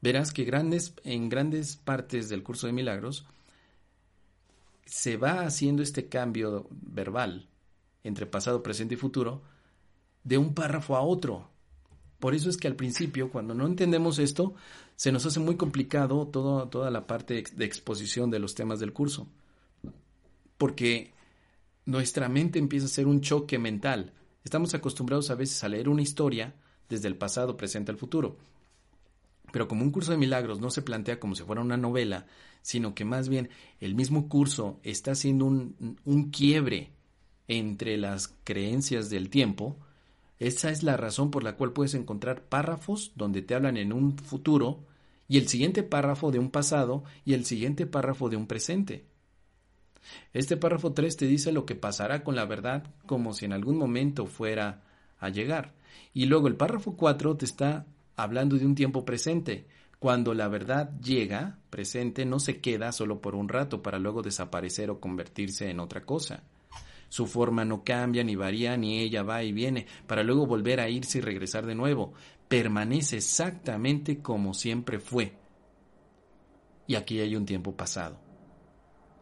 verás 0.00 0.32
que 0.32 0.44
grandes, 0.44 0.94
en 1.04 1.28
grandes 1.28 1.76
partes 1.76 2.28
del 2.28 2.42
curso 2.42 2.66
de 2.66 2.72
milagros 2.72 3.26
se 4.84 5.16
va 5.16 5.40
haciendo 5.40 5.82
este 5.82 6.08
cambio 6.08 6.68
verbal 6.70 7.48
entre 8.04 8.26
pasado, 8.26 8.62
presente 8.62 8.94
y 8.94 8.98
futuro 8.98 9.42
de 10.24 10.38
un 10.38 10.54
párrafo 10.54 10.96
a 10.96 11.02
otro. 11.02 11.48
Por 12.18 12.34
eso 12.34 12.50
es 12.50 12.56
que 12.56 12.68
al 12.68 12.76
principio, 12.76 13.30
cuando 13.30 13.54
no 13.54 13.66
entendemos 13.66 14.18
esto, 14.18 14.54
se 14.94 15.10
nos 15.10 15.26
hace 15.26 15.40
muy 15.40 15.56
complicado 15.56 16.28
toda 16.28 16.90
la 16.90 17.06
parte 17.06 17.42
de 17.52 17.64
exposición 17.64 18.30
de 18.30 18.38
los 18.38 18.54
temas 18.54 18.78
del 18.78 18.92
curso. 18.92 19.28
Porque 20.62 21.10
nuestra 21.86 22.28
mente 22.28 22.60
empieza 22.60 22.86
a 22.86 22.88
ser 22.88 23.08
un 23.08 23.20
choque 23.20 23.58
mental. 23.58 24.12
Estamos 24.44 24.72
acostumbrados 24.74 25.28
a 25.28 25.34
veces 25.34 25.64
a 25.64 25.68
leer 25.68 25.88
una 25.88 26.02
historia 26.02 26.54
desde 26.88 27.08
el 27.08 27.16
pasado, 27.16 27.56
presente 27.56 27.90
al 27.90 27.98
futuro. 27.98 28.36
Pero 29.50 29.66
como 29.66 29.82
un 29.82 29.90
curso 29.90 30.12
de 30.12 30.18
milagros 30.18 30.60
no 30.60 30.70
se 30.70 30.82
plantea 30.82 31.18
como 31.18 31.34
si 31.34 31.42
fuera 31.42 31.62
una 31.62 31.76
novela, 31.76 32.26
sino 32.62 32.94
que 32.94 33.04
más 33.04 33.28
bien 33.28 33.50
el 33.80 33.96
mismo 33.96 34.28
curso 34.28 34.78
está 34.84 35.10
haciendo 35.10 35.46
un, 35.46 35.98
un 36.04 36.30
quiebre 36.30 36.92
entre 37.48 37.96
las 37.96 38.32
creencias 38.44 39.10
del 39.10 39.30
tiempo, 39.30 39.76
esa 40.38 40.70
es 40.70 40.84
la 40.84 40.96
razón 40.96 41.32
por 41.32 41.42
la 41.42 41.56
cual 41.56 41.72
puedes 41.72 41.94
encontrar 41.94 42.44
párrafos 42.44 43.10
donde 43.16 43.42
te 43.42 43.56
hablan 43.56 43.78
en 43.78 43.92
un 43.92 44.16
futuro 44.16 44.78
y 45.26 45.38
el 45.38 45.48
siguiente 45.48 45.82
párrafo 45.82 46.30
de 46.30 46.38
un 46.38 46.52
pasado 46.52 47.02
y 47.24 47.34
el 47.34 47.46
siguiente 47.46 47.84
párrafo 47.84 48.28
de 48.28 48.36
un 48.36 48.46
presente. 48.46 49.10
Este 50.32 50.56
párrafo 50.56 50.92
3 50.92 51.16
te 51.16 51.26
dice 51.26 51.52
lo 51.52 51.66
que 51.66 51.74
pasará 51.74 52.22
con 52.24 52.34
la 52.34 52.44
verdad 52.44 52.84
como 53.06 53.32
si 53.32 53.44
en 53.44 53.52
algún 53.52 53.76
momento 53.76 54.26
fuera 54.26 54.82
a 55.18 55.28
llegar. 55.28 55.74
Y 56.12 56.26
luego 56.26 56.48
el 56.48 56.56
párrafo 56.56 56.96
4 56.96 57.36
te 57.36 57.44
está 57.44 57.86
hablando 58.16 58.56
de 58.56 58.66
un 58.66 58.74
tiempo 58.74 59.04
presente. 59.04 59.66
Cuando 59.98 60.34
la 60.34 60.48
verdad 60.48 60.90
llega, 61.00 61.58
presente, 61.70 62.24
no 62.24 62.40
se 62.40 62.60
queda 62.60 62.90
solo 62.90 63.20
por 63.20 63.36
un 63.36 63.48
rato 63.48 63.82
para 63.82 63.98
luego 63.98 64.22
desaparecer 64.22 64.90
o 64.90 64.98
convertirse 64.98 65.70
en 65.70 65.78
otra 65.78 66.04
cosa. 66.04 66.42
Su 67.08 67.26
forma 67.26 67.64
no 67.64 67.84
cambia, 67.84 68.24
ni 68.24 68.34
varía, 68.34 68.76
ni 68.76 68.98
ella 68.98 69.22
va 69.22 69.44
y 69.44 69.52
viene, 69.52 69.86
para 70.06 70.22
luego 70.22 70.46
volver 70.46 70.80
a 70.80 70.88
irse 70.88 71.18
y 71.18 71.20
regresar 71.20 71.66
de 71.66 71.74
nuevo. 71.74 72.14
Permanece 72.48 73.18
exactamente 73.18 74.18
como 74.18 74.54
siempre 74.54 74.98
fue. 74.98 75.34
Y 76.86 76.94
aquí 76.96 77.20
hay 77.20 77.36
un 77.36 77.46
tiempo 77.46 77.76
pasado. 77.76 78.31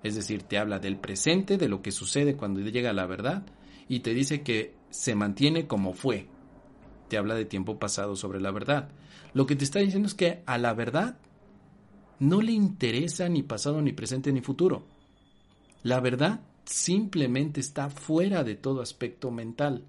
Es 0.02 0.14
decir, 0.14 0.42
te 0.44 0.58
habla 0.58 0.78
del 0.78 0.98
presente, 0.98 1.58
de 1.58 1.68
lo 1.68 1.82
que 1.82 1.92
sucede 1.92 2.36
cuando 2.36 2.60
llega 2.60 2.92
la 2.92 3.06
verdad, 3.06 3.44
y 3.88 4.00
te 4.00 4.14
dice 4.14 4.42
que 4.42 4.74
se 4.88 5.14
mantiene 5.14 5.66
como 5.66 5.92
fue, 5.92 6.28
te 7.08 7.18
habla 7.18 7.34
de 7.34 7.44
tiempo 7.44 7.78
pasado 7.78 8.16
sobre 8.16 8.40
la 8.40 8.50
verdad. 8.50 8.88
Lo 9.34 9.46
que 9.46 9.56
te 9.56 9.64
está 9.64 9.80
diciendo 9.80 10.06
es 10.06 10.14
que 10.14 10.42
a 10.46 10.58
la 10.58 10.72
verdad 10.74 11.18
no 12.18 12.40
le 12.40 12.52
interesa 12.52 13.28
ni 13.28 13.42
pasado, 13.42 13.82
ni 13.82 13.92
presente, 13.92 14.32
ni 14.32 14.40
futuro. 14.40 14.84
La 15.82 16.00
verdad 16.00 16.40
simplemente 16.64 17.60
está 17.60 17.90
fuera 17.90 18.44
de 18.44 18.54
todo 18.54 18.80
aspecto 18.80 19.30
mental. 19.30 19.84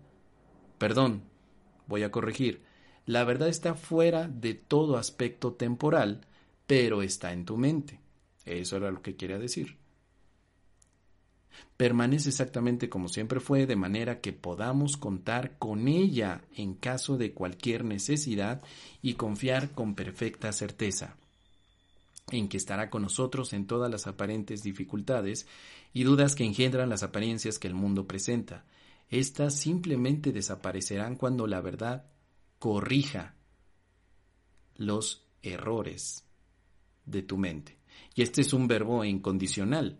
Perdón, 0.77 1.23
voy 1.87 2.03
a 2.03 2.11
corregir. 2.11 2.63
La 3.05 3.23
verdad 3.23 3.49
está 3.49 3.75
fuera 3.75 4.27
de 4.27 4.53
todo 4.55 4.97
aspecto 4.97 5.53
temporal, 5.53 6.21
pero 6.65 7.01
está 7.01 7.33
en 7.33 7.45
tu 7.45 7.57
mente. 7.57 7.99
Eso 8.45 8.77
era 8.77 8.91
lo 8.91 9.01
que 9.01 9.15
quería 9.15 9.37
decir 9.37 9.80
permanece 11.77 12.29
exactamente 12.29 12.89
como 12.89 13.07
siempre 13.07 13.39
fue, 13.39 13.65
de 13.65 13.75
manera 13.75 14.21
que 14.21 14.33
podamos 14.33 14.97
contar 14.97 15.57
con 15.57 15.87
ella 15.87 16.41
en 16.55 16.73
caso 16.73 17.17
de 17.17 17.33
cualquier 17.33 17.85
necesidad 17.85 18.61
y 19.01 19.15
confiar 19.15 19.71
con 19.71 19.95
perfecta 19.95 20.51
certeza 20.51 21.15
en 22.31 22.47
que 22.47 22.57
estará 22.57 22.89
con 22.89 23.01
nosotros 23.01 23.53
en 23.53 23.67
todas 23.67 23.91
las 23.91 24.07
aparentes 24.07 24.63
dificultades 24.63 25.47
y 25.93 26.03
dudas 26.03 26.35
que 26.35 26.45
engendran 26.45 26.89
las 26.89 27.03
apariencias 27.03 27.59
que 27.59 27.67
el 27.67 27.73
mundo 27.73 28.07
presenta. 28.07 28.65
Estas 29.09 29.55
simplemente 29.55 30.31
desaparecerán 30.31 31.15
cuando 31.15 31.47
la 31.47 31.61
verdad 31.61 32.05
corrija 32.59 33.35
los 34.75 35.25
errores 35.41 36.23
de 37.05 37.21
tu 37.21 37.37
mente. 37.37 37.77
Y 38.15 38.21
este 38.21 38.41
es 38.41 38.53
un 38.53 38.67
verbo 38.67 39.03
incondicional 39.03 39.99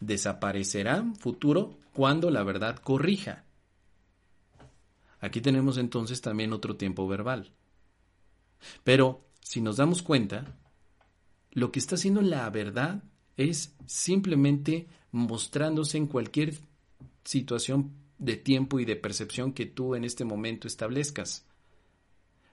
desaparecerá 0.00 1.04
futuro 1.18 1.78
cuando 1.92 2.30
la 2.30 2.42
verdad 2.42 2.76
corrija. 2.76 3.44
Aquí 5.20 5.40
tenemos 5.40 5.78
entonces 5.78 6.20
también 6.20 6.52
otro 6.52 6.76
tiempo 6.76 7.08
verbal. 7.08 7.52
Pero 8.82 9.24
si 9.40 9.60
nos 9.60 9.76
damos 9.76 10.02
cuenta, 10.02 10.56
lo 11.52 11.70
que 11.72 11.78
está 11.78 11.94
haciendo 11.94 12.20
la 12.20 12.48
verdad 12.50 13.02
es 13.36 13.74
simplemente 13.86 14.88
mostrándose 15.12 15.96
en 15.96 16.06
cualquier 16.06 16.54
situación 17.24 17.92
de 18.18 18.36
tiempo 18.36 18.80
y 18.80 18.84
de 18.84 18.96
percepción 18.96 19.52
que 19.52 19.66
tú 19.66 19.94
en 19.94 20.04
este 20.04 20.24
momento 20.24 20.68
establezcas. 20.68 21.46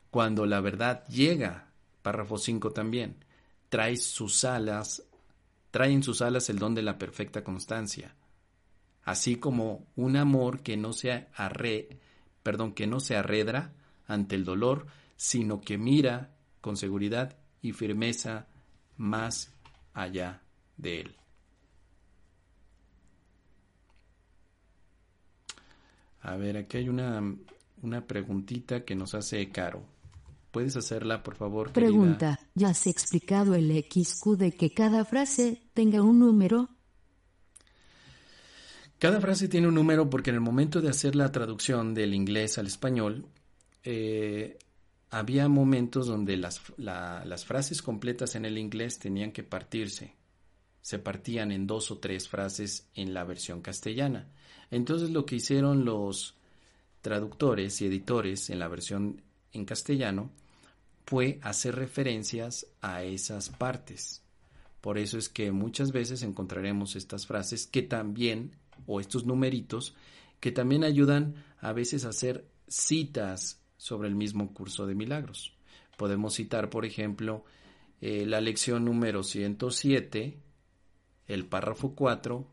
Cuando 0.10 0.46
la 0.46 0.60
verdad 0.62 1.06
llega, 1.08 1.72
párrafo 2.02 2.38
5 2.38 2.72
también, 2.72 3.16
trae 3.70 3.98
sus 3.98 4.44
alas 4.44 5.04
trae 5.72 5.92
en 5.92 6.04
sus 6.04 6.22
alas 6.22 6.50
el 6.50 6.60
don 6.60 6.76
de 6.76 6.84
la 6.84 6.98
perfecta 6.98 7.44
constancia, 7.44 8.16
así 9.04 9.38
como 9.38 9.88
un 9.96 10.18
amor 10.18 10.62
que 10.62 10.78
no 10.78 10.94
se 10.94 11.28
arre, 11.34 12.00
perdón, 12.44 12.74
que 12.74 12.88
no 12.88 13.00
se 13.00 13.16
arredra 13.16 13.74
ante 14.06 14.36
el 14.36 14.44
dolor, 14.44 14.88
sino 15.16 15.62
que 15.62 15.78
mira 15.78 16.32
con 16.60 16.78
seguridad 16.78 17.38
y 17.62 17.72
firmeza 17.72 18.48
más 18.98 19.54
allá 19.94 20.42
de 20.78 21.02
él. 21.02 21.16
A 26.22 26.36
ver, 26.36 26.58
aquí 26.58 26.78
hay 26.78 26.90
una, 26.90 27.24
una 27.82 28.06
preguntita 28.06 28.86
que 28.86 28.96
nos 28.96 29.16
hace 29.16 29.50
Caro. 29.50 29.84
¿Puedes 30.52 30.76
hacerla, 30.76 31.24
por 31.24 31.36
favor? 31.36 31.72
Pregunta, 31.72 32.40
¿ya 32.56 32.70
has 32.70 32.86
explicado 32.86 33.56
el 33.56 33.72
XQ 33.72 34.38
de 34.38 34.52
que 34.52 34.74
cada 34.74 35.06
frase 35.06 35.70
tenga 35.74 36.02
un 36.02 36.20
número? 36.20 36.70
Cada 39.00 39.22
frase 39.22 39.48
tiene 39.48 39.70
un 39.70 39.76
número 39.76 40.10
porque 40.10 40.30
en 40.30 40.36
el 40.36 40.42
momento 40.42 40.82
de 40.82 40.90
hacer 40.90 41.16
la 41.16 41.32
traducción 41.32 41.94
del 41.94 42.14
inglés 42.14 42.58
al 42.58 42.68
español, 42.68 43.28
eh, 43.84 44.60
había 45.10 45.48
momentos 45.48 46.08
donde 46.08 46.38
las, 46.38 46.62
las 46.78 47.46
frases 47.46 47.82
completas 47.82 48.36
en 48.36 48.46
el 48.46 48.58
inglés 48.58 49.00
tenían 49.00 49.32
que 49.32 49.44
partirse. 49.44 50.16
Se 50.82 51.00
partían 51.00 51.52
en 51.52 51.66
dos 51.66 51.92
o 51.92 52.00
tres 52.00 52.28
frases 52.28 52.90
en 52.94 53.14
la 53.14 53.24
versión 53.24 53.62
castellana. 53.62 54.30
Entonces 54.70 55.12
lo 55.12 55.26
que 55.26 55.38
hicieron 55.38 55.86
los 55.86 56.36
traductores 57.02 57.82
y 57.82 57.88
editores 57.88 58.50
en 58.50 58.60
la 58.60 58.68
versión 58.68 59.22
en 59.54 59.66
castellano 59.66 60.32
fue 61.06 61.40
hacer 61.42 61.76
referencias 61.76 62.68
a 62.82 63.04
esas 63.04 63.50
partes. 63.50 64.22
Por 64.82 64.98
eso 64.98 65.18
es 65.18 65.30
que 65.30 65.52
muchas 65.52 65.92
veces 65.92 66.24
encontraremos 66.24 66.96
estas 66.96 67.28
frases 67.28 67.68
que 67.68 67.82
también, 67.82 68.56
o 68.88 69.00
estos 69.00 69.26
numeritos, 69.26 69.96
que 70.40 70.52
también 70.52 70.84
ayudan 70.84 71.36
a 71.60 71.72
veces 71.74 72.06
a 72.06 72.10
hacer 72.10 72.48
citas 72.68 73.62
sobre 73.78 74.08
el 74.08 74.16
mismo 74.16 74.54
curso 74.54 74.88
de 74.88 74.96
milagros. 74.96 75.54
Podemos 75.98 76.34
citar, 76.34 76.70
por 76.70 76.86
ejemplo, 76.86 77.46
eh, 78.00 78.26
la 78.26 78.42
lección 78.42 78.86
número 78.86 79.22
107, 79.22 80.40
el 81.28 81.46
párrafo 81.46 81.94
4, 81.94 82.48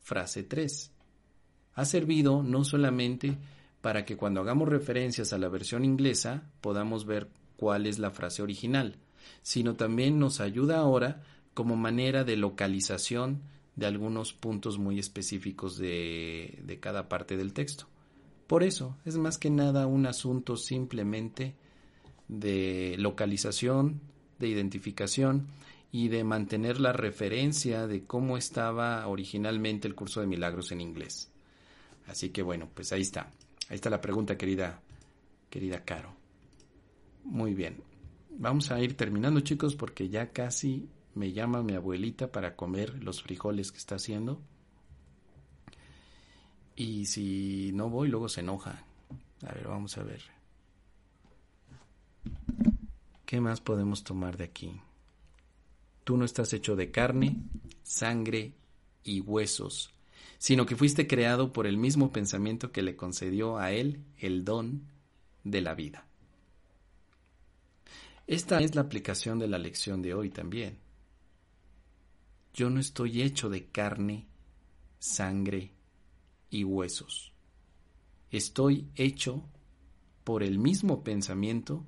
frase 0.00 0.42
3. 0.42 0.90
Ha 1.74 1.84
servido 1.84 2.42
no 2.42 2.64
solamente 2.64 3.36
para 3.84 4.06
que 4.06 4.16
cuando 4.16 4.40
hagamos 4.40 4.70
referencias 4.70 5.34
a 5.34 5.38
la 5.38 5.50
versión 5.50 5.84
inglesa 5.84 6.50
podamos 6.62 7.04
ver 7.04 7.28
cuál 7.58 7.84
es 7.84 7.98
la 7.98 8.10
frase 8.10 8.40
original, 8.40 8.96
sino 9.42 9.74
también 9.74 10.18
nos 10.18 10.40
ayuda 10.40 10.78
ahora 10.78 11.22
como 11.52 11.76
manera 11.76 12.24
de 12.24 12.38
localización 12.38 13.42
de 13.76 13.84
algunos 13.84 14.32
puntos 14.32 14.78
muy 14.78 14.98
específicos 14.98 15.76
de, 15.76 16.78
cada 16.80 17.10
parte 17.10 17.36
del 17.36 17.52
texto. 17.52 17.84
Por 18.46 18.62
eso, 18.62 18.96
es 19.04 19.18
más 19.18 19.36
que 19.36 19.50
nada 19.50 19.86
un 19.86 20.06
asunto 20.06 20.56
simplemente 20.56 21.54
de 22.26 22.96
localización, 22.98 24.00
de 24.38 24.48
identificación 24.48 25.48
y 25.92 26.08
de 26.08 26.24
mantener 26.24 26.80
la 26.80 26.94
referencia 26.94 27.86
de 27.86 28.04
cómo 28.04 28.38
estaba 28.38 29.06
originalmente 29.08 29.86
el 29.86 29.94
curso 29.94 30.22
de 30.22 30.26
milagros 30.26 30.72
en 30.72 30.80
inglés. 30.80 31.30
Así 32.06 32.30
que 32.30 32.40
bueno, 32.40 32.70
pues 32.74 32.90
ahí 32.90 33.02
está. 33.02 33.30
Ahí 33.68 33.76
está 33.76 33.90
la 33.90 34.00
pregunta, 34.00 34.36
querida, 34.36 34.80
querida 35.50 35.84
Caro. 35.84 36.14
Muy 37.24 37.54
bien. 37.54 37.82
Vamos 38.30 38.70
a 38.70 38.80
ir 38.80 38.96
terminando, 38.96 39.40
chicos, 39.40 39.74
porque 39.76 40.08
ya 40.08 40.32
casi 40.32 40.88
me 41.14 41.32
llama 41.32 41.62
mi 41.62 41.74
abuelita 41.74 42.32
para 42.32 42.56
comer 42.56 43.02
los 43.02 43.22
frijoles 43.22 43.72
que 43.72 43.78
está 43.78 43.94
haciendo. 43.94 44.40
Y 46.76 47.06
si 47.06 47.70
no 47.72 47.88
voy, 47.88 48.08
luego 48.08 48.28
se 48.28 48.40
enoja. 48.40 48.84
A 49.46 49.52
ver, 49.54 49.68
vamos 49.68 49.96
a 49.96 50.02
ver. 50.02 50.22
¿Qué 53.24 53.40
más 53.40 53.60
podemos 53.60 54.02
tomar 54.04 54.36
de 54.36 54.44
aquí? 54.44 54.80
Tú 56.02 56.16
no 56.16 56.24
estás 56.24 56.52
hecho 56.52 56.76
de 56.76 56.90
carne, 56.90 57.36
sangre 57.82 58.52
y 59.02 59.20
huesos, 59.20 59.93
sino 60.44 60.66
que 60.66 60.76
fuiste 60.76 61.06
creado 61.06 61.54
por 61.54 61.66
el 61.66 61.78
mismo 61.78 62.12
pensamiento 62.12 62.70
que 62.70 62.82
le 62.82 62.96
concedió 62.96 63.56
a 63.56 63.72
él 63.72 64.04
el 64.18 64.44
don 64.44 64.82
de 65.42 65.62
la 65.62 65.74
vida. 65.74 66.06
Esta 68.26 68.60
es 68.60 68.74
la 68.74 68.82
aplicación 68.82 69.38
de 69.38 69.48
la 69.48 69.56
lección 69.56 70.02
de 70.02 70.12
hoy 70.12 70.28
también. 70.28 70.76
Yo 72.52 72.68
no 72.68 72.78
estoy 72.78 73.22
hecho 73.22 73.48
de 73.48 73.68
carne, 73.68 74.26
sangre 74.98 75.72
y 76.50 76.62
huesos. 76.62 77.32
Estoy 78.30 78.86
hecho 78.96 79.48
por 80.24 80.42
el 80.42 80.58
mismo 80.58 81.02
pensamiento 81.02 81.86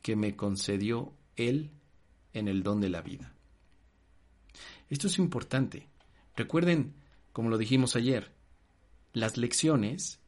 que 0.00 0.14
me 0.14 0.36
concedió 0.36 1.12
Él 1.34 1.72
en 2.34 2.46
el 2.46 2.62
don 2.62 2.80
de 2.80 2.90
la 2.90 3.02
vida. 3.02 3.34
Esto 4.88 5.08
es 5.08 5.18
importante. 5.18 5.88
Recuerden, 6.36 6.94
como 7.36 7.50
lo 7.50 7.58
dijimos 7.58 7.96
ayer, 7.96 8.32
las 9.12 9.36
lecciones 9.36 10.20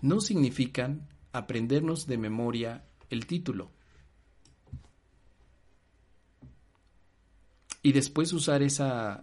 no 0.00 0.20
significan 0.20 1.08
aprendernos 1.30 2.08
de 2.08 2.18
memoria 2.18 2.84
el 3.08 3.28
título 3.28 3.70
y 7.82 7.92
después 7.92 8.32
usar 8.32 8.64
esa 8.64 9.22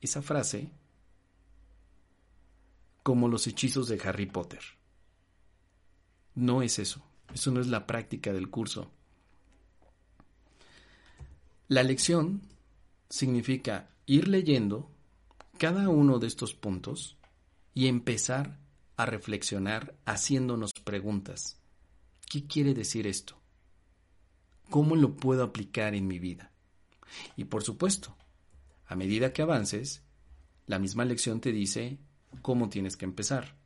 esa 0.00 0.22
frase 0.22 0.72
como 3.04 3.28
los 3.28 3.46
hechizos 3.46 3.86
de 3.86 4.00
Harry 4.04 4.26
Potter. 4.26 4.64
No 6.34 6.62
es 6.62 6.80
eso, 6.80 7.00
eso 7.32 7.52
no 7.52 7.60
es 7.60 7.68
la 7.68 7.86
práctica 7.86 8.32
del 8.32 8.50
curso. 8.50 8.90
La 11.68 11.84
lección 11.84 12.42
significa 13.08 13.93
ir 14.06 14.28
leyendo 14.28 14.90
cada 15.58 15.88
uno 15.88 16.18
de 16.18 16.26
estos 16.26 16.54
puntos 16.54 17.16
y 17.74 17.88
empezar 17.88 18.58
a 18.96 19.06
reflexionar 19.06 19.94
haciéndonos 20.04 20.72
preguntas. 20.72 21.58
¿Qué 22.30 22.46
quiere 22.46 22.74
decir 22.74 23.06
esto? 23.06 23.36
¿Cómo 24.70 24.96
lo 24.96 25.16
puedo 25.16 25.42
aplicar 25.42 25.94
en 25.94 26.06
mi 26.06 26.18
vida? 26.18 26.50
Y 27.36 27.44
por 27.44 27.62
supuesto, 27.62 28.16
a 28.86 28.96
medida 28.96 29.32
que 29.32 29.42
avances, 29.42 30.02
la 30.66 30.78
misma 30.78 31.04
lección 31.04 31.40
te 31.40 31.52
dice 31.52 31.98
cómo 32.42 32.68
tienes 32.68 32.96
que 32.96 33.04
empezar. 33.04 33.56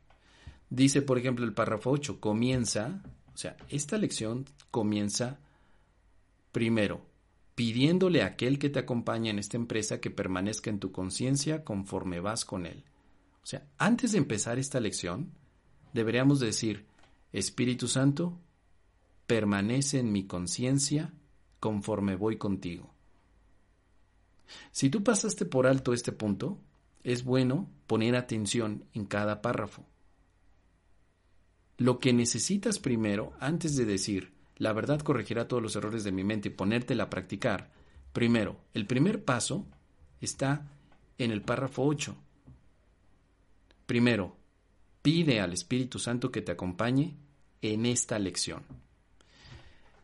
Dice, 0.69 1.01
por 1.01 1.17
ejemplo, 1.17 1.45
el 1.45 1.53
párrafo 1.53 1.91
8, 1.91 2.19
comienza, 2.19 3.01
o 3.33 3.37
sea, 3.37 3.57
esta 3.69 3.97
lección 3.97 4.45
comienza 4.69 5.39
primero 6.51 7.08
pidiéndole 7.59 8.21
a 8.21 8.27
aquel 8.27 8.57
que 8.57 8.69
te 8.69 8.79
acompaña 8.79 9.31
en 9.31 9.37
esta 9.37 9.57
empresa 9.57 9.99
que 9.99 10.09
permanezca 10.09 10.69
en 10.69 10.79
tu 10.79 10.93
conciencia 10.93 11.65
conforme 11.65 12.21
vas 12.21 12.45
con 12.45 12.65
él. 12.65 12.85
O 13.43 13.45
sea, 13.45 13.67
antes 13.77 14.13
de 14.13 14.17
empezar 14.17 14.57
esta 14.57 14.79
lección, 14.79 15.33
deberíamos 15.91 16.39
decir, 16.39 16.85
Espíritu 17.33 17.89
Santo, 17.89 18.39
permanece 19.27 19.99
en 19.99 20.13
mi 20.13 20.25
conciencia 20.25 21.11
conforme 21.59 22.15
voy 22.15 22.37
contigo. 22.37 22.93
Si 24.71 24.89
tú 24.89 25.03
pasaste 25.03 25.43
por 25.43 25.67
alto 25.67 25.91
este 25.91 26.13
punto, 26.13 26.61
es 27.03 27.25
bueno 27.25 27.69
poner 27.87 28.15
atención 28.15 28.85
en 28.93 29.03
cada 29.03 29.41
párrafo. 29.41 29.85
Lo 31.75 31.99
que 31.99 32.13
necesitas 32.13 32.79
primero, 32.79 33.33
antes 33.41 33.75
de 33.75 33.83
decir, 33.83 34.38
la 34.59 34.73
verdad 34.73 34.99
corregirá 34.99 35.47
todos 35.47 35.63
los 35.63 35.75
errores 35.75 36.03
de 36.03 36.11
mi 36.11 36.23
mente 36.23 36.49
y 36.49 36.51
ponértela 36.51 37.05
a 37.05 37.09
practicar, 37.09 37.71
primero, 38.13 38.59
el 38.73 38.85
primer 38.85 39.23
paso 39.23 39.65
está 40.21 40.69
en 41.17 41.31
el 41.31 41.41
párrafo 41.41 41.83
8. 41.83 42.15
Primero, 43.85 44.35
pide 45.01 45.39
al 45.39 45.53
Espíritu 45.53 45.97
Santo 45.97 46.31
que 46.31 46.41
te 46.41 46.51
acompañe 46.51 47.15
en 47.61 47.85
esta 47.85 48.19
lección. 48.19 48.63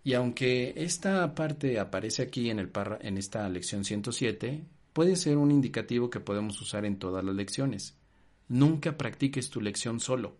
Y 0.05 0.13
aunque 0.13 0.73
esta 0.77 1.35
parte 1.35 1.77
aparece 1.79 2.21
aquí 2.23 2.49
en, 2.49 2.59
el 2.59 2.71
en 3.01 3.17
esta 3.17 3.49
lección 3.49 3.83
107, 3.83 4.63
puede 4.93 5.17
ser 5.17 5.37
un 5.37 5.51
indicativo 5.51 6.09
que 6.09 6.21
podemos 6.21 6.61
usar 6.61 6.85
en 6.85 6.97
todas 6.97 7.25
las 7.25 7.35
lecciones. 7.35 7.97
Nunca 8.47 8.97
practiques 8.97 9.49
tu 9.49 9.59
lección 9.59 9.99
solo. 9.99 10.37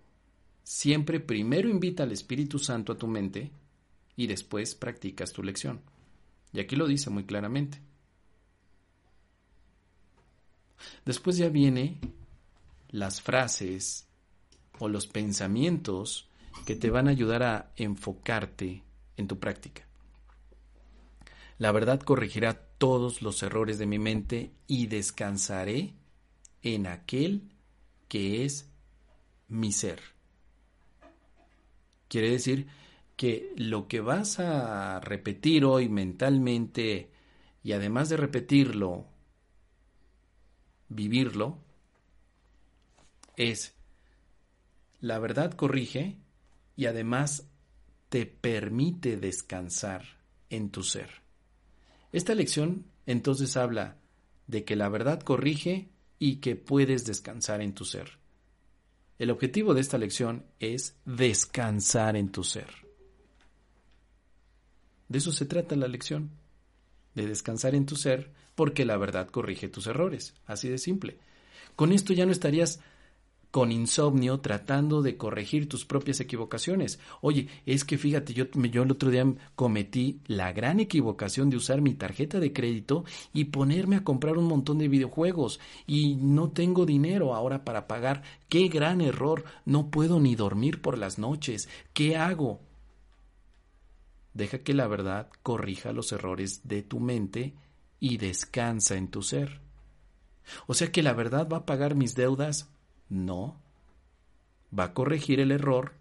Siempre 0.64 1.20
primero 1.20 1.68
invita 1.68 2.04
al 2.04 2.14
Espíritu 2.14 2.60
Santo 2.60 2.94
a 2.94 2.98
tu 2.98 3.08
mente 3.08 3.52
y 4.16 4.28
después 4.28 4.76
practicas 4.76 5.34
tu 5.34 5.44
lección. 5.44 5.82
Y 6.54 6.60
aquí 6.60 6.76
lo 6.76 6.88
dice 6.88 7.10
muy 7.10 7.26
claramente. 7.26 7.82
Después 11.06 11.38
ya 11.38 11.50
viene 11.50 12.00
las 12.90 13.22
frases 13.22 14.08
o 14.80 14.88
los 14.88 15.08
pensamientos 15.08 16.30
que 16.66 16.76
te 16.76 16.90
van 16.90 17.08
a 17.08 17.12
ayudar 17.12 17.44
a 17.44 17.72
enfocarte 17.76 18.84
en 19.18 19.28
tu 19.28 19.40
práctica. 19.40 19.86
La 21.58 21.72
verdad 21.72 22.00
corregirá 22.02 22.54
todos 22.78 23.22
los 23.22 23.42
errores 23.44 23.78
de 23.78 23.86
mi 23.86 24.00
mente 24.00 24.52
y 24.68 24.88
descansaré 24.88 25.94
en 26.62 26.88
aquel 26.88 27.52
que 28.08 28.46
es 28.46 28.70
mi 29.48 29.72
ser. 29.72 30.02
Quiere 32.08 32.30
decir 32.30 32.68
que 33.16 33.54
lo 33.56 33.88
que 33.88 34.02
vas 34.02 34.40
a 34.40 35.00
repetir 35.00 35.66
hoy 35.66 35.90
mentalmente 35.90 37.12
y 37.64 37.72
además 37.72 38.10
de 38.10 38.18
repetirlo, 38.18 39.08
vivirlo, 40.90 41.58
es 43.38 43.76
la 45.00 45.20
verdad 45.20 45.54
corrige 45.54 46.18
y 46.76 46.86
además 46.86 47.48
te 48.10 48.26
permite 48.26 49.18
descansar 49.18 50.04
en 50.50 50.70
tu 50.70 50.84
ser. 50.84 51.22
Esta 52.12 52.36
lección 52.36 52.86
entonces 53.06 53.58
habla 53.58 53.98
de 54.48 54.64
que 54.64 54.76
la 54.76 54.90
verdad 54.90 55.22
corrige 55.22 55.90
y 56.20 56.38
que 56.38 56.56
puedes 56.56 57.06
descansar 57.06 57.62
en 57.62 57.74
tu 57.74 57.86
ser. 57.86 58.20
El 59.18 59.32
objetivo 59.32 59.74
de 59.74 59.82
esta 59.82 59.98
lección 59.98 60.46
es 60.60 60.98
descansar 61.06 62.16
en 62.16 62.32
tu 62.32 62.44
ser. 62.44 62.85
De 65.08 65.20
eso 65.20 65.32
se 65.32 65.46
trata 65.46 65.76
la 65.76 65.88
lección, 65.88 66.32
de 67.14 67.28
descansar 67.28 67.76
en 67.76 67.86
tu 67.86 67.96
ser, 67.96 68.32
porque 68.56 68.86
la 68.86 68.98
verdad 68.98 69.30
corrige 69.30 69.68
tus 69.68 69.88
errores, 69.88 70.34
así 70.46 70.70
de 70.70 70.78
simple. 70.78 71.18
Con 71.76 71.92
esto 71.92 72.14
ya 72.14 72.26
no 72.26 72.32
estarías 72.32 72.80
con 73.56 73.72
insomnio 73.72 74.42
tratando 74.42 75.02
de 75.02 75.16
corregir 75.16 75.70
tus 75.70 75.86
propias 75.86 76.20
equivocaciones. 76.20 77.00
Oye, 77.22 77.48
es 77.66 77.86
que 77.86 77.98
fíjate, 77.98 78.34
yo, 78.34 78.48
el 78.54 78.92
otro 78.92 79.10
día 79.12 79.26
cometí 79.56 80.20
la 80.28 80.52
gran 80.52 80.82
equivocación 80.82 81.50
de 81.50 81.56
usar 81.56 81.80
mi 81.80 81.94
tarjeta 81.94 82.42
de 82.42 82.52
crédito 82.52 83.06
y 83.32 83.46
ponerme 83.46 83.96
a 83.96 84.04
comprar 84.04 84.38
un 84.38 84.44
montón 84.44 84.78
de 84.80 84.90
videojuegos 84.90 85.62
y 85.88 86.16
no 86.16 86.50
tengo 86.50 86.86
dinero 86.86 87.34
ahora 87.34 87.64
para 87.64 87.88
pagar. 87.88 88.24
¡Qué 88.50 88.68
gran 88.68 89.00
error! 89.00 89.46
No 89.64 89.90
puedo 89.90 90.20
ni 90.20 90.36
dormir 90.36 90.82
por 90.82 90.98
las 90.98 91.18
noches. 91.18 91.70
¿Qué 91.94 92.18
hago? 92.18 92.60
Deja 94.36 94.60
que 94.60 94.74
la 94.74 94.86
verdad 94.88 95.30
corrija 95.44 95.94
los 95.94 96.12
errores 96.12 96.68
de 96.68 96.84
tu 96.84 97.00
mente 97.00 97.56
y 98.02 98.18
descansa 98.18 98.96
en 98.96 99.08
tu 99.08 99.24
ser. 99.24 99.62
O 100.68 100.74
sea 100.74 100.92
que 100.92 101.02
la 101.02 101.14
verdad 101.14 101.48
va 101.52 101.58
a 101.58 101.66
pagar 101.66 101.96
mis 101.96 102.16
deudas 102.16 102.70
no. 103.08 103.60
Va 104.78 104.84
a 104.84 104.94
corregir 104.94 105.40
el 105.40 105.52
error 105.52 105.94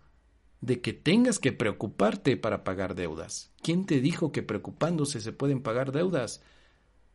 de 0.60 0.80
que 0.80 0.92
tengas 0.92 1.38
que 1.38 1.52
preocuparte 1.52 2.36
para 2.36 2.64
pagar 2.64 2.96
deudas. 2.96 3.52
¿Quién 3.62 3.86
te 3.86 4.00
dijo 4.00 4.32
que 4.32 4.42
preocupándose 4.42 5.20
se 5.20 5.32
pueden 5.32 5.62
pagar 5.62 5.92
deudas? 5.92 6.42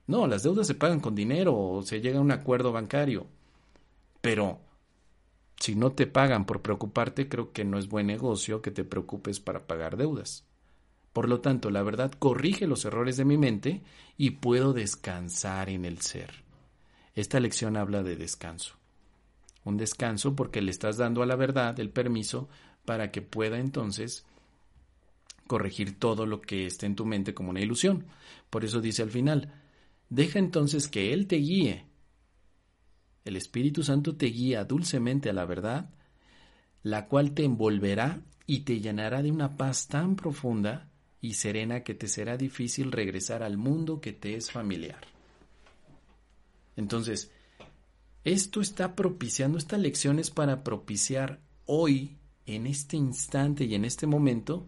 No, 0.08 0.26
las 0.26 0.44
deudas 0.44 0.68
se 0.68 0.76
pagan 0.76 1.02
con 1.02 1.16
dinero 1.16 1.54
o 1.54 1.82
se 1.82 2.00
llega 2.00 2.20
a 2.20 2.22
un 2.22 2.32
acuerdo 2.32 2.72
bancario. 2.72 3.28
Pero 4.22 4.62
si 5.60 5.76
no 5.76 5.92
te 5.92 6.08
pagan 6.08 6.46
por 6.46 6.62
preocuparte, 6.62 7.28
creo 7.28 7.52
que 7.52 7.66
no 7.66 7.78
es 7.78 7.90
buen 7.90 8.08
negocio 8.08 8.62
que 8.62 8.72
te 8.72 8.86
preocupes 8.86 9.42
para 9.42 9.68
pagar 9.68 9.98
deudas. 9.98 10.46
Por 11.14 11.28
lo 11.28 11.42
tanto, 11.42 11.72
la 11.72 11.84
verdad 11.84 12.12
corrige 12.12 12.68
los 12.68 12.86
errores 12.86 13.18
de 13.18 13.26
mi 13.26 13.38
mente 13.38 13.82
y 14.18 14.32
puedo 14.32 14.74
descansar 14.74 15.70
en 15.70 15.86
el 15.86 16.02
ser. 16.02 16.44
Esta 17.16 17.40
lección 17.40 17.78
habla 17.78 18.04
de 18.04 18.16
descanso 18.16 18.80
un 19.70 19.78
descanso 19.78 20.36
porque 20.36 20.62
le 20.62 20.72
estás 20.72 20.98
dando 20.98 21.22
a 21.24 21.26
la 21.26 21.36
verdad 21.36 21.80
el 21.80 21.90
permiso 21.90 22.50
para 22.86 23.12
que 23.12 23.22
pueda 23.22 23.60
entonces 23.60 24.26
corregir 25.48 25.98
todo 25.98 26.26
lo 26.26 26.42
que 26.42 26.66
esté 26.66 26.86
en 26.86 26.96
tu 26.96 27.06
mente 27.06 27.34
como 27.34 27.50
una 27.50 27.62
ilusión. 27.62 28.06
Por 28.50 28.66
eso 28.66 28.82
dice 28.82 29.02
al 29.02 29.10
final, 29.10 29.54
deja 30.10 30.40
entonces 30.40 30.88
que 30.88 31.14
Él 31.14 31.28
te 31.28 31.38
guíe. 31.38 31.86
El 33.26 33.36
Espíritu 33.36 33.84
Santo 33.84 34.16
te 34.16 34.28
guía 34.28 34.64
dulcemente 34.64 35.30
a 35.30 35.34
la 35.34 35.46
verdad, 35.46 35.90
la 36.84 37.08
cual 37.08 37.32
te 37.32 37.44
envolverá 37.44 38.22
y 38.46 38.62
te 38.62 38.80
llenará 38.80 39.22
de 39.22 39.32
una 39.32 39.58
paz 39.58 39.88
tan 39.88 40.16
profunda 40.16 40.89
y 41.22 41.34
serena 41.34 41.84
que 41.84 41.94
te 41.94 42.08
será 42.08 42.38
difícil 42.38 42.92
regresar 42.92 43.44
al 43.44 43.58
mundo 43.58 44.02
que 44.02 44.14
te 44.14 44.36
es 44.36 44.52
familiar. 44.52 45.02
Entonces, 46.76 47.32
esto 48.24 48.62
está 48.62 48.96
propiciando, 48.96 49.58
esta 49.58 49.78
lección 49.78 50.20
es 50.20 50.30
para 50.30 50.64
propiciar 50.64 51.42
hoy, 51.66 52.18
en 52.46 52.66
este 52.66 52.98
instante 52.98 53.66
y 53.66 53.76
en 53.76 53.86
este 53.86 54.08
momento, 54.08 54.68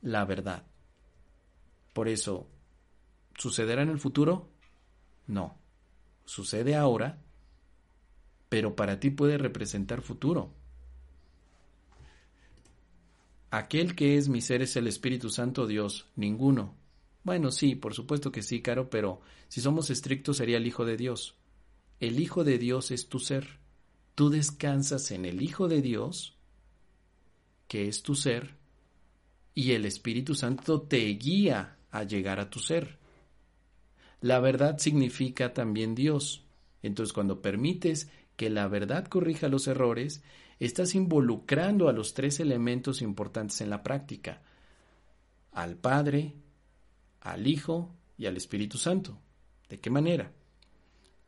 la 0.00 0.24
verdad. 0.24 0.66
Por 1.92 2.08
eso, 2.08 2.48
¿sucederá 3.36 3.82
en 3.82 3.90
el 3.90 3.98
futuro? 3.98 4.48
No. 5.26 5.58
Sucede 6.24 6.76
ahora, 6.76 7.18
pero 8.48 8.74
para 8.74 9.00
ti 9.00 9.10
puede 9.10 9.36
representar 9.36 10.00
futuro. 10.00 10.54
Aquel 13.50 13.94
que 13.94 14.16
es 14.16 14.28
mi 14.28 14.40
ser 14.40 14.62
es 14.62 14.76
el 14.76 14.86
Espíritu 14.86 15.30
Santo 15.30 15.66
Dios, 15.66 16.06
ninguno. 16.16 16.74
Bueno, 17.24 17.50
sí, 17.50 17.74
por 17.74 17.94
supuesto 17.94 18.30
que 18.30 18.42
sí, 18.42 18.60
Caro, 18.60 18.90
pero 18.90 19.20
si 19.48 19.60
somos 19.60 19.90
estrictos 19.90 20.36
sería 20.36 20.58
el 20.58 20.66
Hijo 20.66 20.84
de 20.84 20.96
Dios. 20.96 21.34
El 22.00 22.20
Hijo 22.20 22.44
de 22.44 22.58
Dios 22.58 22.90
es 22.90 23.08
tu 23.08 23.18
ser. 23.18 23.58
Tú 24.14 24.30
descansas 24.30 25.10
en 25.10 25.24
el 25.24 25.42
Hijo 25.42 25.68
de 25.68 25.80
Dios, 25.80 26.36
que 27.68 27.88
es 27.88 28.02
tu 28.02 28.14
ser, 28.14 28.56
y 29.54 29.72
el 29.72 29.84
Espíritu 29.86 30.34
Santo 30.34 30.82
te 30.82 31.04
guía 31.14 31.78
a 31.90 32.04
llegar 32.04 32.40
a 32.40 32.50
tu 32.50 32.60
ser. 32.60 32.98
La 34.20 34.40
verdad 34.40 34.78
significa 34.78 35.54
también 35.54 35.94
Dios. 35.94 36.44
Entonces 36.82 37.12
cuando 37.12 37.40
permites 37.40 38.10
que 38.36 38.50
la 38.50 38.68
verdad 38.68 39.06
corrija 39.06 39.48
los 39.48 39.66
errores, 39.66 40.22
estás 40.58 40.94
involucrando 40.94 41.88
a 41.88 41.92
los 41.92 42.14
tres 42.14 42.40
elementos 42.40 43.02
importantes 43.02 43.60
en 43.60 43.70
la 43.70 43.82
práctica, 43.82 44.42
al 45.52 45.76
Padre, 45.76 46.34
al 47.20 47.46
Hijo 47.46 47.94
y 48.16 48.26
al 48.26 48.36
Espíritu 48.36 48.78
Santo. 48.78 49.18
¿De 49.68 49.78
qué 49.80 49.90
manera? 49.90 50.32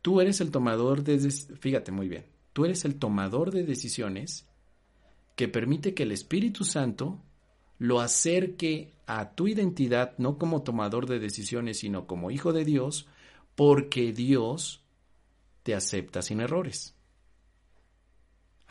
Tú 0.01 0.19
eres 0.19 0.41
el 0.41 0.51
tomador 0.51 1.03
de, 1.03 1.19
fíjate 1.29 1.91
muy 1.91 2.09
bien, 2.09 2.25
tú 2.53 2.65
eres 2.65 2.85
el 2.85 2.95
tomador 2.95 3.51
de 3.51 3.63
decisiones 3.63 4.47
que 5.35 5.47
permite 5.47 5.93
que 5.93 6.03
el 6.03 6.11
Espíritu 6.11 6.63
Santo 6.65 7.21
lo 7.77 7.99
acerque 7.99 8.93
a 9.05 9.31
tu 9.33 9.47
identidad 9.47 10.13
no 10.17 10.37
como 10.37 10.63
tomador 10.63 11.07
de 11.07 11.19
decisiones, 11.19 11.79
sino 11.79 12.07
como 12.07 12.31
hijo 12.31 12.53
de 12.53 12.65
Dios, 12.65 13.07
porque 13.55 14.13
Dios 14.13 14.83
te 15.63 15.75
acepta 15.75 16.21
sin 16.21 16.41
errores. 16.41 16.95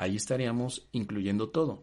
Ahí 0.00 0.16
estaríamos 0.16 0.88
incluyendo 0.92 1.50
todo. 1.50 1.82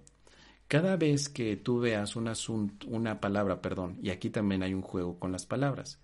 Cada 0.68 0.98
vez 0.98 1.30
que 1.30 1.56
tú 1.56 1.78
veas 1.78 2.16
un 2.16 2.28
asunto, 2.28 2.88
una 2.88 3.22
palabra, 3.22 3.62
perdón, 3.62 4.00
y 4.02 4.10
aquí 4.10 4.32
también 4.32 4.64
hay 4.64 4.74
un 4.74 4.82
juego 4.82 5.20
con 5.20 5.32
las 5.32 5.46
palabras. 5.46 6.00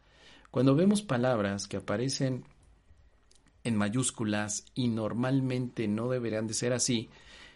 Cuando 0.52 0.76
vemos 0.76 1.02
palabras 1.02 1.68
que 1.68 1.78
aparecen 1.78 2.46
en 3.64 3.76
mayúsculas 3.76 4.64
y 4.76 4.90
normalmente 4.90 5.88
no 5.88 6.08
deberían 6.08 6.46
de 6.46 6.54
ser 6.54 6.72
así, 6.72 7.10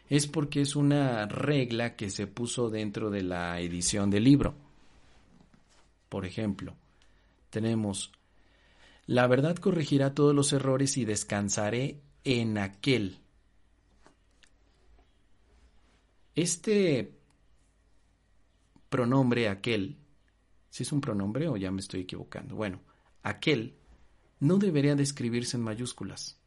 es 0.10 0.26
porque 0.26 0.62
es 0.62 0.76
una 0.76 1.28
regla 1.28 1.95
que 1.95 2.10
se 2.10 2.26
puso 2.26 2.72
dentro 2.72 3.12
de 3.12 3.22
la 3.22 3.60
edición 3.60 4.10
del 4.10 4.24
libro. 4.24 4.55
Por 6.10 6.26
ejemplo, 6.26 6.74
tenemos, 7.51 8.12
la 9.05 9.28
verdad 9.28 9.55
corregirá 9.58 10.16
todos 10.16 10.34
los 10.34 10.51
errores 10.51 10.97
y 10.97 11.05
descansaré 11.05 12.01
en 12.24 12.58
aquel. 12.58 13.20
Este 16.38 17.17
pronombre 18.89 19.49
aquel, 19.49 19.97
si 20.69 20.83
es 20.83 20.91
un 20.91 21.01
pronombre 21.01 21.47
o 21.47 21.57
ya 21.57 21.71
me 21.71 21.81
estoy 21.81 22.01
equivocando, 22.01 22.55
bueno, 22.55 22.79
aquel 23.23 23.73
no 24.39 24.59
debería 24.59 24.95
de 24.95 25.01
escribirse 25.01 25.57
en 25.57 25.63
mayúsculas. 25.63 26.39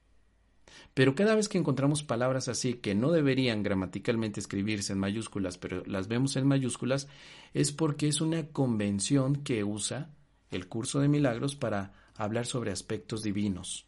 Pero 0.95 1.17
cada 1.17 1.35
vez 1.35 1.49
que 1.49 1.59
encontramos 1.59 2.05
palabras 2.05 2.47
así 2.47 2.75
que 2.75 2.95
no 2.95 3.11
deberían 3.11 3.65
gramaticalmente 3.65 4.39
escribirse 4.39 4.93
en 4.93 5.01
mayúsculas, 5.01 5.59
pero 5.59 5.85
las 5.87 6.07
vemos 6.07 6.37
en 6.37 6.47
mayúsculas, 6.47 7.09
es 7.53 7.73
porque 7.73 8.07
es 8.07 8.21
una 8.21 8.47
convención 8.47 9.43
que 9.43 9.65
usa 9.65 10.15
el 10.53 10.69
curso 10.69 11.01
de 11.01 11.09
milagros 11.09 11.57
para 11.57 11.95
hablar 12.15 12.47
sobre 12.47 12.71
aspectos 12.71 13.25
divinos. 13.25 13.87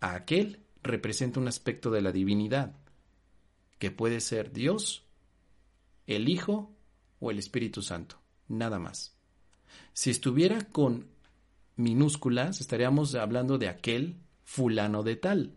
Aquel 0.00 0.60
representa 0.82 1.40
un 1.40 1.48
aspecto 1.48 1.90
de 1.90 2.02
la 2.02 2.12
divinidad, 2.12 2.76
que 3.78 3.90
puede 3.90 4.20
ser 4.20 4.52
Dios, 4.52 5.04
el 6.06 6.28
Hijo 6.28 6.74
o 7.20 7.30
el 7.30 7.38
Espíritu 7.38 7.82
Santo, 7.82 8.20
nada 8.48 8.78
más. 8.78 9.16
Si 9.92 10.10
estuviera 10.10 10.60
con 10.70 11.08
minúsculas, 11.76 12.60
estaríamos 12.60 13.14
hablando 13.14 13.58
de 13.58 13.68
aquel 13.68 14.16
fulano 14.42 15.02
de 15.02 15.16
tal, 15.16 15.54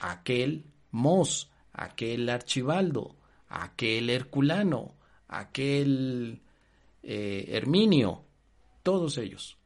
aquel 0.00 0.64
Mos, 0.90 1.50
aquel 1.72 2.28
Archibaldo, 2.28 3.16
aquel 3.48 4.10
Herculano, 4.10 4.94
aquel 5.28 6.40
eh, 7.02 7.44
Herminio, 7.48 8.24
todos 8.82 9.18
ellos. 9.18 9.58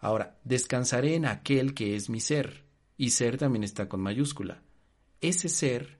Ahora, 0.00 0.38
descansaré 0.44 1.14
en 1.14 1.26
aquel 1.26 1.74
que 1.74 1.96
es 1.96 2.10
mi 2.10 2.20
ser, 2.20 2.64
y 2.96 3.10
ser 3.10 3.38
también 3.38 3.64
está 3.64 3.88
con 3.88 4.00
mayúscula. 4.00 4.62
Ese 5.20 5.48
ser 5.48 5.98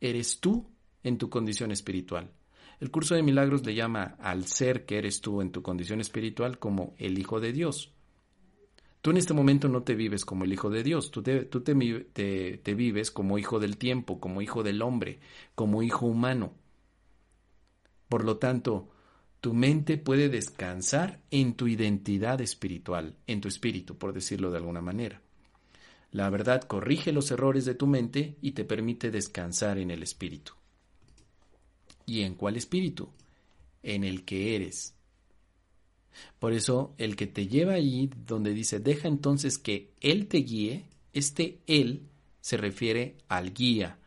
eres 0.00 0.40
tú 0.40 0.66
en 1.02 1.18
tu 1.18 1.30
condición 1.30 1.70
espiritual. 1.70 2.32
El 2.80 2.90
curso 2.90 3.14
de 3.14 3.22
milagros 3.22 3.64
le 3.66 3.74
llama 3.74 4.16
al 4.18 4.46
ser 4.46 4.86
que 4.86 4.96
eres 4.98 5.20
tú 5.20 5.42
en 5.42 5.52
tu 5.52 5.62
condición 5.62 6.00
espiritual 6.00 6.58
como 6.58 6.94
el 6.98 7.18
Hijo 7.18 7.38
de 7.38 7.52
Dios. 7.52 7.92
Tú 9.02 9.10
en 9.10 9.18
este 9.18 9.34
momento 9.34 9.68
no 9.68 9.82
te 9.82 9.94
vives 9.94 10.24
como 10.24 10.44
el 10.44 10.52
Hijo 10.52 10.70
de 10.70 10.82
Dios, 10.82 11.10
tú, 11.10 11.22
te, 11.22 11.44
te, 11.44 12.74
vives 12.74 13.10
como 13.10 13.38
hijo 13.38 13.58
del 13.58 13.76
tiempo, 13.76 14.18
como 14.18 14.42
hijo 14.42 14.62
del 14.62 14.82
hombre, 14.82 15.20
como 15.54 15.82
hijo 15.82 16.06
humano. 16.06 16.54
Por 18.08 18.24
lo 18.24 18.38
tanto, 18.38 18.90
tu 19.40 19.54
mente 19.54 19.96
puede 19.96 20.28
descansar 20.28 21.20
en 21.30 21.54
tu 21.54 21.66
identidad 21.66 22.40
espiritual, 22.40 23.16
en 23.26 23.40
tu 23.40 23.48
espíritu, 23.48 23.96
por 23.96 24.12
decirlo 24.12 24.50
de 24.50 24.58
alguna 24.58 24.82
manera. 24.82 25.22
La 26.12 26.28
verdad 26.28 26.62
corrige 26.62 27.12
los 27.12 27.30
errores 27.30 27.64
de 27.64 27.74
tu 27.74 27.86
mente 27.86 28.36
y 28.42 28.52
te 28.52 28.64
permite 28.64 29.10
descansar 29.10 29.78
en 29.78 29.90
el 29.90 30.02
espíritu. 30.02 30.52
¿Y 32.06 32.22
en 32.22 32.34
cuál 32.34 32.56
espíritu? 32.56 33.10
En 33.82 34.02
el 34.02 34.24
que 34.24 34.56
eres. 34.56 34.94
Por 36.38 36.52
eso, 36.52 36.94
el 36.98 37.14
que 37.14 37.26
te 37.26 37.46
lleva 37.46 37.74
allí 37.74 38.10
donde 38.26 38.52
dice, 38.52 38.80
deja 38.80 39.06
entonces 39.06 39.58
que 39.58 39.92
Él 40.00 40.26
te 40.26 40.38
guíe, 40.38 40.84
este 41.12 41.60
Él 41.66 42.08
se 42.40 42.56
refiere 42.56 43.16
al 43.28 43.52
guía, 43.52 43.98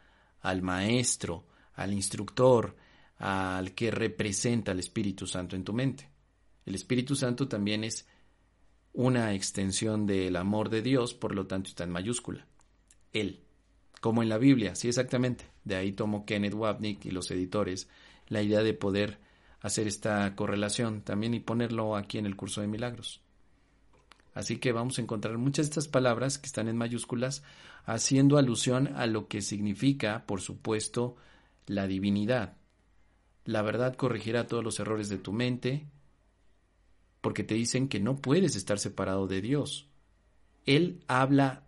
al 0.41 0.61
maestro, 0.61 1.45
al 1.75 1.93
instructor, 1.93 2.75
al 3.17 3.73
que 3.73 3.91
representa 3.91 4.71
al 4.71 4.79
Espíritu 4.79 5.25
Santo 5.25 5.55
en 5.55 5.63
tu 5.63 5.71
mente. 5.71 6.09
El 6.65 6.75
Espíritu 6.75 7.15
Santo 7.15 7.47
también 7.47 7.83
es 7.83 8.05
una 8.93 9.33
extensión 9.33 10.05
del 10.05 10.35
amor 10.35 10.69
de 10.69 10.81
Dios, 10.81 11.13
por 11.13 11.35
lo 11.35 11.47
tanto 11.47 11.69
está 11.69 11.83
en 11.83 11.91
mayúscula. 11.91 12.45
Él. 13.11 13.41
Como 14.01 14.21
en 14.21 14.29
la 14.29 14.37
Biblia, 14.37 14.75
sí 14.75 14.87
exactamente. 14.87 15.45
De 15.63 15.75
ahí 15.75 15.93
tomó 15.93 16.25
Kenneth 16.25 16.53
Wapnick 16.53 17.05
y 17.05 17.11
los 17.11 17.31
editores 17.31 17.87
la 18.27 18.41
idea 18.41 18.61
de 18.61 18.73
poder 18.73 19.19
hacer 19.61 19.87
esta 19.87 20.35
correlación 20.35 21.01
también 21.01 21.33
y 21.33 21.39
ponerlo 21.39 21.95
aquí 21.95 22.17
en 22.17 22.25
el 22.25 22.35
curso 22.35 22.61
de 22.61 22.67
milagros. 22.67 23.21
Así 24.33 24.57
que 24.57 24.71
vamos 24.71 24.97
a 24.97 25.01
encontrar 25.01 25.37
muchas 25.37 25.67
de 25.67 25.69
estas 25.69 25.87
palabras 25.87 26.37
que 26.37 26.47
están 26.47 26.67
en 26.67 26.77
mayúsculas 26.77 27.43
haciendo 27.85 28.37
alusión 28.37 28.89
a 28.95 29.05
lo 29.05 29.27
que 29.27 29.41
significa, 29.41 30.25
por 30.25 30.41
supuesto, 30.41 31.15
la 31.65 31.87
divinidad. 31.87 32.57
La 33.45 33.61
verdad 33.61 33.95
corregirá 33.95 34.47
todos 34.47 34.63
los 34.63 34.79
errores 34.79 35.09
de 35.09 35.17
tu 35.17 35.33
mente, 35.33 35.85
porque 37.23 37.45
te 37.45 37.55
dicen 37.55 37.87
que 37.87 38.01
no 38.01 38.17
puedes 38.17 38.57
estar 38.57 38.79
separado 38.79 39.27
de 39.27 39.39
Dios. 39.39 39.87
Él 40.65 40.99
habla 41.07 41.65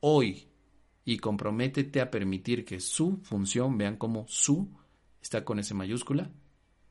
hoy 0.00 0.48
y 1.06 1.16
comprométete 1.16 2.02
a 2.02 2.10
permitir 2.10 2.66
que 2.66 2.80
su 2.80 3.16
función, 3.22 3.78
vean 3.78 3.96
cómo 3.96 4.26
su 4.28 4.68
está 5.22 5.42
con 5.42 5.58
ese 5.58 5.72
mayúscula, 5.72 6.30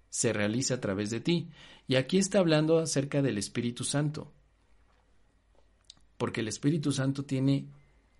se 0.10 0.34
realiza 0.34 0.74
a 0.74 0.82
través 0.82 1.12
de 1.12 1.20
ti. 1.20 1.50
Y 1.88 1.98
aquí 1.98 2.18
está 2.18 2.40
hablando 2.40 2.80
acerca 2.80 3.22
del 3.22 3.38
Espíritu 3.38 3.84
Santo. 3.84 4.34
Porque 6.18 6.42
el 6.42 6.48
Espíritu 6.48 6.92
Santo 6.92 7.26
tiene 7.26 7.68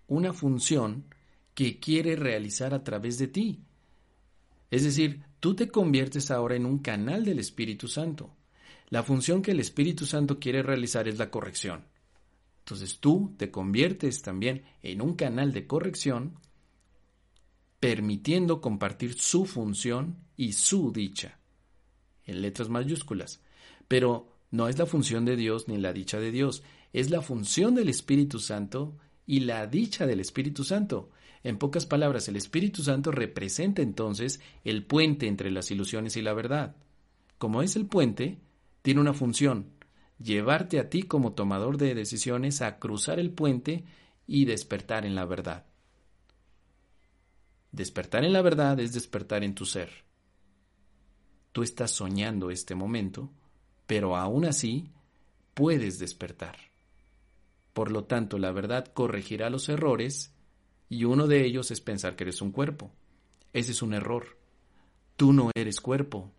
una 0.06 0.32
función 0.32 1.04
que 1.52 1.80
quiere 1.80 2.14
realizar 2.14 2.74
a 2.74 2.84
través 2.84 3.18
de 3.18 3.26
ti. 3.26 3.64
Es 4.70 4.84
decir, 4.84 5.24
tú 5.40 5.56
te 5.56 5.68
conviertes 5.68 6.30
ahora 6.30 6.54
en 6.54 6.64
un 6.64 6.78
canal 6.78 7.24
del 7.24 7.40
Espíritu 7.40 7.88
Santo. 7.88 8.36
La 8.90 9.04
función 9.04 9.40
que 9.40 9.52
el 9.52 9.60
Espíritu 9.60 10.04
Santo 10.04 10.38
quiere 10.38 10.62
realizar 10.62 11.06
es 11.06 11.16
la 11.16 11.30
corrección. 11.30 11.84
Entonces 12.58 12.98
tú 12.98 13.34
te 13.36 13.50
conviertes 13.50 14.20
también 14.22 14.64
en 14.82 15.00
un 15.00 15.14
canal 15.14 15.52
de 15.52 15.66
corrección, 15.66 16.34
permitiendo 17.78 18.60
compartir 18.60 19.14
su 19.14 19.46
función 19.46 20.18
y 20.36 20.52
su 20.52 20.92
dicha 20.92 21.38
en 22.26 22.42
letras 22.42 22.68
mayúsculas. 22.68 23.40
Pero 23.88 24.28
no 24.50 24.68
es 24.68 24.78
la 24.78 24.86
función 24.86 25.24
de 25.24 25.36
Dios 25.36 25.68
ni 25.68 25.78
la 25.78 25.92
dicha 25.92 26.18
de 26.18 26.32
Dios, 26.32 26.62
es 26.92 27.10
la 27.10 27.22
función 27.22 27.74
del 27.74 27.88
Espíritu 27.88 28.38
Santo 28.40 28.96
y 29.26 29.40
la 29.40 29.66
dicha 29.66 30.06
del 30.06 30.20
Espíritu 30.20 30.64
Santo. 30.64 31.10
En 31.42 31.58
pocas 31.58 31.86
palabras, 31.86 32.28
el 32.28 32.36
Espíritu 32.36 32.82
Santo 32.82 33.12
representa 33.12 33.82
entonces 33.82 34.40
el 34.64 34.84
puente 34.84 35.26
entre 35.28 35.50
las 35.50 35.70
ilusiones 35.70 36.16
y 36.16 36.22
la 36.22 36.34
verdad. 36.34 36.76
Como 37.38 37.62
es 37.62 37.76
el 37.76 37.86
puente, 37.86 38.38
tiene 38.82 39.00
una 39.00 39.12
función, 39.12 39.72
llevarte 40.18 40.78
a 40.78 40.88
ti 40.88 41.02
como 41.02 41.32
tomador 41.32 41.76
de 41.76 41.94
decisiones 41.94 42.62
a 42.62 42.78
cruzar 42.78 43.18
el 43.18 43.30
puente 43.30 43.84
y 44.26 44.44
despertar 44.44 45.04
en 45.06 45.14
la 45.14 45.24
verdad. 45.24 45.66
Despertar 47.72 48.24
en 48.24 48.32
la 48.32 48.42
verdad 48.42 48.80
es 48.80 48.92
despertar 48.92 49.44
en 49.44 49.54
tu 49.54 49.64
ser. 49.64 49.90
Tú 51.52 51.62
estás 51.62 51.90
soñando 51.90 52.50
este 52.50 52.74
momento, 52.74 53.30
pero 53.86 54.16
aún 54.16 54.44
así 54.44 54.90
puedes 55.54 55.98
despertar. 55.98 56.56
Por 57.72 57.90
lo 57.90 58.04
tanto, 58.04 58.38
la 58.38 58.52
verdad 58.52 58.86
corregirá 58.92 59.50
los 59.50 59.68
errores 59.68 60.32
y 60.88 61.04
uno 61.04 61.26
de 61.26 61.44
ellos 61.44 61.70
es 61.70 61.80
pensar 61.80 62.16
que 62.16 62.24
eres 62.24 62.42
un 62.42 62.50
cuerpo. 62.50 62.90
Ese 63.52 63.72
es 63.72 63.82
un 63.82 63.94
error. 63.94 64.38
Tú 65.16 65.32
no 65.32 65.50
eres 65.54 65.80
cuerpo. 65.80 66.32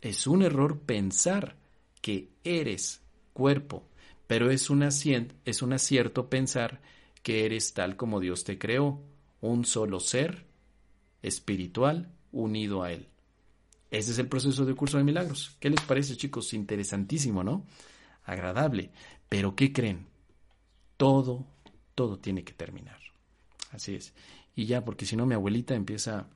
Es 0.00 0.26
un 0.26 0.42
error 0.42 0.80
pensar 0.80 1.56
que 2.02 2.28
eres 2.44 3.00
cuerpo, 3.32 3.88
pero 4.26 4.50
es 4.50 4.68
un, 4.68 4.82
es 4.82 5.62
un 5.62 5.72
acierto 5.72 6.28
pensar 6.28 6.82
que 7.22 7.46
eres 7.46 7.72
tal 7.72 7.96
como 7.96 8.20
Dios 8.20 8.44
te 8.44 8.58
creó, 8.58 9.00
un 9.40 9.64
solo 9.64 10.00
ser 10.00 10.44
espiritual 11.22 12.12
unido 12.32 12.82
a 12.82 12.92
Él. 12.92 13.08
Ese 13.90 14.12
es 14.12 14.18
el 14.18 14.28
proceso 14.28 14.64
de 14.64 14.74
curso 14.74 14.98
de 14.98 15.04
milagros. 15.04 15.56
¿Qué 15.60 15.70
les 15.70 15.80
parece, 15.82 16.16
chicos? 16.16 16.54
Interesantísimo, 16.54 17.44
¿no? 17.44 17.66
Agradable. 18.24 18.90
Pero 19.28 19.54
¿qué 19.54 19.72
creen? 19.72 20.06
Todo, 20.96 21.46
todo 21.94 22.18
tiene 22.18 22.42
que 22.42 22.52
terminar. 22.52 22.98
Así 23.70 23.94
es. 23.94 24.14
Y 24.54 24.66
ya, 24.66 24.84
porque 24.84 25.06
si 25.06 25.16
no 25.16 25.26
mi 25.26 25.34
abuelita 25.34 25.74
empieza 25.74 26.26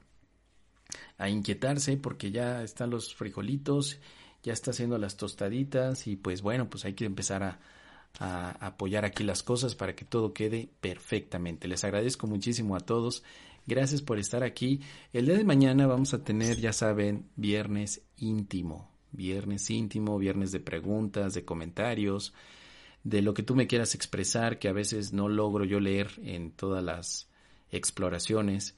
a 1.18 1.28
inquietarse 1.28 1.96
porque 1.96 2.30
ya 2.30 2.62
están 2.62 2.90
los 2.90 3.14
frijolitos, 3.14 3.98
ya 4.42 4.52
está 4.52 4.70
haciendo 4.70 4.98
las 4.98 5.16
tostaditas 5.16 6.06
y 6.06 6.16
pues 6.16 6.42
bueno, 6.42 6.68
pues 6.68 6.84
hay 6.84 6.94
que 6.94 7.04
empezar 7.04 7.42
a, 7.42 7.58
apoyar 8.18 9.04
aquí 9.04 9.24
las 9.24 9.42
cosas 9.42 9.74
para 9.74 9.94
que 9.94 10.06
todo 10.06 10.32
quede 10.32 10.70
perfectamente. 10.80 11.68
Les 11.68 11.84
agradezco 11.84 12.26
muchísimo 12.26 12.74
a 12.74 12.80
todos 12.80 13.22
Gracias 13.66 14.00
por 14.00 14.18
estar 14.20 14.44
aquí. 14.44 14.80
El 15.12 15.26
día 15.26 15.36
de 15.36 15.44
mañana 15.44 15.88
vamos 15.88 16.14
a 16.14 16.22
tener, 16.22 16.58
ya 16.58 16.72
saben, 16.72 17.28
viernes 17.34 18.00
íntimo. 18.16 18.88
Viernes 19.10 19.68
íntimo, 19.70 20.18
viernes 20.18 20.52
de 20.52 20.60
preguntas, 20.60 21.34
de 21.34 21.44
comentarios, 21.44 22.32
de 23.02 23.22
lo 23.22 23.34
que 23.34 23.42
tú 23.42 23.56
me 23.56 23.66
quieras 23.66 23.96
expresar, 23.96 24.60
que 24.60 24.68
a 24.68 24.72
veces 24.72 25.12
no 25.12 25.28
logro 25.28 25.64
yo 25.64 25.80
leer 25.80 26.10
en 26.22 26.52
todas 26.52 26.84
las 26.84 27.28
exploraciones. 27.70 28.76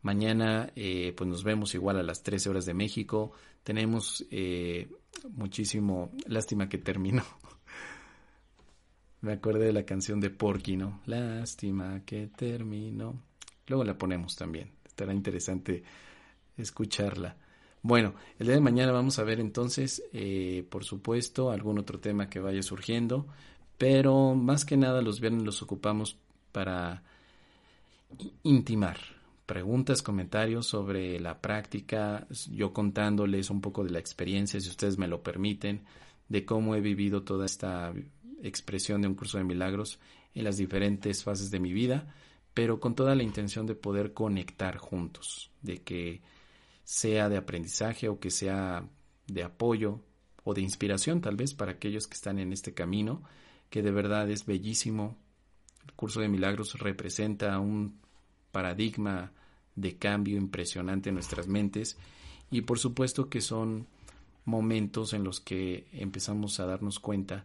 Mañana 0.00 0.72
eh, 0.74 1.12
pues 1.14 1.28
nos 1.28 1.44
vemos 1.44 1.74
igual 1.74 1.98
a 1.98 2.02
las 2.02 2.22
13 2.22 2.48
horas 2.48 2.64
de 2.64 2.72
México. 2.72 3.32
Tenemos 3.62 4.24
eh, 4.30 4.88
muchísimo, 5.32 6.10
lástima 6.26 6.68
que 6.68 6.78
terminó. 6.78 7.22
Me 9.20 9.32
acordé 9.32 9.66
de 9.66 9.72
la 9.72 9.84
canción 9.84 10.20
de 10.20 10.30
Porky, 10.30 10.76
¿no? 10.76 11.02
Lástima 11.06 12.04
que 12.04 12.28
terminó. 12.28 13.22
Luego 13.66 13.84
la 13.84 13.98
ponemos 13.98 14.34
también. 14.34 14.72
Estará 14.84 15.12
interesante 15.12 15.82
escucharla. 16.56 17.36
Bueno, 17.82 18.14
el 18.38 18.46
día 18.46 18.56
de 18.56 18.60
mañana 18.60 18.92
vamos 18.92 19.18
a 19.18 19.24
ver 19.24 19.40
entonces, 19.40 20.02
eh, 20.12 20.66
por 20.70 20.84
supuesto, 20.84 21.50
algún 21.50 21.78
otro 21.78 21.98
tema 21.98 22.28
que 22.28 22.40
vaya 22.40 22.62
surgiendo, 22.62 23.26
pero 23.78 24.34
más 24.34 24.64
que 24.64 24.76
nada 24.76 25.00
los 25.00 25.20
viernes 25.20 25.44
los 25.44 25.62
ocupamos 25.62 26.18
para 26.52 27.02
intimar 28.42 28.98
preguntas, 29.50 30.00
comentarios 30.00 30.68
sobre 30.68 31.18
la 31.18 31.40
práctica, 31.40 32.24
yo 32.52 32.72
contándoles 32.72 33.50
un 33.50 33.60
poco 33.60 33.82
de 33.82 33.90
la 33.90 33.98
experiencia, 33.98 34.60
si 34.60 34.68
ustedes 34.68 34.96
me 34.96 35.08
lo 35.08 35.24
permiten, 35.24 35.82
de 36.28 36.44
cómo 36.44 36.76
he 36.76 36.80
vivido 36.80 37.24
toda 37.24 37.46
esta 37.46 37.92
expresión 38.44 39.02
de 39.02 39.08
un 39.08 39.16
curso 39.16 39.38
de 39.38 39.44
milagros 39.44 39.98
en 40.36 40.44
las 40.44 40.56
diferentes 40.56 41.24
fases 41.24 41.50
de 41.50 41.58
mi 41.58 41.72
vida 41.72 42.14
pero 42.54 42.80
con 42.80 42.94
toda 42.94 43.14
la 43.14 43.22
intención 43.22 43.66
de 43.66 43.74
poder 43.74 44.12
conectar 44.12 44.76
juntos, 44.76 45.50
de 45.62 45.82
que 45.82 46.20
sea 46.84 47.28
de 47.28 47.36
aprendizaje 47.36 48.08
o 48.08 48.18
que 48.18 48.30
sea 48.30 48.84
de 49.26 49.42
apoyo 49.42 50.00
o 50.44 50.54
de 50.54 50.60
inspiración 50.60 51.20
tal 51.20 51.36
vez 51.36 51.54
para 51.54 51.72
aquellos 51.72 52.06
que 52.06 52.14
están 52.14 52.38
en 52.38 52.52
este 52.52 52.74
camino, 52.74 53.22
que 53.68 53.82
de 53.82 53.92
verdad 53.92 54.28
es 54.30 54.46
bellísimo. 54.46 55.16
El 55.86 55.92
curso 55.94 56.20
de 56.20 56.28
milagros 56.28 56.78
representa 56.78 57.58
un 57.60 58.00
paradigma 58.50 59.32
de 59.80 59.96
cambio 59.96 60.36
impresionante 60.36 61.08
en 61.08 61.14
nuestras 61.14 61.48
mentes 61.48 61.96
y 62.50 62.62
por 62.62 62.78
supuesto 62.78 63.28
que 63.28 63.40
son 63.40 63.86
momentos 64.44 65.12
en 65.12 65.24
los 65.24 65.40
que 65.40 65.86
empezamos 65.92 66.60
a 66.60 66.66
darnos 66.66 66.98
cuenta 66.98 67.44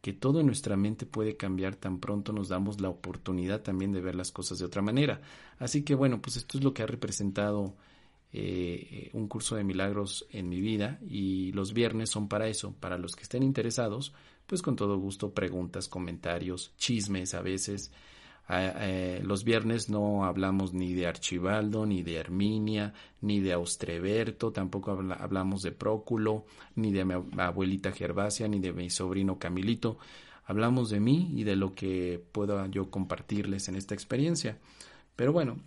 que 0.00 0.12
todo 0.12 0.40
en 0.40 0.46
nuestra 0.46 0.76
mente 0.76 1.04
puede 1.04 1.36
cambiar 1.36 1.74
tan 1.76 1.98
pronto 1.98 2.32
nos 2.32 2.48
damos 2.48 2.80
la 2.80 2.88
oportunidad 2.88 3.62
también 3.62 3.92
de 3.92 4.00
ver 4.00 4.14
las 4.14 4.30
cosas 4.30 4.58
de 4.58 4.64
otra 4.64 4.80
manera. 4.80 5.20
Así 5.58 5.82
que 5.82 5.94
bueno, 5.94 6.22
pues 6.22 6.36
esto 6.36 6.58
es 6.58 6.64
lo 6.64 6.72
que 6.72 6.82
ha 6.82 6.86
representado 6.86 7.74
eh, 8.32 9.10
un 9.14 9.28
curso 9.28 9.56
de 9.56 9.64
milagros 9.64 10.26
en 10.30 10.48
mi 10.48 10.60
vida 10.60 11.00
y 11.08 11.52
los 11.52 11.72
viernes 11.72 12.10
son 12.10 12.28
para 12.28 12.48
eso, 12.48 12.74
para 12.78 12.98
los 12.98 13.16
que 13.16 13.22
estén 13.22 13.42
interesados, 13.42 14.12
pues 14.46 14.62
con 14.62 14.76
todo 14.76 14.98
gusto 14.98 15.32
preguntas, 15.32 15.88
comentarios, 15.88 16.72
chismes 16.76 17.34
a 17.34 17.42
veces. 17.42 17.90
Eh, 18.48 19.20
los 19.24 19.42
viernes 19.42 19.88
no 19.88 20.24
hablamos 20.24 20.72
ni 20.72 20.94
de 20.94 21.06
Archibaldo, 21.06 21.84
ni 21.84 22.02
de 22.02 22.14
Herminia, 22.14 22.94
ni 23.20 23.40
de 23.40 23.52
Austreberto, 23.52 24.52
tampoco 24.52 24.92
hablamos 24.92 25.62
de 25.62 25.72
Próculo, 25.72 26.46
ni 26.76 26.92
de 26.92 27.04
mi 27.04 27.14
abuelita 27.38 27.90
Gervasia, 27.90 28.46
ni 28.46 28.60
de 28.60 28.72
mi 28.72 28.88
sobrino 28.90 29.38
Camilito. 29.38 29.98
hablamos 30.44 30.90
de 30.90 31.00
mí 31.00 31.32
y 31.34 31.42
de 31.42 31.56
lo 31.56 31.74
que 31.74 32.22
pueda 32.30 32.68
yo 32.68 32.88
compartirles 32.88 33.68
en 33.68 33.74
esta 33.74 33.94
experiencia. 33.94 34.58
Pero 35.16 35.32
bueno, 35.32 35.58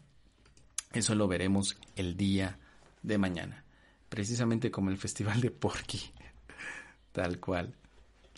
eso 0.94 1.16
lo 1.16 1.28
veremos 1.28 1.78
el 1.98 2.16
día 2.16 2.60
de 3.04 3.18
mañana, 3.18 3.66
precisamente 4.08 4.72
como 4.72 4.90
el 4.90 4.98
Festival 4.98 5.42
de 5.42 5.52
Porky, 5.52 6.00
tal 7.12 7.40
cual. 7.40 7.74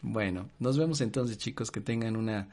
Bueno, 0.01 0.49
nos 0.57 0.79
vemos 0.79 0.99
entonces 1.01 1.37
chicos, 1.37 1.69
que 1.69 1.81
tengan 1.81 2.15
una 2.15 2.49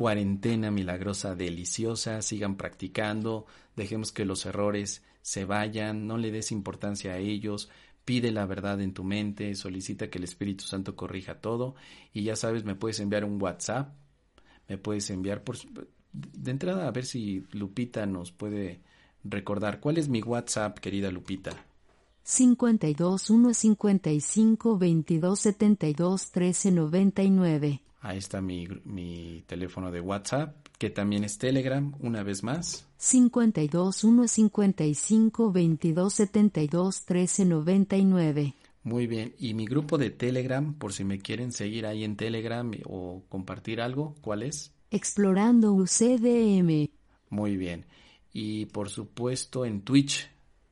cuarentena 0.00 0.70
milagrosa 0.70 1.34
deliciosa, 1.34 2.22
sigan 2.22 2.56
practicando, 2.56 3.44
dejemos 3.76 4.12
que 4.12 4.24
los 4.24 4.46
errores 4.46 5.04
se 5.20 5.44
vayan, 5.44 6.06
no 6.06 6.16
le 6.16 6.30
des 6.30 6.52
importancia 6.52 7.12
a 7.12 7.18
ellos, 7.18 7.68
pide 8.06 8.32
la 8.32 8.46
verdad 8.46 8.80
en 8.80 8.94
tu 8.94 9.04
mente, 9.04 9.54
solicita 9.54 10.08
que 10.08 10.16
el 10.16 10.24
Espíritu 10.24 10.64
Santo 10.64 10.96
corrija 10.96 11.42
todo 11.42 11.74
y 12.14 12.22
ya 12.22 12.34
sabes, 12.34 12.64
me 12.64 12.74
puedes 12.74 12.98
enviar 12.98 13.26
un 13.26 13.42
WhatsApp, 13.42 13.92
me 14.68 14.78
puedes 14.78 15.10
enviar 15.10 15.44
por 15.44 15.58
de 16.14 16.50
entrada 16.50 16.88
a 16.88 16.92
ver 16.92 17.04
si 17.04 17.44
Lupita 17.50 18.06
nos 18.06 18.32
puede 18.32 18.80
recordar 19.22 19.80
cuál 19.80 19.98
es 19.98 20.08
mi 20.08 20.22
WhatsApp, 20.22 20.78
querida 20.78 21.10
Lupita. 21.10 21.50
52 22.22 23.20
155 23.20 24.78
22 24.78 25.38
72 25.38 26.30
13 26.30 26.70
99. 26.70 27.82
Ahí 28.00 28.18
está 28.18 28.40
mi, 28.40 28.66
mi 28.84 29.44
teléfono 29.46 29.90
de 29.90 30.00
WhatsApp, 30.00 30.56
que 30.78 30.88
también 30.88 31.24
es 31.24 31.36
Telegram, 31.36 31.94
una 32.00 32.22
vez 32.22 32.42
más. 32.42 32.86
52 32.96 33.94
155 33.94 35.52
22 35.52 36.14
72 36.14 37.04
13 37.04 37.44
99. 37.44 38.54
Muy 38.82 39.06
bien, 39.06 39.34
y 39.38 39.52
mi 39.52 39.66
grupo 39.66 39.98
de 39.98 40.08
Telegram, 40.08 40.72
por 40.72 40.94
si 40.94 41.04
me 41.04 41.18
quieren 41.18 41.52
seguir 41.52 41.84
ahí 41.84 42.02
en 42.02 42.16
Telegram 42.16 42.70
o 42.86 43.22
compartir 43.28 43.82
algo, 43.82 44.14
¿cuál 44.22 44.42
es? 44.42 44.72
Explorando 44.90 45.74
UCDM. 45.74 46.88
Muy 47.28 47.58
bien, 47.58 47.84
y 48.32 48.64
por 48.66 48.88
supuesto 48.88 49.66
en 49.66 49.82
Twitch. 49.82 50.30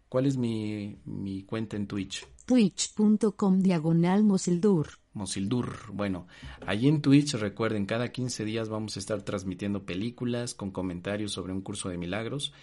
¿Cuál 0.09 0.25
es 0.25 0.39
mi, 0.39 0.97
mi 1.05 1.43
cuenta 1.43 1.77
en 1.77 1.87
Twitch? 1.87 2.27
Twitch.com 2.47 3.61
diagonal 3.61 4.25
Mosildur. 4.25 4.89
Mosildur. 5.19 5.93
Bueno, 5.93 6.27
allí 6.67 6.89
en 6.89 7.03
Twitch, 7.03 7.35
recuerden, 7.35 7.85
cada 7.85 8.11
15 8.11 8.45
días 8.45 8.69
vamos 8.69 8.97
a 8.97 9.01
estar 9.01 9.21
transmitiendo 9.23 9.85
películas 9.85 10.55
con 10.55 10.71
comentarios 10.71 11.33
sobre 11.33 11.53
un 11.53 11.61
curso 11.61 11.91
de 11.91 11.99
milagros. 11.99 12.55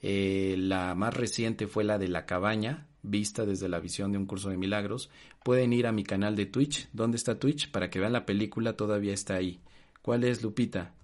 Eh, 0.00 0.56
la 0.58 0.94
más 0.94 1.14
reciente 1.14 1.66
fue 1.66 1.84
la 1.84 1.98
de 1.98 2.08
La 2.08 2.24
Cabaña, 2.26 2.86
vista 3.02 3.44
desde 3.44 3.68
la 3.68 3.78
visión 3.78 4.10
de 4.10 4.18
un 4.18 4.26
curso 4.26 4.48
de 4.48 4.56
milagros. 4.56 5.10
Pueden 5.44 5.72
ir 5.72 5.86
a 5.86 5.92
mi 5.92 6.02
canal 6.02 6.34
de 6.34 6.46
Twitch. 6.46 6.88
¿Dónde 6.92 7.16
está 7.16 7.38
Twitch? 7.38 7.70
Para 7.70 7.90
que 7.90 8.00
vean 8.00 8.12
la 8.12 8.26
película, 8.26 8.72
todavía 8.72 9.12
está 9.12 9.34
ahí. 9.34 9.60
¿Cuál 10.02 10.24
es, 10.24 10.42
Lupita? 10.42 10.94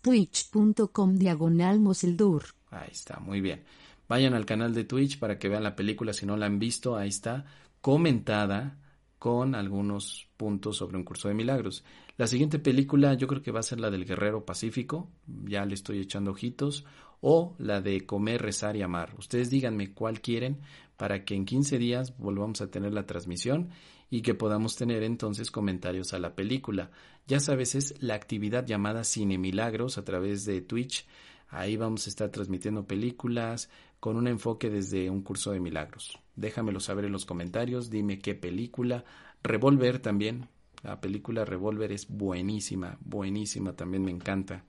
Twitch.com 0.00 1.16
diagonal 1.16 1.80
Mosildur. 1.80 2.44
Ahí 2.70 2.90
está, 2.92 3.18
muy 3.18 3.40
bien. 3.40 3.64
Vayan 4.08 4.34
al 4.34 4.46
canal 4.46 4.72
de 4.72 4.84
Twitch 4.84 5.18
para 5.18 5.38
que 5.38 5.48
vean 5.48 5.64
la 5.64 5.74
película 5.74 6.12
si 6.12 6.26
no 6.26 6.36
la 6.36 6.46
han 6.46 6.60
visto. 6.60 6.96
Ahí 6.96 7.08
está, 7.08 7.44
comentada 7.80 8.78
con 9.26 9.56
algunos 9.56 10.28
puntos 10.36 10.76
sobre 10.76 10.96
un 10.96 11.02
curso 11.02 11.26
de 11.26 11.34
milagros. 11.34 11.82
La 12.16 12.28
siguiente 12.28 12.60
película 12.60 13.14
yo 13.14 13.26
creo 13.26 13.42
que 13.42 13.50
va 13.50 13.58
a 13.58 13.64
ser 13.64 13.80
la 13.80 13.90
del 13.90 14.04
Guerrero 14.04 14.44
Pacífico, 14.44 15.10
ya 15.26 15.64
le 15.66 15.74
estoy 15.74 15.98
echando 15.98 16.30
ojitos, 16.30 16.84
o 17.20 17.56
la 17.58 17.80
de 17.80 18.06
Comer, 18.06 18.40
Rezar 18.40 18.76
y 18.76 18.82
Amar. 18.82 19.16
Ustedes 19.18 19.50
díganme 19.50 19.92
cuál 19.92 20.20
quieren 20.20 20.60
para 20.96 21.24
que 21.24 21.34
en 21.34 21.44
15 21.44 21.76
días 21.76 22.16
volvamos 22.18 22.60
a 22.60 22.70
tener 22.70 22.92
la 22.92 23.04
transmisión 23.04 23.70
y 24.10 24.20
que 24.20 24.34
podamos 24.34 24.76
tener 24.76 25.02
entonces 25.02 25.50
comentarios 25.50 26.14
a 26.14 26.20
la 26.20 26.36
película. 26.36 26.92
Ya 27.26 27.40
sabes, 27.40 27.74
es 27.74 28.00
la 28.00 28.14
actividad 28.14 28.64
llamada 28.64 29.02
Cine 29.02 29.38
Milagros 29.38 29.98
a 29.98 30.04
través 30.04 30.44
de 30.44 30.60
Twitch. 30.60 31.04
Ahí 31.48 31.76
vamos 31.76 32.06
a 32.06 32.10
estar 32.10 32.30
transmitiendo 32.30 32.86
películas 32.86 33.70
con 33.98 34.14
un 34.14 34.28
enfoque 34.28 34.70
desde 34.70 35.10
un 35.10 35.22
curso 35.22 35.50
de 35.50 35.58
milagros. 35.58 36.16
Déjamelo 36.36 36.80
saber 36.80 37.06
en 37.06 37.12
los 37.12 37.26
comentarios, 37.26 37.90
dime 37.90 38.18
qué 38.18 38.34
película. 38.34 39.04
Revolver 39.42 39.98
también. 39.98 40.48
La 40.82 41.00
película 41.00 41.44
Revolver 41.44 41.90
es 41.90 42.08
buenísima, 42.08 42.98
buenísima, 43.00 43.72
también 43.72 44.04
me 44.04 44.10
encanta. 44.10 44.64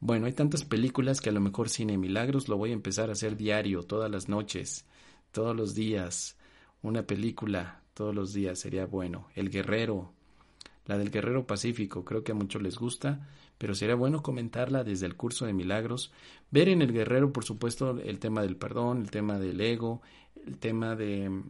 Bueno, 0.00 0.26
hay 0.26 0.32
tantas 0.32 0.64
películas 0.64 1.20
que 1.20 1.30
a 1.30 1.32
lo 1.32 1.40
mejor 1.40 1.68
Cine 1.68 1.98
Milagros 1.98 2.48
lo 2.48 2.56
voy 2.56 2.70
a 2.70 2.74
empezar 2.74 3.08
a 3.08 3.12
hacer 3.12 3.36
diario, 3.36 3.82
todas 3.82 4.10
las 4.10 4.28
noches, 4.28 4.86
todos 5.32 5.56
los 5.56 5.74
días. 5.74 6.36
Una 6.82 7.02
película 7.02 7.82
todos 7.94 8.14
los 8.14 8.32
días 8.32 8.58
sería 8.58 8.86
bueno. 8.86 9.28
El 9.34 9.50
Guerrero, 9.50 10.12
la 10.84 10.98
del 10.98 11.10
Guerrero 11.10 11.46
Pacífico, 11.46 12.04
creo 12.04 12.22
que 12.22 12.32
a 12.32 12.34
muchos 12.34 12.62
les 12.62 12.76
gusta, 12.76 13.26
pero 13.58 13.74
sería 13.74 13.94
bueno 13.94 14.22
comentarla 14.22 14.84
desde 14.84 15.06
el 15.06 15.16
curso 15.16 15.46
de 15.46 15.54
milagros. 15.54 16.12
Ver 16.50 16.68
en 16.68 16.82
el 16.82 16.92
Guerrero, 16.92 17.32
por 17.32 17.44
supuesto, 17.44 17.98
el 17.98 18.18
tema 18.18 18.42
del 18.42 18.56
perdón, 18.56 19.00
el 19.00 19.10
tema 19.10 19.38
del 19.38 19.60
ego, 19.60 20.02
el 20.46 20.58
tema 20.58 20.96
de 20.96 21.42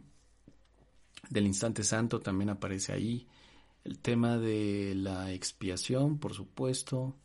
del 1.29 1.47
instante 1.47 1.83
santo 1.83 2.19
también 2.19 2.49
aparece 2.49 2.93
ahí, 2.93 3.27
el 3.83 3.99
tema 3.99 4.37
de 4.37 4.93
la 4.95 5.31
expiación, 5.31 6.19
por 6.19 6.33
supuesto, 6.33 7.15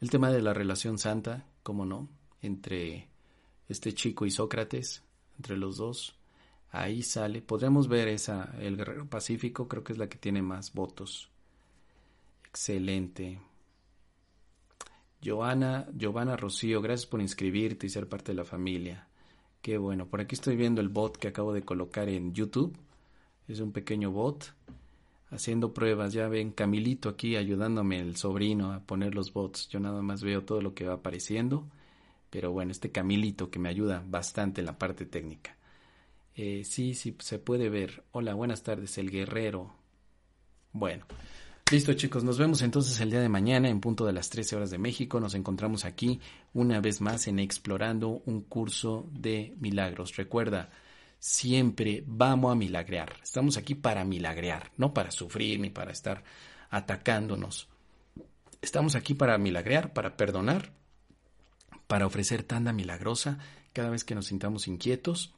el 0.00 0.10
tema 0.10 0.30
de 0.30 0.42
la 0.42 0.54
relación 0.54 0.98
santa, 0.98 1.46
cómo 1.62 1.84
no, 1.84 2.08
entre 2.42 3.08
este 3.68 3.92
chico 3.94 4.26
y 4.26 4.30
Sócrates, 4.30 5.02
entre 5.36 5.56
los 5.56 5.76
dos, 5.76 6.16
ahí 6.70 7.02
sale, 7.02 7.42
podremos 7.42 7.88
ver 7.88 8.08
esa, 8.08 8.54
el 8.60 8.76
guerrero 8.76 9.08
pacífico, 9.08 9.68
creo 9.68 9.84
que 9.84 9.92
es 9.92 9.98
la 9.98 10.08
que 10.08 10.18
tiene 10.18 10.42
más 10.42 10.72
votos. 10.72 11.30
Excelente. 12.48 13.40
Joana, 15.24 15.88
Giovanna 15.96 16.36
Rocío, 16.36 16.82
gracias 16.82 17.06
por 17.06 17.20
inscribirte 17.20 17.86
y 17.86 17.90
ser 17.90 18.08
parte 18.08 18.32
de 18.32 18.36
la 18.36 18.44
familia. 18.44 19.08
Qué 19.64 19.78
bueno. 19.78 20.04
Por 20.04 20.20
aquí 20.20 20.34
estoy 20.34 20.56
viendo 20.56 20.82
el 20.82 20.90
bot 20.90 21.16
que 21.16 21.28
acabo 21.28 21.54
de 21.54 21.62
colocar 21.62 22.10
en 22.10 22.34
YouTube. 22.34 22.76
Es 23.48 23.60
un 23.60 23.72
pequeño 23.72 24.10
bot 24.10 24.52
haciendo 25.30 25.72
pruebas. 25.72 26.12
Ya 26.12 26.28
ven 26.28 26.50
Camilito 26.50 27.08
aquí 27.08 27.34
ayudándome, 27.34 27.98
el 27.98 28.14
sobrino, 28.16 28.74
a 28.74 28.80
poner 28.80 29.14
los 29.14 29.32
bots. 29.32 29.70
Yo 29.70 29.80
nada 29.80 30.02
más 30.02 30.22
veo 30.22 30.42
todo 30.44 30.60
lo 30.60 30.74
que 30.74 30.84
va 30.84 30.96
apareciendo. 30.96 31.64
Pero 32.28 32.52
bueno, 32.52 32.72
este 32.72 32.92
Camilito 32.92 33.50
que 33.50 33.58
me 33.58 33.70
ayuda 33.70 34.04
bastante 34.06 34.60
en 34.60 34.66
la 34.66 34.76
parte 34.76 35.06
técnica. 35.06 35.56
Eh, 36.34 36.64
sí, 36.66 36.92
sí, 36.92 37.16
se 37.20 37.38
puede 37.38 37.70
ver. 37.70 38.04
Hola, 38.12 38.34
buenas 38.34 38.64
tardes, 38.64 38.98
el 38.98 39.10
guerrero. 39.10 39.72
Bueno, 40.72 41.06
Listo 41.70 41.94
chicos, 41.94 42.22
nos 42.24 42.36
vemos 42.36 42.60
entonces 42.60 43.00
el 43.00 43.10
día 43.10 43.20
de 43.20 43.30
mañana 43.30 43.70
en 43.70 43.80
punto 43.80 44.04
de 44.04 44.12
las 44.12 44.28
13 44.28 44.54
horas 44.54 44.70
de 44.70 44.76
México. 44.76 45.18
Nos 45.18 45.34
encontramos 45.34 45.86
aquí 45.86 46.20
una 46.52 46.78
vez 46.78 47.00
más 47.00 47.26
en 47.26 47.38
Explorando 47.38 48.22
un 48.26 48.42
curso 48.42 49.08
de 49.10 49.54
milagros. 49.58 50.14
Recuerda, 50.14 50.68
siempre 51.18 52.04
vamos 52.06 52.52
a 52.52 52.54
milagrear. 52.54 53.16
Estamos 53.22 53.56
aquí 53.56 53.74
para 53.74 54.04
milagrear, 54.04 54.72
no 54.76 54.92
para 54.92 55.10
sufrir 55.10 55.58
ni 55.58 55.70
para 55.70 55.90
estar 55.90 56.22
atacándonos. 56.68 57.68
Estamos 58.60 58.94
aquí 58.94 59.14
para 59.14 59.38
milagrear, 59.38 59.94
para 59.94 60.18
perdonar, 60.18 60.70
para 61.86 62.06
ofrecer 62.06 62.42
tanda 62.42 62.74
milagrosa 62.74 63.38
cada 63.72 63.88
vez 63.88 64.04
que 64.04 64.14
nos 64.14 64.26
sintamos 64.26 64.68
inquietos. 64.68 65.34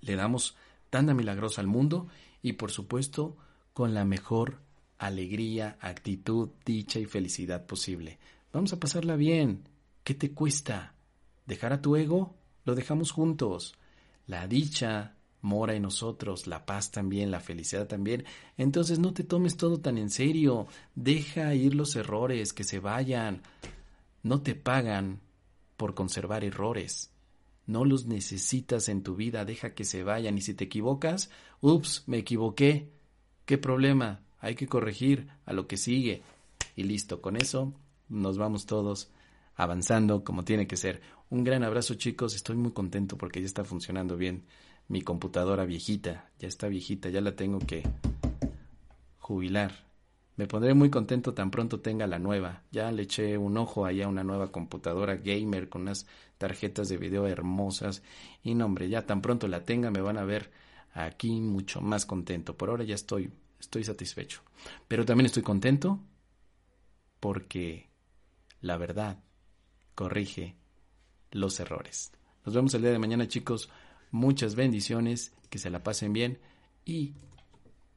Le 0.00 0.14
damos 0.14 0.56
tanda 0.90 1.12
milagrosa 1.12 1.60
al 1.60 1.66
mundo 1.66 2.06
y 2.40 2.52
por 2.52 2.70
supuesto 2.70 3.36
con 3.72 3.94
la 3.94 4.04
mejor 4.04 4.60
alegría, 5.02 5.76
actitud, 5.80 6.50
dicha 6.64 7.00
y 7.00 7.06
felicidad 7.06 7.66
posible. 7.66 8.18
Vamos 8.52 8.72
a 8.72 8.78
pasarla 8.78 9.16
bien. 9.16 9.68
¿Qué 10.04 10.14
te 10.14 10.30
cuesta? 10.30 10.94
¿Dejar 11.44 11.72
a 11.72 11.82
tu 11.82 11.96
ego? 11.96 12.36
Lo 12.64 12.76
dejamos 12.76 13.10
juntos. 13.10 13.74
La 14.28 14.46
dicha 14.46 15.16
mora 15.40 15.74
en 15.74 15.82
nosotros, 15.82 16.46
la 16.46 16.64
paz 16.64 16.92
también, 16.92 17.32
la 17.32 17.40
felicidad 17.40 17.88
también. 17.88 18.24
Entonces 18.56 19.00
no 19.00 19.12
te 19.12 19.24
tomes 19.24 19.56
todo 19.56 19.80
tan 19.80 19.98
en 19.98 20.08
serio. 20.08 20.68
Deja 20.94 21.52
ir 21.56 21.74
los 21.74 21.96
errores, 21.96 22.52
que 22.52 22.62
se 22.62 22.78
vayan. 22.78 23.42
No 24.22 24.40
te 24.40 24.54
pagan 24.54 25.20
por 25.76 25.94
conservar 25.94 26.44
errores. 26.44 27.10
No 27.66 27.84
los 27.84 28.06
necesitas 28.06 28.88
en 28.88 29.02
tu 29.02 29.16
vida, 29.16 29.44
deja 29.44 29.74
que 29.74 29.84
se 29.84 30.04
vayan. 30.04 30.38
Y 30.38 30.42
si 30.42 30.54
te 30.54 30.64
equivocas, 30.64 31.28
ups, 31.60 32.04
me 32.06 32.18
equivoqué. 32.18 32.92
¿Qué 33.46 33.58
problema? 33.58 34.20
Hay 34.42 34.56
que 34.56 34.66
corregir 34.66 35.28
a 35.46 35.54
lo 35.54 35.66
que 35.66 35.78
sigue. 35.78 36.20
Y 36.76 36.82
listo, 36.82 37.22
con 37.22 37.36
eso 37.36 37.72
nos 38.08 38.36
vamos 38.36 38.66
todos 38.66 39.10
avanzando 39.54 40.24
como 40.24 40.44
tiene 40.44 40.66
que 40.66 40.76
ser. 40.76 41.00
Un 41.30 41.44
gran 41.44 41.62
abrazo 41.62 41.94
chicos, 41.94 42.34
estoy 42.34 42.56
muy 42.56 42.72
contento 42.72 43.16
porque 43.16 43.40
ya 43.40 43.46
está 43.46 43.64
funcionando 43.64 44.16
bien 44.16 44.44
mi 44.88 45.00
computadora 45.00 45.64
viejita, 45.64 46.28
ya 46.38 46.48
está 46.48 46.68
viejita, 46.68 47.08
ya 47.08 47.20
la 47.20 47.36
tengo 47.36 47.60
que 47.60 47.84
jubilar. 49.18 49.86
Me 50.34 50.46
pondré 50.46 50.74
muy 50.74 50.90
contento 50.90 51.34
tan 51.34 51.50
pronto 51.50 51.80
tenga 51.80 52.08
la 52.08 52.18
nueva. 52.18 52.64
Ya 52.72 52.90
le 52.90 53.02
eché 53.04 53.38
un 53.38 53.56
ojo 53.58 53.86
ahí 53.86 54.02
a 54.02 54.08
una 54.08 54.24
nueva 54.24 54.50
computadora 54.50 55.16
gamer 55.16 55.68
con 55.68 55.82
unas 55.82 56.06
tarjetas 56.38 56.88
de 56.88 56.96
video 56.96 57.28
hermosas. 57.28 58.02
Y 58.42 58.54
no, 58.54 58.64
hombre, 58.64 58.88
ya 58.88 59.06
tan 59.06 59.22
pronto 59.22 59.46
la 59.46 59.64
tenga 59.64 59.90
me 59.92 60.00
van 60.00 60.18
a 60.18 60.24
ver 60.24 60.50
aquí 60.94 61.40
mucho 61.40 61.80
más 61.80 62.06
contento. 62.06 62.56
Por 62.56 62.70
ahora 62.70 62.82
ya 62.82 62.94
estoy 62.94 63.30
estoy 63.62 63.84
satisfecho. 63.84 64.42
Pero 64.88 65.04
también 65.04 65.26
estoy 65.26 65.42
contento 65.42 66.00
porque 67.20 67.88
la 68.60 68.76
verdad 68.76 69.22
corrige 69.94 70.56
los 71.30 71.58
errores. 71.60 72.12
Nos 72.44 72.54
vemos 72.54 72.74
el 72.74 72.82
día 72.82 72.90
de 72.90 72.98
mañana 72.98 73.28
chicos. 73.28 73.70
Muchas 74.10 74.56
bendiciones, 74.56 75.32
que 75.48 75.58
se 75.58 75.70
la 75.70 75.82
pasen 75.82 76.12
bien 76.12 76.38
y 76.84 77.14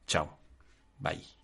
chao. 0.06 0.38
Bye. 0.98 1.35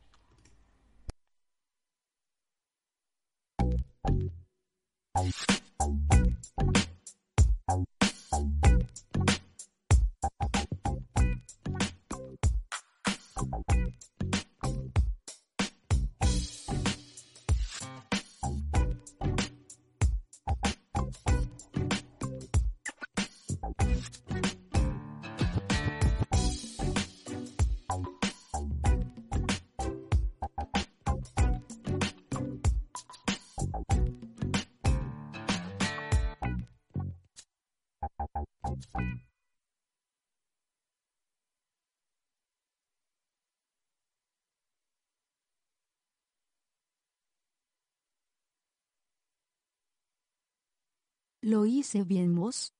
¿Lo 51.44 51.66
hice 51.66 52.04
bien, 52.04 52.32
Moss? 52.32 52.72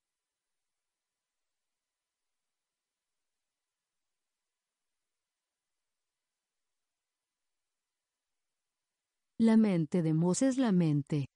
La 9.36 9.56
mente 9.56 10.02
de 10.02 10.14
Moss 10.14 10.42
es 10.42 10.58
la 10.58 10.70
mente. 10.70 11.26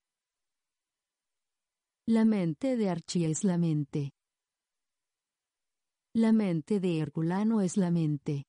La 2.06 2.24
mente 2.24 2.76
de 2.76 2.90
Archie 2.90 3.28
es 3.28 3.42
la 3.42 3.58
mente. 3.58 4.12
La 6.14 6.30
mente 6.32 6.78
de 6.78 7.00
Herculano 7.00 7.60
es 7.60 7.76
la 7.76 7.90
mente. 7.90 8.44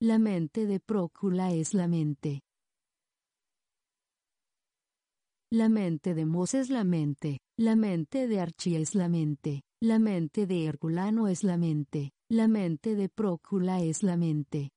La 0.00 0.18
mente 0.18 0.66
de 0.66 0.80
Prócula 0.80 1.52
es 1.52 1.72
la 1.72 1.86
mente. 1.86 2.40
La 5.54 5.68
mente 5.68 6.14
de 6.14 6.24
Mos 6.24 6.54
es 6.54 6.70
la 6.70 6.82
mente, 6.82 7.42
la 7.58 7.76
mente 7.76 8.26
de 8.26 8.40
Archie 8.40 8.80
es 8.80 8.94
la 8.94 9.10
mente, 9.10 9.60
la 9.82 9.98
mente 9.98 10.46
de 10.46 10.64
Herculano 10.64 11.28
es 11.28 11.44
la 11.44 11.58
mente, 11.58 12.14
la 12.30 12.48
mente 12.48 12.94
de 12.96 13.10
Prócula 13.10 13.82
es 13.82 14.02
la 14.02 14.16
mente, 14.16 14.70